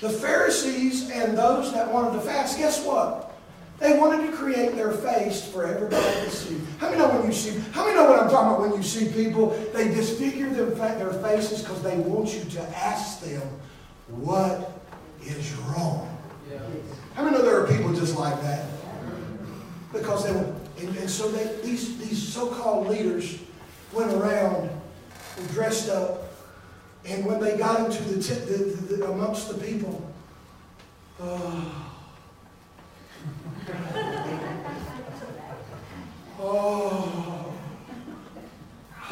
The 0.00 0.10
Pharisees 0.10 1.10
and 1.10 1.36
those 1.36 1.72
that 1.72 1.90
wanted 1.92 2.18
to 2.18 2.20
fast, 2.20 2.58
guess 2.58 2.84
what? 2.84 3.32
They 3.80 3.98
wanted 3.98 4.30
to 4.30 4.36
create 4.36 4.76
their 4.76 4.92
face 4.92 5.44
for 5.46 5.66
everybody 5.66 6.02
to 6.02 6.30
see. 6.30 6.58
How 6.78 6.88
many 6.88 7.02
know 7.02 7.08
when 7.08 7.26
you 7.26 7.32
see? 7.32 7.58
How 7.72 7.84
many 7.84 7.96
know 7.96 8.08
what 8.08 8.20
I'm 8.20 8.30
talking 8.30 8.48
about 8.48 8.60
when 8.60 8.76
you 8.76 8.82
see 8.82 9.12
people? 9.12 9.50
They 9.72 9.88
disfigure 9.88 10.48
their, 10.50 10.66
their 10.66 11.12
faces 11.14 11.62
because 11.62 11.82
they 11.82 11.96
want 11.98 12.32
you 12.34 12.44
to 12.44 12.62
ask 12.78 13.20
them 13.20 13.42
what 14.08 14.70
is 15.22 15.52
wrong. 15.54 16.16
Yeah. 16.50 16.60
How 17.14 17.24
many 17.24 17.36
know 17.36 17.42
there 17.42 17.60
are 17.60 17.66
people 17.66 17.92
just 17.92 18.16
like 18.16 18.40
that? 18.42 18.66
because 19.94 20.24
they 20.24 20.32
and, 20.78 20.96
and 20.96 21.10
so 21.10 21.30
they, 21.30 21.60
these, 21.62 21.98
these 21.98 22.26
so-called 22.26 22.88
leaders 22.88 23.38
went 23.92 24.12
around 24.12 24.70
and 25.36 25.48
dressed 25.50 25.88
up, 25.88 26.32
and 27.04 27.26
when 27.26 27.40
they 27.40 27.56
got 27.56 27.80
into 27.80 28.02
the, 28.04 28.22
t- 28.22 28.34
the, 28.34 28.58
the, 28.58 28.96
the 28.96 29.10
amongst 29.10 29.48
the 29.48 29.54
people, 29.54 30.12
oh, 31.20 31.90
oh, 36.40 37.50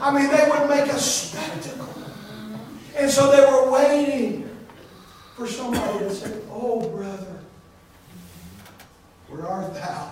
I 0.00 0.12
mean, 0.12 0.30
they 0.30 0.48
would 0.48 0.68
make 0.68 0.92
a 0.92 0.98
spectacle. 0.98 1.88
And 2.96 3.10
so 3.10 3.30
they 3.30 3.40
were 3.40 3.70
waiting 3.70 4.48
for 5.34 5.46
somebody 5.46 5.98
to 6.00 6.14
say, 6.14 6.32
Oh, 6.50 6.80
brother, 6.88 7.25
where 9.28 9.46
art 9.46 9.74
thou? 9.74 10.04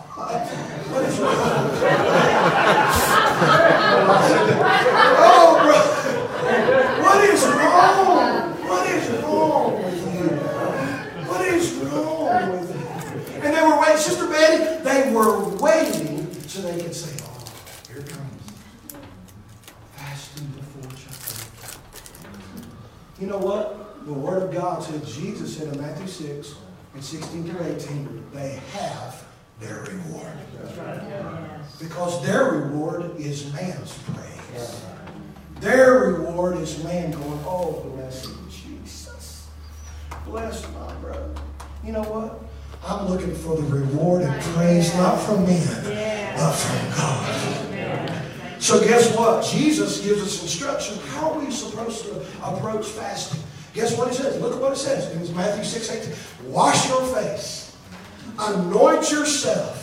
what 0.91 1.05
is 1.05 1.19
wrong? 1.21 1.35
oh, 5.17 5.61
brother. 5.63 7.03
What 7.03 7.25
is 7.25 7.45
wrong? 7.47 8.53
What 8.69 8.91
is 8.91 9.11
wrong? 9.23 9.73
What 11.29 11.41
is 11.47 11.73
wrong? 11.75 12.49
And 13.43 13.55
they 13.55 13.63
were 13.63 13.81
waiting, 13.81 13.99
Sister 13.99 14.27
Betty, 14.27 14.83
they 14.83 15.13
were 15.13 15.49
waiting 15.59 16.33
so 16.49 16.63
they 16.63 16.83
could 16.83 16.95
say, 16.95 17.17
oh, 17.25 17.45
here 17.89 18.03
comes 18.03 18.43
fasting 19.93 20.47
before 20.49 20.91
church. 20.91 21.79
You 23.21 23.29
know 23.29 23.39
what? 23.39 24.05
The 24.07 24.13
Word 24.13 24.43
of 24.43 24.53
God 24.53 24.83
said, 24.83 25.05
Jesus 25.07 25.57
said 25.57 25.73
in 25.73 25.81
Matthew 25.81 26.09
6, 26.09 26.55
and 26.95 27.05
16 27.05 27.45
through 27.45 27.67
18, 27.67 28.27
they 28.33 28.61
have 28.73 29.25
their 29.61 29.83
reward. 29.83 30.33
Because 31.79 32.25
their 32.25 32.53
reward 32.53 33.17
is 33.19 33.53
man's 33.53 33.99
praise. 34.05 34.85
Their 35.61 35.99
reward 35.99 36.59
is 36.59 36.83
man 36.85 37.11
going, 37.11 37.41
oh, 37.45 37.85
bless 37.95 38.27
you, 38.27 38.37
Jesus. 38.51 39.49
Bless 40.25 40.67
my 40.73 40.95
brother. 40.95 41.35
You 41.85 41.93
know 41.93 42.03
what? 42.03 42.41
I'm 42.87 43.09
looking 43.09 43.35
for 43.35 43.57
the 43.57 43.63
reward 43.63 44.23
and 44.23 44.43
praise 44.55 44.95
not 44.95 45.17
from 45.17 45.47
men, 45.47 46.37
but 46.37 46.53
from 46.53 46.91
God. 46.97 47.55
So 48.59 48.81
guess 48.81 49.15
what? 49.17 49.45
Jesus 49.45 50.01
gives 50.01 50.23
us 50.23 50.43
instruction. 50.43 50.99
How 51.09 51.33
are 51.33 51.39
we 51.39 51.51
supposed 51.51 52.05
to 52.07 52.21
approach 52.43 52.87
fasting? 52.87 53.43
Guess 53.75 53.99
what 53.99 54.09
he 54.09 54.15
says? 54.15 54.41
Look 54.41 54.55
at 54.55 54.61
what 54.61 54.73
it 54.73 54.77
says 54.77 55.13
It 55.13 55.21
was 55.21 55.33
Matthew 55.33 55.65
6, 55.65 55.91
18. 55.91 56.53
Wash 56.53 56.89
your 56.89 57.05
face. 57.07 57.77
Anoint 58.39 59.11
yourself. 59.11 59.83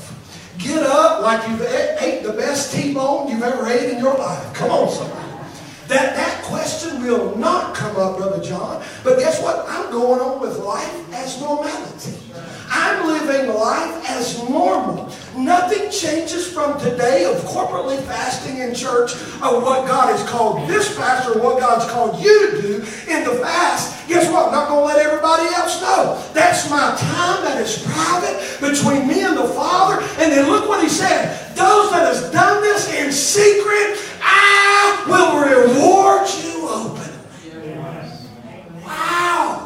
Get 0.57 0.83
up 0.83 1.21
like 1.21 1.47
you've 1.47 1.61
ate 1.61 2.23
the 2.23 2.33
best 2.33 2.73
T-bone 2.73 3.29
you've 3.29 3.43
ever 3.43 3.67
ate 3.67 3.89
in 3.89 3.99
your 3.99 4.17
life. 4.17 4.53
Come 4.53 4.71
on, 4.71 4.89
somebody. 4.89 5.27
That, 5.87 6.15
that 6.15 6.43
question 6.43 7.03
will 7.03 7.35
not 7.37 7.75
come 7.75 7.97
up, 7.97 8.17
Brother 8.17 8.41
John. 8.41 8.83
But 9.03 9.19
guess 9.19 9.41
what? 9.41 9.65
I'm 9.67 9.91
going 9.91 10.21
on 10.21 10.39
with 10.39 10.57
life 10.59 11.13
as 11.13 11.41
normality. 11.41 12.17
I'm 12.69 13.07
living 13.07 13.53
life 13.53 14.09
as 14.09 14.37
normal. 14.49 15.11
Nothing 15.35 15.89
changes 15.89 16.45
from 16.51 16.79
today 16.79 17.23
of 17.25 17.41
corporately 17.43 18.01
fasting 18.03 18.57
in 18.57 18.75
church 18.75 19.13
of 19.41 19.63
what 19.63 19.87
God 19.87 20.15
has 20.15 20.27
called 20.29 20.67
this 20.69 20.95
pastor, 20.97 21.39
what 21.39 21.59
God's 21.59 21.89
called 21.89 22.21
you 22.21 22.51
to 22.51 22.61
do 22.61 22.75
in 23.07 23.23
the 23.23 23.35
fast. 23.41 24.07
Guess 24.09 24.29
what? 24.31 24.47
I'm 24.47 24.51
not 24.51 24.67
going 24.67 24.81
to 24.81 24.85
let 24.85 25.05
everybody 25.05 25.43
else 25.55 25.81
know. 25.81 26.21
That's 26.33 26.69
my 26.69 26.95
time 26.97 27.43
that 27.43 27.61
is 27.61 27.81
private 27.87 28.41
between 28.59 29.07
me 29.07 29.23
and 29.23 29.37
the 29.37 29.47
Father. 29.47 30.01
And 30.19 30.31
then 30.31 30.49
look 30.49 30.67
what 30.67 30.83
he 30.83 30.89
said. 30.89 31.55
Those 31.55 31.91
that 31.91 32.13
has 32.13 32.29
done 32.31 32.61
this 32.61 32.91
in 32.93 33.11
secret, 33.11 33.97
I 34.21 35.03
will 35.07 35.39
reward 35.39 36.27
you 36.43 36.67
openly. 36.67 37.07
Wow. 38.83 39.60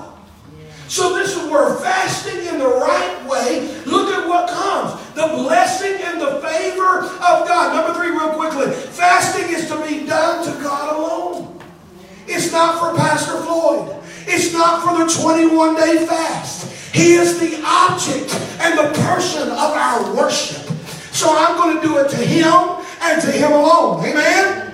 So 0.88 1.16
this 1.16 1.36
is 1.36 1.50
where 1.50 1.76
fasting 1.76 2.46
in 2.46 2.60
the 2.60 2.68
right 2.68 3.26
way, 3.28 3.68
look 3.86 4.14
at 4.14 4.28
what 4.28 4.50
comes. 4.50 5.02
The 5.16 5.28
blessing 5.28 6.02
and 6.04 6.22
the 6.22 6.42
favor 6.42 7.00
of 7.00 7.48
God. 7.48 7.76
Number 7.76 8.00
three, 8.00 8.12
real 8.12 8.34
quickly. 8.34 8.72
Fasting 8.72 9.50
is 9.56 9.68
to 9.70 9.82
be 9.84 10.06
done 10.06 10.46
to 10.46 10.64
God 10.64 10.96
alone. 10.96 11.60
It's 12.28 12.52
not 12.52 12.80
for 12.80 12.98
Pastor 12.98 13.42
Floyd. 13.44 14.04
It's 14.28 14.54
not 14.54 14.84
for 14.84 15.04
the 15.04 15.24
21 15.24 15.76
day 15.76 16.06
fast. 16.06 16.72
He 16.94 17.14
is 17.14 17.40
the 17.40 17.62
object 17.66 18.34
and 18.60 18.78
the 18.78 19.00
person 19.02 19.50
of 19.50 19.58
our 19.58 20.16
worship. 20.16 20.64
So 21.12 21.28
I'm 21.30 21.58
going 21.58 21.82
to 21.82 21.88
do 21.88 21.98
it 22.00 22.10
to 22.10 22.18
Him 22.18 22.86
and 23.02 23.22
to 23.22 23.32
Him 23.32 23.52
alone. 23.52 24.06
Amen? 24.06 24.74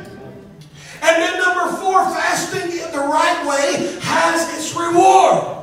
And 1.03 1.21
then 1.21 1.39
number 1.39 1.75
four, 1.77 2.03
fasting 2.05 2.71
in 2.71 2.91
the 2.91 2.99
right 2.99 3.45
way 3.47 3.97
has 4.01 4.57
its 4.57 4.75
reward. 4.75 5.60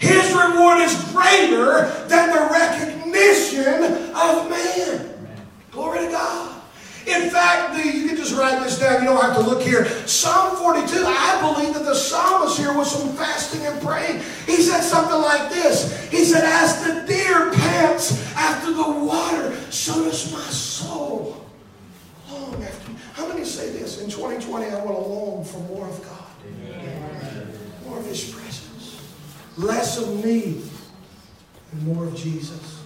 His 0.00 0.32
reward 0.32 0.80
is 0.80 0.94
greater 1.12 1.90
than 2.08 2.30
the 2.30 2.48
recognition 2.50 3.84
of 4.14 4.48
man. 4.48 5.28
Glory 5.70 6.06
to 6.06 6.10
God. 6.10 6.62
In 7.06 7.28
fact, 7.28 7.74
the, 7.74 7.86
you 7.86 8.08
can 8.08 8.16
just 8.16 8.34
write 8.34 8.62
this 8.64 8.78
down. 8.78 9.02
You 9.02 9.08
don't 9.08 9.20
have 9.20 9.36
to 9.36 9.42
look 9.42 9.60
here. 9.60 9.84
Psalm 10.06 10.56
42, 10.56 11.04
I 11.06 11.54
believe 11.54 11.74
that 11.74 11.84
the 11.84 11.94
psalmist 11.94 12.58
here 12.58 12.72
was 12.72 12.90
some 12.90 13.14
fasting 13.14 13.66
and 13.66 13.80
praying. 13.82 14.22
He 14.46 14.56
said 14.56 14.80
something 14.80 15.20
like 15.20 15.50
this. 15.50 16.08
He 16.10 16.24
said, 16.24 16.44
As 16.44 16.82
the 16.82 17.06
deer 17.06 17.52
pants 17.52 18.34
after 18.34 18.72
the 18.72 18.90
water, 18.90 19.54
so 19.70 20.02
does 20.04 20.32
my 20.32 20.40
soul 20.40 21.44
long 22.30 22.62
after. 22.62 22.92
How 23.12 23.28
many 23.28 23.44
say 23.44 23.70
this? 23.70 24.00
In 24.00 24.08
2020, 24.08 24.66
I 24.66 24.82
want 24.82 24.96
to 24.96 25.02
long 25.02 25.44
for 25.44 25.58
more 25.74 25.86
of 25.88 26.02
God, 26.02 27.84
more 27.86 27.98
of 27.98 28.06
His 28.06 28.30
presence 28.30 28.49
less 29.62 29.98
of 29.98 30.24
me 30.24 30.62
and 31.72 31.82
more 31.86 32.06
of 32.06 32.16
Jesus. 32.16 32.82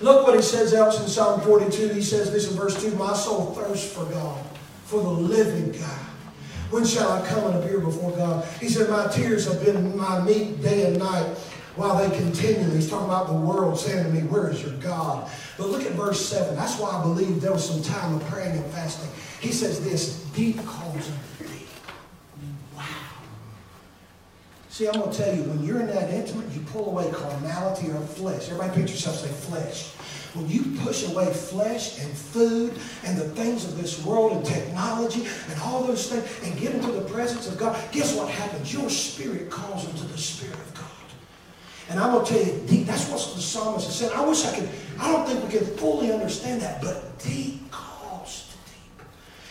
Look 0.00 0.26
what 0.26 0.36
he 0.36 0.42
says 0.42 0.74
else 0.74 1.00
in 1.00 1.08
Psalm 1.08 1.40
42. 1.40 1.88
He 1.88 2.02
says 2.02 2.32
this 2.32 2.50
in 2.50 2.56
verse 2.56 2.80
2 2.80 2.94
My 2.96 3.14
soul 3.14 3.46
thirsts 3.46 3.92
for 3.92 4.04
God, 4.04 4.44
for 4.84 5.02
the 5.02 5.08
living 5.08 5.72
God. 5.72 6.04
When 6.70 6.84
shall 6.84 7.10
I 7.10 7.26
come 7.26 7.46
and 7.46 7.62
appear 7.62 7.80
before 7.80 8.12
God? 8.12 8.46
He 8.60 8.68
said, 8.68 8.90
My 8.90 9.06
tears 9.08 9.46
have 9.46 9.64
been 9.64 9.96
my 9.96 10.20
meat 10.20 10.62
day 10.62 10.86
and 10.86 10.98
night 10.98 11.26
while 11.74 11.96
they 11.96 12.16
continue. 12.16 12.70
He's 12.70 12.90
talking 12.90 13.06
about 13.06 13.26
the 13.28 13.32
world 13.32 13.78
saying 13.78 14.04
to 14.04 14.10
me, 14.10 14.20
Where 14.20 14.50
is 14.50 14.62
your 14.62 14.74
God? 14.74 15.30
But 15.56 15.68
look 15.68 15.84
at 15.84 15.92
verse 15.92 16.24
7. 16.28 16.54
That's 16.54 16.78
why 16.78 16.90
I 16.90 17.02
believe 17.02 17.40
there 17.40 17.52
was 17.52 17.68
some 17.68 17.82
time 17.82 18.14
of 18.14 18.24
praying 18.26 18.56
and 18.56 18.66
fasting. 18.66 19.10
He 19.40 19.52
says 19.52 19.82
this 19.82 20.22
deep 20.34 20.64
calls 20.64 21.10
See, 24.78 24.86
I'm 24.86 24.94
going 24.94 25.10
to 25.10 25.18
tell 25.18 25.34
you, 25.34 25.42
when 25.42 25.64
you're 25.64 25.80
in 25.80 25.88
that 25.88 26.08
intimate, 26.08 26.54
you 26.54 26.60
pull 26.60 26.90
away 26.90 27.10
carnality 27.10 27.90
or 27.90 27.98
flesh. 27.98 28.48
Everybody 28.48 28.76
picture 28.76 28.94
yourself 28.94 29.16
say 29.16 29.26
flesh. 29.26 29.88
When 30.34 30.48
you 30.48 30.78
push 30.84 31.04
away 31.08 31.34
flesh 31.34 32.00
and 32.00 32.08
food 32.16 32.78
and 33.02 33.18
the 33.18 33.28
things 33.30 33.64
of 33.64 33.76
this 33.76 34.04
world 34.04 34.30
and 34.30 34.44
technology 34.46 35.26
and 35.48 35.60
all 35.62 35.82
those 35.82 36.08
things 36.08 36.24
and 36.44 36.56
get 36.60 36.76
into 36.76 36.92
the 36.92 37.00
presence 37.10 37.48
of 37.48 37.58
God, 37.58 37.76
guess 37.90 38.14
what 38.14 38.28
happens? 38.28 38.72
Your 38.72 38.88
spirit 38.88 39.50
calls 39.50 39.84
into 39.84 40.04
the 40.04 40.16
spirit 40.16 40.54
of 40.54 40.74
God. 40.74 40.84
And 41.90 41.98
I'm 41.98 42.12
going 42.12 42.24
to 42.26 42.32
tell 42.32 42.46
you, 42.46 42.62
deep, 42.68 42.86
that's 42.86 43.10
what 43.10 43.18
the 43.34 43.42
psalmist 43.42 43.90
said. 43.90 44.12
I 44.12 44.24
wish 44.24 44.46
I 44.46 44.54
could, 44.54 44.68
I 45.00 45.10
don't 45.10 45.26
think 45.26 45.42
we 45.42 45.58
can 45.58 45.66
fully 45.76 46.12
understand 46.12 46.62
that, 46.62 46.80
but 46.80 47.18
deep. 47.18 47.67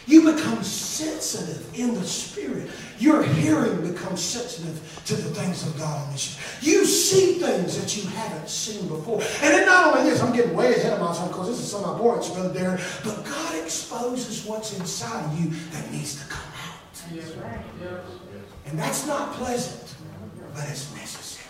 You 0.08 0.34
become 0.34 0.64
sensitive 0.64 1.78
in 1.78 1.94
the 1.94 2.06
spirit. 2.06 2.70
Your 2.98 3.22
hearing 3.22 3.92
becomes 3.92 4.22
sensitive 4.22 5.02
to 5.06 5.16
the 5.16 5.30
things 5.36 5.68
of 5.68 5.78
God 5.78 6.08
on 6.08 6.14
this. 6.14 6.40
You 6.62 6.86
see 6.86 7.34
things 7.34 7.78
that 7.80 7.96
you 7.98 8.10
haven't 8.10 8.50
seen 8.50 8.88
before. 8.88 9.22
And 9.22 9.54
then 9.54 9.66
not 9.66 9.98
only 9.98 10.10
this, 10.10 10.22
I'm 10.22 10.34
getting 10.34 10.56
way 10.56 10.74
ahead 10.76 10.94
of 10.94 11.02
myself 11.02 11.30
because 11.30 11.50
this 11.50 11.60
is 11.60 11.70
some 11.70 11.84
of 11.84 11.94
my 11.94 12.00
points, 12.00 12.30
Brother 12.30 12.58
Darren, 12.58 13.04
but 13.04 13.26
God 13.26 13.56
exposes 13.62 14.46
what's 14.46 14.80
inside 14.80 15.26
of 15.26 15.40
you 15.40 15.50
that 15.72 15.92
needs 15.92 16.24
to 16.24 16.30
come 16.30 16.52
out. 16.66 17.14
Yes, 17.14 17.32
right. 17.36 17.60
Yes. 17.82 18.02
And 18.66 18.80
that's 18.80 19.06
not 19.06 19.34
pleasant, 19.34 19.94
but 20.54 20.64
it's 20.70 20.94
necessary. 20.96 21.46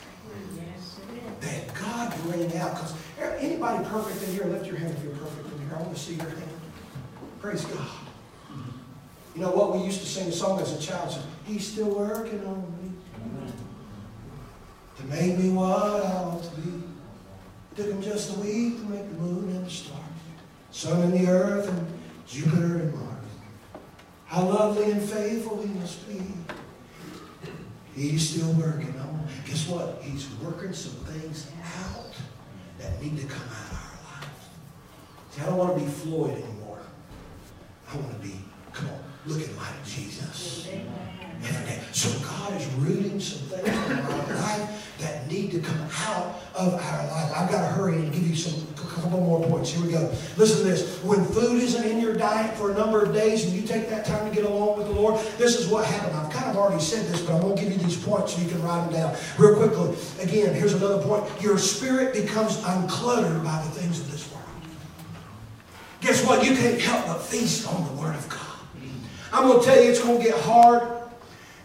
That 1.42 1.74
God 1.76 2.14
bring 2.24 2.58
out, 2.58 2.74
because 2.74 2.94
anybody 3.40 3.86
perfect 3.88 4.28
in 4.28 4.34
here, 4.34 4.46
lift 4.46 4.66
your 4.66 4.78
hand 4.78 4.96
if 4.98 5.04
you're 5.04 5.14
perfect 5.14 5.46
in 5.54 5.60
here. 5.60 5.78
I 5.78 5.82
want 5.82 5.96
to 5.96 6.02
see 6.02 6.16
your 6.16 6.26
hand. 6.26 6.52
Praise 7.40 7.64
God. 7.66 7.88
You 9.38 9.44
know 9.44 9.52
what? 9.52 9.78
We 9.78 9.86
used 9.86 10.00
to 10.00 10.08
sing 10.08 10.30
a 10.30 10.32
song 10.32 10.60
as 10.62 10.74
a 10.74 10.82
child. 10.82 11.12
Said, 11.12 11.22
He's 11.46 11.72
still 11.72 11.94
working 11.94 12.44
on 12.44 12.60
me 12.82 12.92
to 14.98 15.04
make 15.06 15.38
me 15.38 15.52
what 15.52 16.04
I 16.04 16.22
want 16.24 16.44
to 16.44 16.50
be. 16.60 16.70
It 17.72 17.76
took 17.76 17.86
him 17.86 18.02
just 18.02 18.36
a 18.36 18.40
week 18.40 18.78
to 18.78 18.86
make 18.86 19.08
the 19.08 19.22
moon 19.22 19.56
and 19.56 19.64
the 19.64 19.70
stars, 19.70 20.02
sun 20.72 21.02
and 21.02 21.14
the 21.14 21.32
earth 21.32 21.70
and 21.70 21.88
Jupiter 22.26 22.78
and 22.78 22.94
Mars. 22.96 23.26
How 24.26 24.44
lovely 24.44 24.90
and 24.90 25.04
faithful 25.04 25.62
he 25.62 25.68
must 25.76 26.08
be. 26.08 26.20
He's 27.94 28.28
still 28.28 28.52
working 28.54 29.00
on. 29.00 29.28
Guess 29.46 29.68
what? 29.68 30.02
He's 30.02 30.28
working 30.44 30.74
some 30.74 30.94
things 31.06 31.52
out 31.86 32.16
that 32.80 33.00
need 33.04 33.20
to 33.20 33.28
come 33.28 33.48
out 33.50 33.72
of 33.72 33.78
our 33.78 34.22
lives. 34.22 34.50
See, 35.30 35.42
I 35.42 35.46
don't 35.46 35.58
want 35.58 35.78
to 35.78 35.86
be 35.86 35.92
Floyd 35.92 36.32
anymore. 36.32 36.80
I 37.88 37.98
want 37.98 38.20
to 38.20 38.28
be, 38.28 38.34
on, 39.28 39.34
looking 39.34 39.56
like 39.58 39.86
Jesus. 39.86 40.68
So 41.92 42.10
God 42.20 42.54
is 42.60 42.68
rooting 42.76 43.20
some 43.20 43.40
things 43.48 43.68
in 43.68 44.00
our 44.00 44.36
life 44.36 44.96
that 45.00 45.28
need 45.28 45.52
to 45.52 45.60
come 45.60 45.80
out 46.08 46.40
of 46.56 46.74
our 46.74 47.08
life. 47.08 47.32
I've 47.36 47.50
got 47.50 47.62
to 47.62 47.68
hurry 47.68 47.96
and 47.98 48.14
give 48.14 48.28
you 48.28 48.36
some 48.36 48.68
couple 48.76 49.22
more 49.22 49.44
points. 49.48 49.72
Here 49.72 49.86
we 49.86 49.92
go. 49.92 50.12
Listen 50.38 50.58
to 50.58 50.64
this. 50.64 51.02
When 51.04 51.24
food 51.24 51.62
isn't 51.62 51.84
in 51.84 52.00
your 52.00 52.16
diet 52.16 52.56
for 52.58 52.72
a 52.72 52.74
number 52.74 53.04
of 53.04 53.14
days 53.14 53.46
and 53.46 53.54
you 53.54 53.62
take 53.62 53.90
that 53.90 54.06
time 54.06 54.28
to 54.28 54.36
get 54.36 54.44
along 54.44 54.78
with 54.78 54.88
the 54.88 54.94
Lord, 54.94 55.20
this 55.38 55.60
is 55.60 55.68
what 55.68 55.86
happened. 55.86 56.16
I've 56.16 56.32
kind 56.32 56.50
of 56.50 56.58
already 56.58 56.82
said 56.82 57.06
this, 57.06 57.22
but 57.22 57.36
I'm 57.36 57.42
going 57.42 57.56
to 57.56 57.62
give 57.64 57.72
you 57.72 57.78
these 57.80 58.04
points 58.04 58.34
so 58.34 58.42
you 58.42 58.50
can 58.50 58.62
write 58.64 58.90
them 58.90 58.94
down 58.94 59.16
real 59.38 59.56
quickly. 59.56 59.96
Again, 60.20 60.54
here's 60.56 60.74
another 60.74 61.02
point. 61.04 61.24
Your 61.42 61.58
spirit 61.58 62.14
becomes 62.14 62.58
uncluttered 62.58 63.44
by 63.44 63.62
the 63.64 63.70
things 63.80 64.00
of 64.00 64.12
this 64.12 64.32
world. 64.32 64.46
Guess 66.02 66.26
what? 66.26 66.44
You 66.44 66.56
can't 66.56 66.80
help 66.82 67.06
but 67.06 67.22
feast 67.22 67.68
on 67.72 67.86
the 67.86 68.02
Word 68.02 68.16
of 68.16 68.28
God. 68.30 68.47
I'm 69.32 69.48
going 69.48 69.60
to 69.60 69.66
tell 69.66 69.82
you 69.82 69.90
it's 69.90 70.02
going 70.02 70.18
to 70.20 70.24
get 70.24 70.40
hard. 70.42 70.98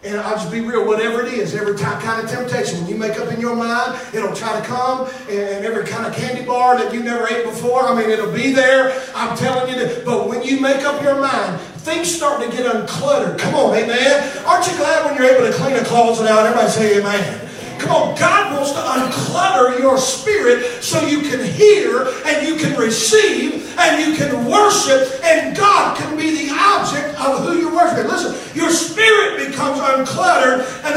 And 0.05 0.19
I'll 0.19 0.35
just 0.35 0.51
be 0.51 0.59
real, 0.59 0.85
whatever 0.85 1.25
it 1.25 1.33
is, 1.33 1.55
every 1.55 1.77
kind 1.77 2.21
of 2.21 2.29
temptation, 2.29 2.81
when 2.81 2.89
you 2.89 2.97
make 2.97 3.17
up 3.17 3.31
in 3.31 3.39
your 3.39 3.55
mind, 3.55 3.97
it'll 4.13 4.35
try 4.35 4.59
to 4.59 4.65
come, 4.65 5.07
and 5.29 5.63
every 5.63 5.85
kind 5.85 6.05
of 6.05 6.13
candy 6.13 6.43
bar 6.43 6.77
that 6.77 6.93
you 6.93 7.01
never 7.01 7.25
ate 7.29 7.45
before, 7.45 7.87
I 7.87 7.95
mean, 7.95 8.09
it'll 8.09 8.33
be 8.33 8.51
there. 8.51 9.01
I'm 9.15 9.37
telling 9.37 9.73
you 9.73 9.79
that. 9.79 10.03
But 10.03 10.27
when 10.27 10.43
you 10.43 10.59
make 10.59 10.83
up 10.83 11.01
your 11.01 11.21
mind, 11.21 11.57
things 11.87 12.13
start 12.13 12.43
to 12.43 12.49
get 12.51 12.65
uncluttered. 12.65 13.39
Come 13.39 13.55
on, 13.55 13.77
amen. 13.77 14.45
Aren't 14.45 14.67
you 14.67 14.75
glad 14.75 15.05
when 15.05 15.15
you're 15.15 15.33
able 15.33 15.49
to 15.49 15.53
clean 15.53 15.77
a 15.77 15.85
closet 15.85 16.27
out? 16.27 16.45
Everybody 16.47 16.69
say 16.69 16.99
amen. 16.99 17.49
Come 17.83 17.91
on, 17.91 18.17
God 18.17 18.53
wants 18.53 18.71
to 18.71 18.79
unclutter 18.79 19.77
your 19.77 19.97
spirit 19.97 20.81
so 20.81 21.05
you 21.05 21.19
can 21.21 21.43
hear 21.43 22.07
and 22.25 22.47
you 22.47 22.55
can 22.55 22.79
receive 22.79 23.77
and 23.77 24.07
you 24.07 24.15
can 24.15 24.45
worship, 24.45 25.19
and 25.23 25.55
God 25.55 25.97
can 25.97 26.15
be 26.15 26.47
the 26.47 26.53
object 26.53 27.19
of 27.19 27.43
who 27.45 27.57
you're 27.57 27.75
worshiping. 27.75 28.09
Listen, 28.09 28.55
your 28.55 28.69
spirit 28.69 29.49
becomes 29.49 29.79
uncluttered, 29.79 30.59
and 30.85 30.95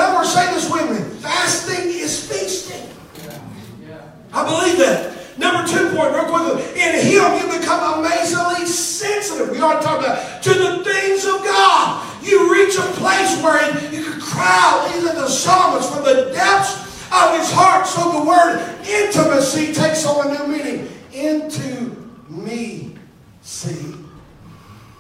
So 17.97 18.12
the 18.12 18.28
word 18.28 18.78
intimacy 18.86 19.72
takes 19.72 20.05
on 20.05 20.26
a 20.26 20.38
new 20.38 20.59
meaning. 20.59 20.88
Into 21.14 21.97
me, 22.28 22.94
see. 23.40 23.94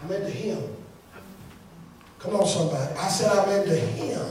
I'm 0.02 0.10
into 0.10 0.30
Him. 0.30 0.62
Come 2.18 2.36
on, 2.36 2.46
somebody. 2.46 2.94
I 2.94 3.08
said 3.08 3.30
I'm 3.30 3.50
into 3.50 3.76
Him. 3.76 4.24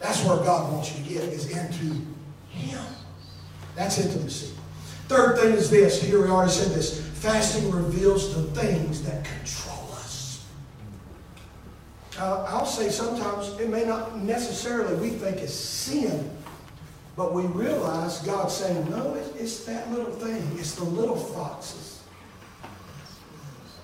That's 0.00 0.24
where 0.24 0.38
God 0.38 0.72
wants 0.72 0.98
you 0.98 1.04
to 1.04 1.08
get, 1.08 1.22
is 1.22 1.48
into 1.48 2.04
Him. 2.48 2.84
That's 3.76 4.04
intimacy. 4.04 4.52
Third 5.06 5.38
thing 5.38 5.52
is 5.52 5.70
this. 5.70 6.02
Here 6.02 6.20
we 6.20 6.28
already 6.28 6.50
said 6.50 6.72
this. 6.72 7.00
Fasting 7.00 7.70
reveals 7.70 8.34
the 8.34 8.42
things 8.60 9.04
that 9.04 9.24
control 9.24 9.88
us. 9.92 10.44
Uh, 12.18 12.44
I'll 12.48 12.66
say 12.66 12.88
sometimes 12.90 13.56
it 13.60 13.70
may 13.70 13.84
not 13.84 14.18
necessarily 14.18 14.96
we 14.96 15.10
think 15.10 15.36
is 15.38 15.56
sin, 15.56 16.28
but 17.20 17.34
we 17.34 17.42
realize 17.42 18.20
God's 18.22 18.54
saying, 18.54 18.88
no, 18.88 19.12
it's 19.38 19.64
that 19.64 19.92
little 19.92 20.10
thing. 20.10 20.42
It's 20.54 20.74
the 20.74 20.84
little 20.84 21.16
foxes 21.16 22.02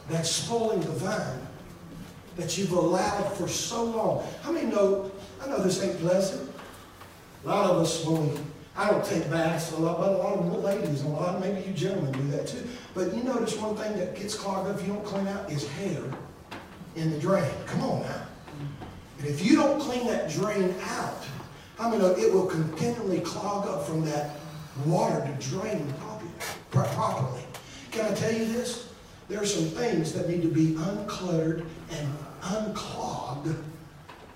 that's 0.08 0.30
spoiling 0.30 0.80
the 0.80 0.92
vine 0.92 1.46
that 2.36 2.56
you've 2.56 2.72
allowed 2.72 3.30
for 3.34 3.46
so 3.46 3.84
long. 3.84 4.26
How 4.40 4.52
many 4.52 4.70
know, 4.70 5.10
I 5.44 5.48
know 5.48 5.62
this 5.62 5.82
ain't 5.82 5.98
pleasant. 5.98 6.50
A 7.44 7.48
lot 7.48 7.68
of 7.68 7.76
us, 7.76 8.06
when 8.06 8.26
we, 8.26 8.40
I 8.74 8.90
don't 8.90 9.04
take 9.04 9.30
baths 9.30 9.70
a 9.72 9.76
lot, 9.76 9.98
but 9.98 10.12
a 10.12 10.16
lot 10.16 10.38
of 10.38 10.64
ladies, 10.64 11.02
a 11.02 11.08
lot, 11.08 11.38
maybe 11.38 11.60
you 11.68 11.74
gentlemen 11.74 12.12
do 12.12 12.28
that 12.28 12.46
too. 12.46 12.66
But 12.94 13.14
you 13.14 13.22
notice 13.22 13.54
one 13.58 13.76
thing 13.76 13.98
that 13.98 14.16
gets 14.16 14.34
clogged 14.34 14.70
up 14.70 14.80
if 14.80 14.86
you 14.86 14.94
don't 14.94 15.04
clean 15.04 15.28
out 15.28 15.52
is 15.52 15.68
hair 15.72 16.02
in 16.94 17.10
the 17.10 17.18
drain. 17.18 17.52
Come 17.66 17.82
on 17.82 18.00
now. 18.00 18.28
And 19.18 19.26
if 19.26 19.44
you 19.44 19.56
don't 19.56 19.78
clean 19.78 20.06
that 20.06 20.30
drain 20.30 20.74
out, 20.84 21.22
I 21.78 21.90
mean, 21.90 22.00
it 22.00 22.32
will 22.32 22.46
continually 22.46 23.20
clog 23.20 23.66
up 23.68 23.86
from 23.86 24.04
that 24.06 24.30
water 24.84 25.20
to 25.26 25.48
drain 25.48 25.92
properly. 26.70 27.42
Can 27.90 28.06
I 28.06 28.14
tell 28.14 28.32
you 28.32 28.46
this? 28.46 28.88
There 29.28 29.40
are 29.40 29.46
some 29.46 29.64
things 29.64 30.12
that 30.12 30.28
need 30.28 30.42
to 30.42 30.48
be 30.48 30.74
uncluttered 30.74 31.66
and 31.90 32.12
unclogged 32.42 33.54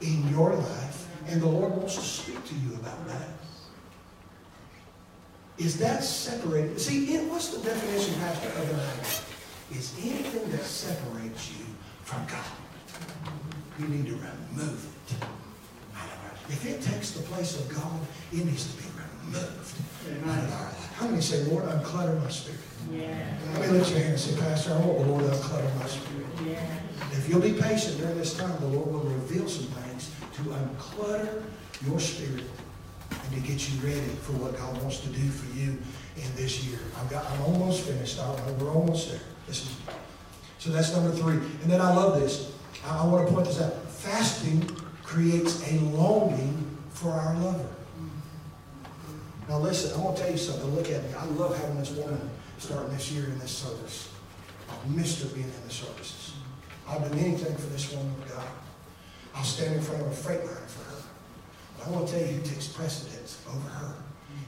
in 0.00 0.28
your 0.30 0.54
life, 0.54 1.08
and 1.28 1.40
the 1.40 1.46
Lord 1.46 1.72
wants 1.76 1.94
to 1.96 2.00
speak 2.00 2.44
to 2.44 2.54
you 2.54 2.74
about 2.74 3.06
that. 3.08 3.28
Is 5.58 5.78
that 5.78 6.02
separated? 6.02 6.80
See, 6.80 7.14
it, 7.14 7.30
what's 7.30 7.48
the 7.48 7.62
definition, 7.62 8.14
Pastor, 8.14 8.48
of 8.48 8.70
an 8.70 8.76
idol? 8.76 9.78
Is 9.78 9.94
anything 10.02 10.50
that 10.50 10.62
separates 10.62 11.50
you 11.50 11.66
from 12.10 12.26
God. 12.26 12.44
You 13.78 13.86
need 13.86 14.06
to 14.06 14.14
remove 14.14 14.84
it. 14.84 15.39
If 16.50 16.66
it 16.66 16.82
takes 16.82 17.12
the 17.12 17.22
place 17.22 17.58
of 17.58 17.68
God, 17.74 18.00
it 18.32 18.44
needs 18.44 18.74
to 18.74 18.82
be 18.82 18.88
removed 18.90 20.28
out 20.28 20.38
of 20.38 20.52
our 20.52 20.64
life. 20.64 20.92
How 20.94 21.06
many 21.06 21.22
say, 21.22 21.44
Lord, 21.44 21.64
unclutter 21.64 22.20
my 22.22 22.28
spirit? 22.28 22.60
Yeah. 22.92 23.38
Let 23.54 23.70
me 23.70 23.78
lift 23.78 23.90
your 23.90 24.00
hand 24.00 24.12
and 24.12 24.20
say, 24.20 24.38
Pastor, 24.40 24.72
I 24.74 24.78
want 24.78 24.98
the 24.98 25.06
Lord 25.06 25.24
to 25.24 25.30
unclutter 25.30 25.76
my 25.78 25.86
spirit. 25.86 26.26
Yeah. 26.44 26.66
If 27.12 27.28
you'll 27.28 27.40
be 27.40 27.52
patient 27.52 27.98
during 27.98 28.18
this 28.18 28.36
time, 28.36 28.58
the 28.60 28.66
Lord 28.66 28.90
will 28.92 29.00
reveal 29.00 29.48
some 29.48 29.66
things 29.66 30.10
to 30.34 30.42
unclutter 30.42 31.44
your 31.86 32.00
spirit 32.00 32.44
and 33.10 33.34
to 33.34 33.40
get 33.40 33.70
you 33.70 33.80
ready 33.80 34.00
for 34.22 34.32
what 34.32 34.56
God 34.56 34.76
wants 34.82 35.00
to 35.00 35.08
do 35.08 35.28
for 35.28 35.56
you 35.56 35.78
in 36.16 36.36
this 36.36 36.64
year. 36.64 36.78
I've 36.98 37.10
got, 37.10 37.24
I'm 37.30 37.42
almost 37.42 37.84
finished. 37.84 38.18
I, 38.18 38.34
we're 38.58 38.72
almost 38.72 39.10
there. 39.10 39.20
This 39.46 39.62
is, 39.62 39.76
so 40.58 40.70
that's 40.70 40.92
number 40.94 41.12
three. 41.12 41.36
And 41.62 41.70
then 41.70 41.80
I 41.80 41.94
love 41.94 42.20
this. 42.20 42.52
I, 42.84 42.98
I 42.98 43.06
want 43.06 43.28
to 43.28 43.34
point 43.34 43.46
this 43.46 43.60
out. 43.60 43.72
Fasting 43.88 44.68
creates 45.10 45.68
a 45.68 45.74
longing 45.86 46.78
for 46.90 47.10
our 47.10 47.34
lover. 47.40 47.66
Now 49.48 49.58
listen, 49.58 49.98
I 49.98 50.04
want 50.04 50.16
to 50.16 50.22
tell 50.22 50.30
you 50.30 50.38
something. 50.38 50.72
Look 50.76 50.88
at 50.88 51.02
me. 51.02 51.12
I 51.18 51.24
love 51.24 51.58
having 51.58 51.78
this 51.78 51.90
woman 51.90 52.30
starting 52.58 52.92
this 52.92 53.10
year 53.10 53.24
in 53.24 53.36
this 53.40 53.50
service. 53.50 54.08
I've 54.70 54.94
missed 54.94 55.20
her 55.22 55.28
being 55.34 55.46
in 55.46 55.66
the 55.66 55.74
services. 55.74 56.34
I'll 56.86 57.00
do 57.00 57.18
anything 57.18 57.56
for 57.56 57.66
this 57.66 57.92
woman 57.92 58.14
of 58.22 58.28
God. 58.28 58.46
I'll 59.34 59.42
stand 59.42 59.74
in 59.74 59.82
front 59.82 60.00
of 60.00 60.06
a 60.06 60.14
freight 60.14 60.44
line 60.44 60.68
for 60.68 60.84
her. 60.84 61.02
But 61.76 61.88
I 61.88 61.90
want 61.90 62.06
to 62.06 62.12
tell 62.12 62.22
you 62.28 62.34
who 62.34 62.42
takes 62.42 62.68
precedence 62.68 63.42
over 63.48 63.68
her. 63.68 63.94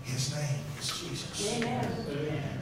His 0.04 0.32
name 0.32 0.60
is 0.78 1.00
Jesus. 1.00 1.56
Amen. 1.56 1.90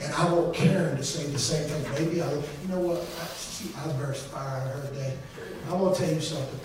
And 0.00 0.14
I 0.14 0.32
want 0.32 0.54
Karen 0.54 0.96
to 0.96 1.02
say 1.02 1.26
the 1.30 1.38
same 1.38 1.68
thing. 1.68 2.06
Maybe 2.06 2.22
I, 2.22 2.32
you 2.32 2.68
know 2.68 2.80
what? 2.80 3.00
I, 3.00 3.26
see, 3.34 3.74
I 3.76 3.92
burst 3.98 4.26
fire 4.28 4.62
on 4.62 4.68
her 4.68 4.88
today. 4.88 5.18
I 5.68 5.74
want 5.74 5.96
to 5.96 6.02
tell 6.02 6.14
you 6.14 6.20
something. 6.22 6.60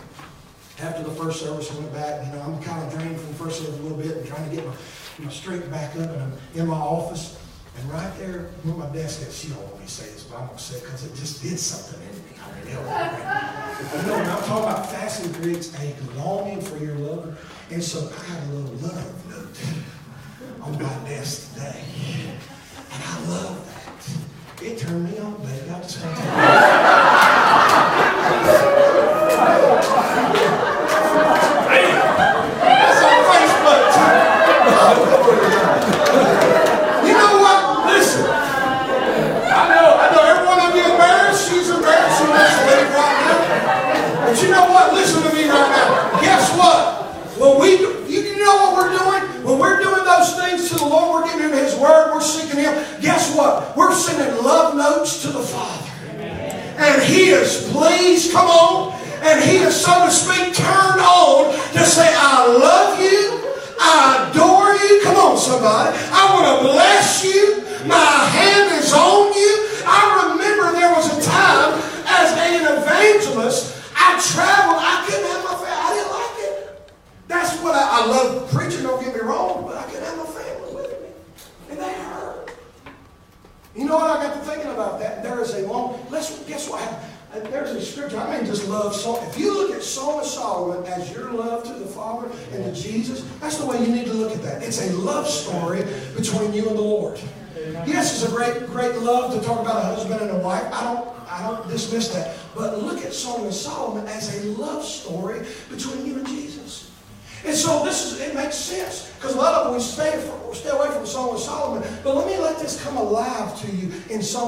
After 0.82 1.04
the 1.04 1.12
first 1.12 1.40
service, 1.40 1.72
I 1.72 1.80
went 1.80 1.94
back. 1.94 2.26
You 2.26 2.34
know, 2.34 2.42
I'm 2.42 2.62
kind 2.62 2.86
of 2.86 2.94
drained 2.94 3.18
from 3.20 3.30
the 3.30 3.36
first 3.36 3.60
service 3.60 3.80
a 3.80 3.84
little 3.84 3.98
bit 3.98 4.18
and 4.18 4.28
trying 4.28 4.50
to 4.50 4.56
get 4.56 4.66
my, 4.66 4.74
my 5.20 5.32
strength 5.32 5.72
back 5.72 5.96
up. 5.96 6.10
And 6.10 6.22
I'm 6.22 6.34
in 6.54 6.68
my 6.68 6.76
office. 6.76 7.40
And 7.78 7.92
right 7.92 8.12
there 8.18 8.50
where 8.64 8.76
my 8.76 8.94
desk 8.94 9.22
is, 9.28 9.38
she 9.38 9.50
don't 9.50 9.62
want 9.62 9.80
me 9.80 9.86
to 9.86 9.92
say 9.92 10.06
this, 10.12 10.24
but 10.24 10.38
I'm 10.38 10.46
going 10.48 10.58
to 10.58 10.64
say 10.64 10.78
it 10.78 10.84
because 10.84 11.06
it 11.06 11.16
just 11.16 11.42
did 11.44 11.60
something 11.60 12.02
in 12.08 12.16
me. 12.16 12.32
I 12.42 12.60
mean, 12.60 12.68
you 12.68 12.74
know, 12.74 14.14
when 14.18 14.30
I'm 14.30 14.44
talking 14.44 14.64
about 14.64 14.90
fasting 14.90 15.34
creates 15.34 15.78
a 15.80 15.96
longing 16.18 16.62
for 16.62 16.78
your 16.78 16.96
lover. 16.96 17.38
And 17.72 17.84
so 17.84 18.10
I 18.10 18.24
had 18.24 18.44
a 18.44 18.54
little 18.54 18.76
love 18.88 19.30
note 19.30 19.58
on 20.62 20.74
my 20.74 21.10
desk 21.10 21.54
today. 21.54 21.84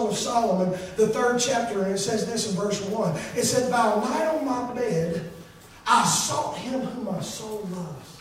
Of 0.08 0.18
Solomon, 0.18 0.72
the 0.95 1.08
third 1.08 1.39
chapter. 1.39 1.84
And 1.84 1.93
it 1.93 1.97
says 1.97 2.26
this 2.26 2.49
in 2.49 2.55
verse 2.55 2.82
1. 2.82 3.16
It 3.36 3.43
said, 3.43 3.70
By 3.72 3.95
night 3.95 4.28
on 4.28 4.45
my 4.45 4.74
bed, 4.74 5.30
I 5.86 6.05
sought 6.05 6.58
him 6.58 6.82
whom 6.82 7.05
my 7.05 7.22
soul 7.22 7.68
loves. 7.72 8.18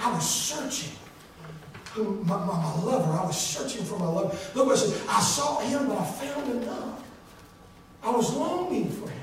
I 0.00 0.12
was 0.12 0.28
searching. 0.28 0.92
Whom, 1.92 2.26
my, 2.26 2.36
my, 2.36 2.54
my 2.54 2.82
lover, 2.82 3.12
I 3.12 3.24
was 3.24 3.40
searching 3.40 3.84
for 3.84 3.98
my 3.98 4.06
lover. 4.06 4.36
Look 4.54 4.66
what 4.66 4.76
it 4.76 4.78
says. 4.78 5.02
I 5.08 5.20
sought 5.20 5.62
him, 5.64 5.88
but 5.88 5.98
I 5.98 6.04
found 6.04 6.46
him 6.46 6.66
not. 6.66 7.02
I 8.02 8.10
was 8.10 8.34
longing 8.34 8.90
for 8.90 9.08
him. 9.08 9.22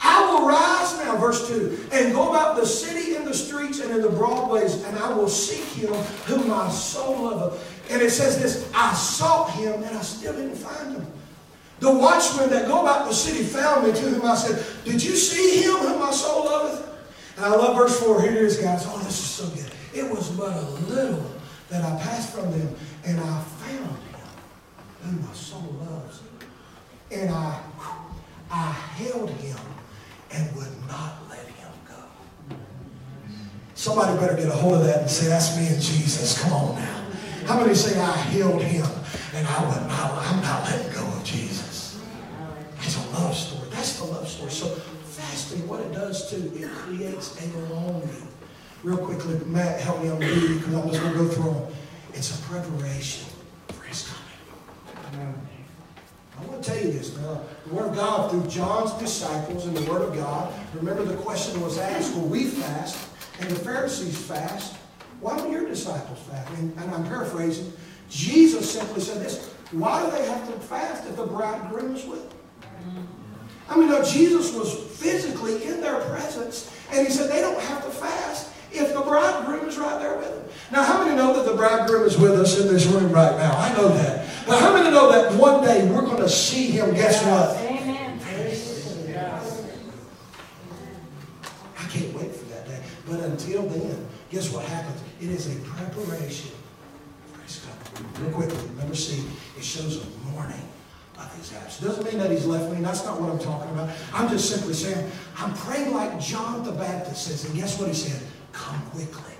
I 0.00 0.26
will 0.26 0.46
rise 0.48 0.98
now, 0.98 1.16
verse 1.16 1.48
2, 1.48 1.88
and 1.92 2.12
go 2.12 2.30
about 2.30 2.56
the 2.56 2.66
city 2.66 3.14
in 3.14 3.24
the 3.24 3.34
streets 3.34 3.80
and 3.80 3.92
in 3.92 4.02
the 4.02 4.08
broadways, 4.08 4.82
and 4.84 4.98
I 4.98 5.12
will 5.12 5.28
seek 5.28 5.64
him 5.64 5.92
whom 6.26 6.48
my 6.48 6.68
soul 6.70 7.22
loveth. 7.22 7.81
And 7.90 8.00
it 8.00 8.10
says 8.10 8.40
this 8.40 8.70
I 8.74 8.94
sought 8.94 9.50
him 9.50 9.82
and 9.82 9.96
I 9.96 10.02
still 10.02 10.32
didn't 10.32 10.56
find 10.56 10.96
him. 10.96 11.06
The 11.82 11.92
watchmen 11.92 12.48
that 12.50 12.68
go 12.68 12.82
about 12.82 13.08
the 13.08 13.12
city 13.12 13.42
found 13.42 13.86
me 13.86 13.92
to 13.92 14.00
whom 14.08 14.24
I 14.24 14.36
said, 14.36 14.64
Did 14.84 15.02
you 15.02 15.16
see 15.16 15.62
him 15.62 15.74
whom 15.74 15.98
my 15.98 16.12
soul 16.12 16.44
loveth? 16.44 16.88
And 17.36 17.44
I 17.44 17.48
love 17.48 17.76
verse 17.76 17.98
4. 17.98 18.22
Here 18.22 18.30
it 18.30 18.36
is, 18.36 18.56
guys. 18.56 18.84
Oh, 18.86 18.98
this 18.98 19.18
is 19.18 19.26
so 19.26 19.48
good. 19.48 19.72
It 19.92 20.08
was 20.08 20.30
but 20.30 20.56
a 20.56 20.60
little 20.92 21.24
that 21.70 21.82
I 21.82 22.00
passed 22.00 22.34
from 22.34 22.50
them, 22.52 22.74
and 23.04 23.18
I 23.18 23.42
found 23.42 23.84
him 23.84 24.20
whom 25.02 25.26
my 25.26 25.32
soul 25.32 25.76
loves. 25.80 26.20
And 27.10 27.30
I, 27.30 27.60
I 28.48 28.70
held 28.70 29.30
him 29.30 29.58
and 30.30 30.54
would 30.54 30.88
not 30.88 31.14
let 31.28 31.46
him 31.46 31.72
go. 31.88 32.56
Somebody 33.74 34.18
better 34.20 34.36
get 34.36 34.46
a 34.46 34.54
hold 34.54 34.74
of 34.74 34.84
that 34.84 35.00
and 35.00 35.10
say, 35.10 35.26
That's 35.26 35.56
me 35.56 35.66
and 35.66 35.82
Jesus. 35.82 36.40
Come 36.40 36.52
on 36.52 36.76
now. 36.76 37.01
How 37.46 37.60
many 37.60 37.74
say, 37.74 37.98
I 37.98 38.16
held 38.16 38.62
him 38.62 38.86
and 39.34 39.46
I 39.46 39.64
would 39.64 39.88
not, 39.88 40.12
I'm 40.26 40.42
not 40.42 40.64
letting 40.64 40.92
go 40.92 41.06
of 41.06 41.24
Jesus? 41.24 42.00
It's 42.82 42.96
a 42.96 43.10
love 43.10 43.34
story. 43.34 43.68
That's 43.70 43.98
the 43.98 44.04
love 44.04 44.28
story. 44.28 44.50
So 44.50 44.66
fasting, 44.66 45.66
what 45.68 45.80
it 45.80 45.92
does 45.92 46.30
too, 46.30 46.52
it 46.54 46.70
creates 46.70 47.40
a 47.40 47.58
longing. 47.74 48.28
Real 48.82 48.98
quickly, 48.98 49.38
Matt, 49.46 49.80
help 49.80 50.02
me 50.02 50.08
on 50.08 50.18
the 50.18 50.26
because 50.26 50.74
I'm 50.74 50.88
just 50.88 51.00
going 51.00 51.12
to 51.12 51.18
go 51.18 51.28
through 51.28 51.52
them. 51.52 51.66
It's 52.14 52.38
a 52.38 52.42
preparation 52.42 53.28
for 53.68 53.84
his 53.84 54.08
coming. 54.08 55.34
I 56.38 56.44
want 56.46 56.62
to 56.62 56.70
tell 56.70 56.80
you 56.84 56.92
this 56.92 57.16
now. 57.16 57.42
The 57.66 57.74
Word 57.74 57.90
of 57.90 57.96
God, 57.96 58.30
through 58.30 58.46
John's 58.48 58.92
disciples 58.94 59.66
and 59.66 59.76
the 59.76 59.90
Word 59.90 60.02
of 60.02 60.14
God, 60.14 60.52
remember 60.74 61.04
the 61.04 61.16
question 61.16 61.60
was 61.60 61.78
asked, 61.78 62.14
will 62.14 62.26
we 62.26 62.44
fast? 62.44 63.08
And 63.40 63.50
the 63.50 63.56
Pharisees 63.56 64.20
fast. 64.20 64.76
Why 65.22 65.38
don't 65.38 65.52
your 65.52 65.66
disciples 65.66 66.18
fast? 66.28 66.50
And, 66.58 66.76
and 66.78 66.90
I'm 66.90 67.04
paraphrasing. 67.06 67.72
Jesus 68.10 68.70
simply 68.70 69.00
said 69.00 69.22
this. 69.22 69.54
Why 69.70 70.04
do 70.04 70.10
they 70.10 70.26
have 70.26 70.46
to 70.52 70.60
fast 70.60 71.08
if 71.08 71.16
the 71.16 71.24
bridegroom 71.24 71.94
is 71.94 72.04
with 72.04 72.28
them? 72.28 73.08
I 73.68 73.76
mean, 73.76 73.88
no, 73.88 74.02
Jesus 74.02 74.52
was 74.52 74.74
physically 75.00 75.64
in 75.64 75.80
their 75.80 76.00
presence, 76.00 76.76
and 76.90 77.06
he 77.06 77.12
said 77.12 77.30
they 77.30 77.40
don't 77.40 77.58
have 77.60 77.84
to 77.84 77.90
fast 77.90 78.50
if 78.72 78.92
the 78.92 79.00
bridegroom 79.00 79.68
is 79.68 79.78
right 79.78 79.98
there 80.00 80.18
with 80.18 80.28
them. 80.28 80.44
Now, 80.72 80.82
how 80.82 81.04
many 81.04 81.16
know 81.16 81.32
that 81.34 81.48
the 81.48 81.56
bridegroom 81.56 82.04
is 82.04 82.18
with 82.18 82.32
us 82.32 82.58
in 82.60 82.66
this 82.66 82.86
room 82.86 83.12
right 83.12 83.36
now? 83.36 83.56
I 83.56 83.72
know 83.74 83.88
that. 83.88 84.28
But 84.46 84.60
how 84.60 84.74
many 84.74 84.90
know 84.90 85.10
that 85.12 85.32
one 85.38 85.62
day 85.64 85.88
we're 85.88 86.02
going 86.02 86.16
to 86.16 86.28
see 86.28 86.66
him? 86.66 86.94
Guess 86.94 87.24
what? 87.24 87.56
Amen. 87.58 88.18
I 91.78 91.84
can't 91.88 92.12
wait 92.14 92.34
for 92.34 92.44
that 92.46 92.66
day. 92.66 92.82
But 93.08 93.20
until 93.20 93.62
then, 93.62 94.08
guess 94.30 94.52
what 94.52 94.64
happens? 94.64 95.00
It 95.22 95.30
is 95.30 95.56
a 95.56 95.60
preparation 95.60 96.50
Praise 97.32 97.64
God. 97.64 98.20
Real 98.20 98.32
quickly, 98.32 98.68
number 98.76 98.94
C, 98.94 99.22
it 99.56 99.64
shows 99.64 100.04
a 100.04 100.30
mourning 100.30 100.68
of 101.18 101.36
his 101.36 101.52
absence. 101.52 101.80
Doesn't 101.80 102.04
mean 102.04 102.18
that 102.18 102.30
he's 102.30 102.46
left 102.46 102.72
me. 102.72 102.80
That's 102.82 103.04
not 103.04 103.20
what 103.20 103.30
I'm 103.30 103.38
talking 103.38 103.70
about. 103.70 103.90
I'm 104.12 104.28
just 104.28 104.50
simply 104.50 104.74
saying, 104.74 105.10
I'm 105.36 105.54
praying 105.54 105.94
like 105.94 106.20
John 106.20 106.64
the 106.64 106.72
Baptist 106.72 107.26
says. 107.26 107.44
And 107.44 107.54
guess 107.54 107.78
what 107.78 107.88
he 107.88 107.94
said? 107.94 108.22
Come 108.52 108.80
quickly. 108.90 109.34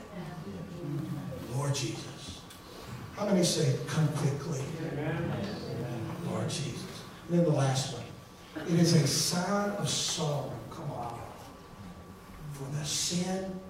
Lord 1.54 1.74
Jesus. 1.74 2.40
How 3.16 3.26
many 3.26 3.44
say, 3.44 3.76
come 3.86 4.08
quickly? 4.08 4.60
Lord 6.28 6.48
Jesus. 6.48 7.02
And 7.28 7.38
then 7.38 7.44
the 7.44 7.50
last 7.50 7.94
one. 7.94 8.66
It 8.68 8.78
is 8.78 8.94
a 8.94 9.06
sign 9.06 9.70
of 9.70 9.88
sorrow. 9.88 10.52
Come 10.70 10.90
on. 10.92 11.20
For 12.52 12.64
the 12.78 12.84
sin 12.84 13.60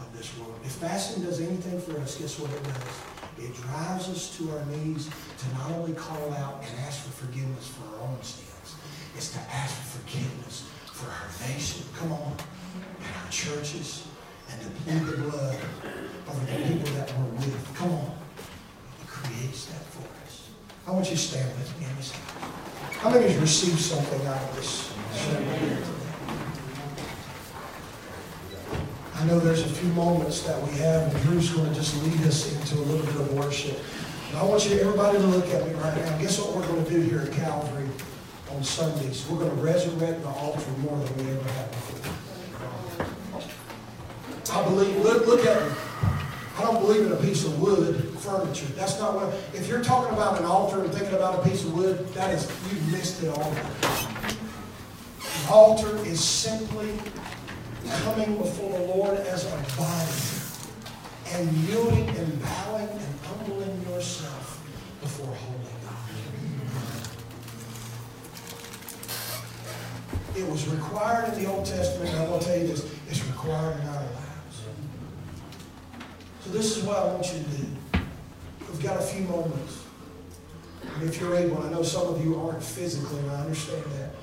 of 0.00 0.16
this 0.16 0.36
world. 0.38 0.58
If 0.64 0.72
fasting 0.72 1.24
does 1.24 1.40
anything 1.40 1.80
for 1.80 1.98
us, 2.00 2.16
guess 2.16 2.38
what 2.38 2.50
it 2.50 2.62
does? 2.64 3.44
It 3.44 3.54
drives 3.54 4.08
us 4.08 4.36
to 4.38 4.50
our 4.50 4.64
knees 4.66 5.08
to 5.08 5.54
not 5.54 5.70
only 5.72 5.92
call 5.94 6.32
out 6.34 6.62
and 6.62 6.80
ask 6.80 7.04
for 7.04 7.26
forgiveness 7.26 7.68
for 7.68 7.96
our 7.96 8.08
own 8.08 8.22
sins, 8.22 8.76
it's 9.16 9.32
to 9.32 9.40
ask 9.52 9.74
for 9.76 9.98
forgiveness 9.98 10.68
for 10.92 11.08
our 11.08 11.48
nation. 11.48 11.84
Come 11.96 12.12
on. 12.12 12.36
And 13.00 13.16
our 13.24 13.30
churches. 13.30 14.06
And 14.50 14.60
to 14.60 14.68
the 15.10 15.16
blood 15.22 15.56
of 16.26 16.46
the 16.46 16.56
people 16.56 16.90
that 16.94 17.12
we're 17.16 17.36
with. 17.36 17.74
Come 17.76 17.92
on. 17.92 18.18
It 19.00 19.06
creates 19.06 19.66
that 19.66 19.84
for 19.84 20.02
us. 20.26 20.50
I 20.86 20.90
want 20.90 21.06
you 21.08 21.16
to 21.16 21.22
stand 21.22 21.48
with 21.56 21.80
me. 21.80 21.86
How 22.98 23.08
many 23.08 23.28
has 23.28 23.36
received 23.36 23.80
something 23.80 24.26
out 24.26 24.42
of 24.42 24.56
this 24.56 24.92
sermon 25.12 25.99
I 29.20 29.24
know 29.26 29.38
there's 29.38 29.60
a 29.60 29.68
few 29.68 29.92
moments 29.92 30.40
that 30.44 30.62
we 30.62 30.78
have, 30.78 31.14
and 31.14 31.24
Drew's 31.24 31.50
going 31.50 31.68
to 31.68 31.74
just 31.74 32.02
lead 32.04 32.26
us 32.26 32.50
into 32.54 32.76
a 32.76 32.84
little 32.86 33.04
bit 33.04 33.16
of 33.16 33.34
worship. 33.34 33.78
And 34.30 34.38
I 34.38 34.44
want 34.44 34.64
you, 34.66 34.78
everybody, 34.80 35.18
to 35.18 35.26
look 35.26 35.46
at 35.48 35.66
me 35.66 35.74
right 35.74 35.94
now. 35.94 36.16
Guess 36.16 36.38
what 36.38 36.56
we're 36.56 36.66
going 36.66 36.86
to 36.86 36.90
do 36.90 37.02
here 37.02 37.20
at 37.20 37.32
Calvary 37.32 37.86
on 38.50 38.64
Sundays? 38.64 39.28
We're 39.28 39.40
going 39.40 39.50
to 39.50 39.56
resurrect 39.62 40.22
the 40.22 40.28
altar 40.28 40.70
more 40.78 40.96
than 40.96 41.18
we 41.18 41.32
ever 41.32 41.50
have 41.50 41.70
before. 41.70 42.14
I 44.54 44.64
believe, 44.64 44.96
look, 45.04 45.26
look 45.26 45.44
at 45.44 45.68
me. 45.68 45.74
I 46.56 46.62
don't 46.62 46.80
believe 46.80 47.04
in 47.04 47.12
a 47.12 47.16
piece 47.16 47.44
of 47.44 47.60
wood 47.60 48.02
furniture. 48.20 48.72
That's 48.74 48.98
not 48.98 49.16
what, 49.16 49.34
if 49.52 49.68
you're 49.68 49.84
talking 49.84 50.14
about 50.14 50.38
an 50.38 50.46
altar 50.46 50.82
and 50.82 50.90
thinking 50.94 51.14
about 51.14 51.44
a 51.44 51.48
piece 51.48 51.62
of 51.62 51.76
wood, 51.76 52.08
that 52.14 52.32
is, 52.32 52.50
you've 52.72 52.90
missed 52.90 53.22
it 53.22 53.28
all. 53.28 53.52
An 54.22 55.48
altar 55.50 55.94
is 56.06 56.24
simply 56.24 56.98
coming 57.88 58.36
before 58.36 58.78
the 58.78 58.84
Lord 58.94 59.18
as 59.18 59.46
a 59.46 59.56
body 59.76 60.30
and 61.32 61.52
yielding 61.68 62.08
and 62.08 62.42
bowing 62.42 62.88
and 62.88 63.20
humbling 63.24 63.82
yourself 63.88 64.60
before 65.00 65.26
holy 65.26 65.74
God. 65.84 65.96
It 70.36 70.48
was 70.50 70.66
required 70.68 71.32
in 71.32 71.42
the 71.42 71.50
Old 71.50 71.66
Testament, 71.66 72.10
and 72.10 72.20
I'm 72.20 72.28
going 72.28 72.40
to 72.40 72.46
tell 72.46 72.58
you 72.58 72.66
this, 72.66 72.84
it's 73.08 73.24
required 73.26 73.80
in 73.80 73.86
our 73.88 74.02
lives. 74.02 74.62
So 76.44 76.50
this 76.50 76.76
is 76.76 76.84
what 76.84 76.96
I 76.96 77.04
want 77.06 77.26
you 77.32 77.42
to 77.42 77.44
do. 77.44 77.66
We've 78.70 78.82
got 78.82 78.98
a 78.98 79.02
few 79.02 79.22
moments. 79.22 79.84
And 80.82 81.08
if 81.08 81.20
you're 81.20 81.36
able, 81.36 81.62
I 81.62 81.70
know 81.70 81.82
some 81.82 82.14
of 82.14 82.24
you 82.24 82.40
aren't 82.40 82.62
physically, 82.62 83.18
and 83.20 83.30
I 83.30 83.40
understand 83.42 83.84
that. 83.98 84.14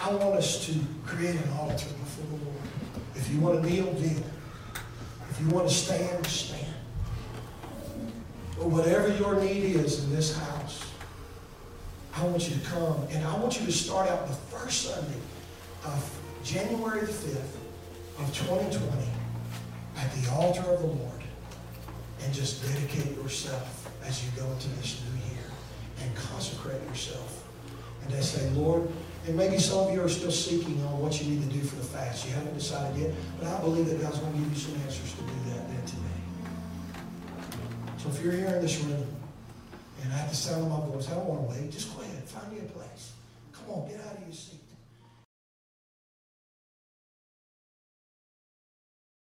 I 0.00 0.10
want 0.14 0.36
us 0.36 0.66
to 0.66 0.74
create 1.04 1.34
an 1.34 1.50
altar 1.58 1.88
before 1.88 2.38
the 2.38 2.44
Lord. 2.44 2.57
If 3.18 3.30
you 3.30 3.40
want 3.40 3.62
to 3.62 3.68
kneel, 3.68 3.92
kneel. 3.94 4.22
If 5.30 5.40
you 5.40 5.48
want 5.48 5.68
to 5.68 5.74
stand, 5.74 6.26
stand. 6.26 6.66
But 8.56 8.70
whatever 8.70 9.08
your 9.16 9.40
need 9.40 9.76
is 9.76 10.04
in 10.04 10.14
this 10.14 10.36
house, 10.36 10.84
I 12.14 12.24
want 12.24 12.48
you 12.48 12.56
to 12.56 12.66
come. 12.66 13.06
And 13.10 13.26
I 13.26 13.36
want 13.38 13.60
you 13.60 13.66
to 13.66 13.72
start 13.72 14.08
out 14.08 14.26
the 14.26 14.34
first 14.34 14.82
Sunday 14.82 15.20
of 15.84 16.20
January 16.44 17.00
the 17.00 17.06
5th 17.06 17.54
of 18.18 18.34
2020 18.34 19.08
at 19.96 20.12
the 20.12 20.30
altar 20.32 20.62
of 20.62 20.80
the 20.80 20.86
Lord 20.86 21.22
and 22.24 22.34
just 22.34 22.62
dedicate 22.62 23.16
yourself 23.16 23.90
as 24.04 24.24
you 24.24 24.30
go 24.40 24.50
into 24.52 24.68
this 24.76 25.02
new 25.04 25.34
year 25.34 25.44
and 26.02 26.14
consecrate 26.16 26.82
yourself. 26.88 27.44
And 28.04 28.14
I 28.14 28.20
say, 28.20 28.48
Lord, 28.50 28.88
and 29.28 29.36
maybe 29.36 29.58
some 29.58 29.86
of 29.86 29.92
you 29.92 30.02
are 30.02 30.08
still 30.08 30.30
seeking 30.30 30.82
on 30.86 31.00
what 31.00 31.20
you 31.20 31.28
need 31.28 31.42
to 31.44 31.52
do 31.52 31.60
for 31.60 31.76
the 31.76 31.84
fast. 31.84 32.26
You 32.26 32.32
haven't 32.32 32.54
decided 32.54 32.96
yet, 32.96 33.12
but 33.38 33.46
I 33.46 33.60
believe 33.60 33.84
that 33.86 34.00
God's 34.00 34.18
going 34.18 34.32
to 34.32 34.38
give 34.38 34.48
you 34.48 34.56
some 34.56 34.74
answers 34.80 35.12
to 35.12 35.20
do 35.20 35.36
that 35.52 35.68
then 35.68 35.84
today. 35.84 36.20
So 37.98 38.08
if 38.08 38.24
you're 38.24 38.32
here 38.32 38.56
in 38.56 38.62
this 38.62 38.80
room 38.80 39.04
and 40.02 40.12
I 40.14 40.16
have 40.16 40.30
to 40.30 40.36
sound 40.36 40.70
my 40.70 40.80
voice, 40.80 41.10
I 41.10 41.14
don't 41.14 41.26
want 41.26 41.44
to 41.44 41.60
wait. 41.60 41.70
Just 41.70 41.94
go 41.94 42.00
ahead, 42.00 42.24
find 42.24 42.50
me 42.50 42.60
a 42.60 42.72
place. 42.72 43.12
Come 43.52 43.68
on, 43.68 43.88
get 43.88 44.00
out 44.00 44.16
of 44.16 44.34
seat. 44.34 44.47